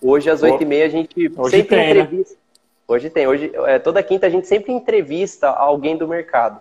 Hoje, 0.02 0.30
às 0.30 0.42
oito 0.42 0.62
e 0.62 0.66
meia, 0.66 0.86
a 0.86 0.88
gente 0.88 1.30
hoje 1.36 1.56
sempre 1.56 1.76
tem, 1.76 1.78
né? 1.78 2.00
entrevista. 2.00 2.34
Né? 2.34 2.40
Hoje 2.88 3.10
tem. 3.10 3.26
Hoje, 3.26 3.52
é, 3.66 3.78
toda 3.78 4.02
quinta 4.02 4.26
a 4.26 4.30
gente 4.30 4.48
sempre 4.48 4.72
entrevista 4.72 5.50
alguém 5.50 5.96
do 5.96 6.08
mercado. 6.08 6.60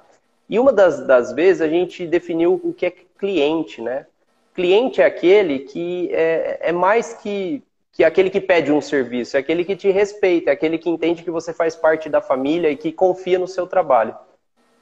E 0.49 0.59
uma 0.59 0.73
das, 0.73 1.05
das 1.07 1.31
vezes 1.31 1.61
a 1.61 1.69
gente 1.69 2.05
definiu 2.05 2.59
o 2.61 2.73
que 2.73 2.85
é 2.85 2.93
cliente, 3.17 3.81
né? 3.81 4.05
Cliente 4.53 5.01
é 5.01 5.05
aquele 5.05 5.59
que 5.59 6.09
é, 6.13 6.69
é 6.69 6.71
mais 6.71 7.13
que, 7.13 7.63
que 7.91 8.03
aquele 8.03 8.29
que 8.29 8.41
pede 8.41 8.71
um 8.71 8.81
serviço, 8.81 9.37
é 9.37 9.39
aquele 9.39 9.63
que 9.63 9.75
te 9.75 9.89
respeita, 9.89 10.49
é 10.49 10.53
aquele 10.53 10.77
que 10.77 10.89
entende 10.89 11.23
que 11.23 11.31
você 11.31 11.53
faz 11.53 11.75
parte 11.75 12.09
da 12.09 12.21
família 12.21 12.69
e 12.69 12.75
que 12.75 12.91
confia 12.91 13.37
no 13.37 13.47
seu 13.47 13.67
trabalho. 13.67 14.15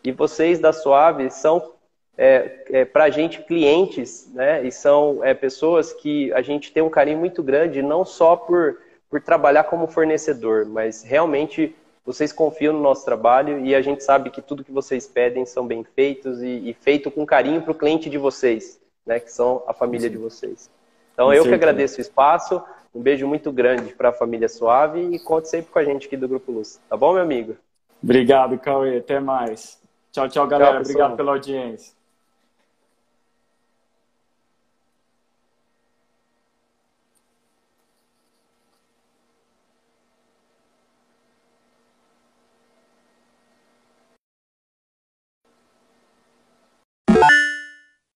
E 0.04 0.12
vocês 0.12 0.60
da 0.60 0.72
Suave 0.72 1.30
são, 1.30 1.74
é, 2.18 2.64
é, 2.70 2.86
para 2.86 3.06
a 3.06 3.10
gente, 3.10 3.44
clientes, 3.44 4.32
né? 4.34 4.66
E 4.66 4.72
são 4.72 5.24
é, 5.24 5.34
pessoas 5.34 5.92
que 5.92 6.32
a 6.34 6.42
gente 6.42 6.72
tem 6.72 6.82
um 6.82 6.90
carinho 6.90 7.20
muito 7.20 7.44
grande, 7.44 7.82
não 7.82 8.06
só 8.06 8.36
por, 8.36 8.80
por 9.10 9.22
trabalhar 9.22 9.66
como 9.66 9.88
fornecedor, 9.88 10.66
mas 10.66 11.04
realmente 11.04 11.76
vocês 12.06 12.32
confiam 12.32 12.74
no 12.74 12.82
nosso 12.82 13.04
trabalho 13.04 13.60
e 13.66 13.76
a 13.76 13.82
gente 13.82 14.02
sabe 14.02 14.30
que 14.30 14.42
tudo 14.42 14.64
que 14.64 14.72
vocês 14.72 15.06
pedem 15.08 15.46
são 15.46 15.68
bem 15.68 15.84
feitos 15.84 16.42
e, 16.42 16.70
e 16.70 16.74
feito 16.74 17.12
com 17.12 17.26
carinho 17.26 17.62
para 17.62 17.72
o 17.72 17.76
cliente 17.76 18.10
de 18.10 18.18
vocês 18.18 18.80
né, 19.08 19.20
que 19.20 19.32
são 19.32 19.64
a 19.66 19.74
família 19.74 20.10
de 20.10 20.18
vocês. 20.18 20.70
Então, 21.14 21.34
eu 21.34 21.44
que 21.44 21.54
agradeço 21.54 21.98
o 21.98 22.02
espaço, 22.02 22.62
um 22.94 23.02
beijo 23.02 23.26
muito 23.26 23.52
grande 23.52 23.94
para 23.94 24.10
a 24.10 24.14
família 24.14 24.48
Suave 24.48 25.00
e 25.00 25.18
conte 25.18 25.50
sempre 25.50 25.72
com 25.72 25.80
a 25.80 25.84
gente 25.84 26.06
aqui 26.06 26.16
do 26.16 26.28
Grupo 26.28 26.52
Luz. 26.52 26.80
Tá 26.88 26.96
bom, 26.96 27.14
meu 27.14 27.24
amigo? 27.24 27.56
Obrigado, 28.04 28.60
Cauê. 28.60 28.98
Até 28.98 29.20
mais. 29.20 29.82
Tchau, 30.12 30.30
tchau, 30.30 30.48
galera. 30.48 30.74
Tchau, 30.74 30.82
Obrigado 30.82 31.16
pela 31.16 31.32
audiência. 31.32 31.97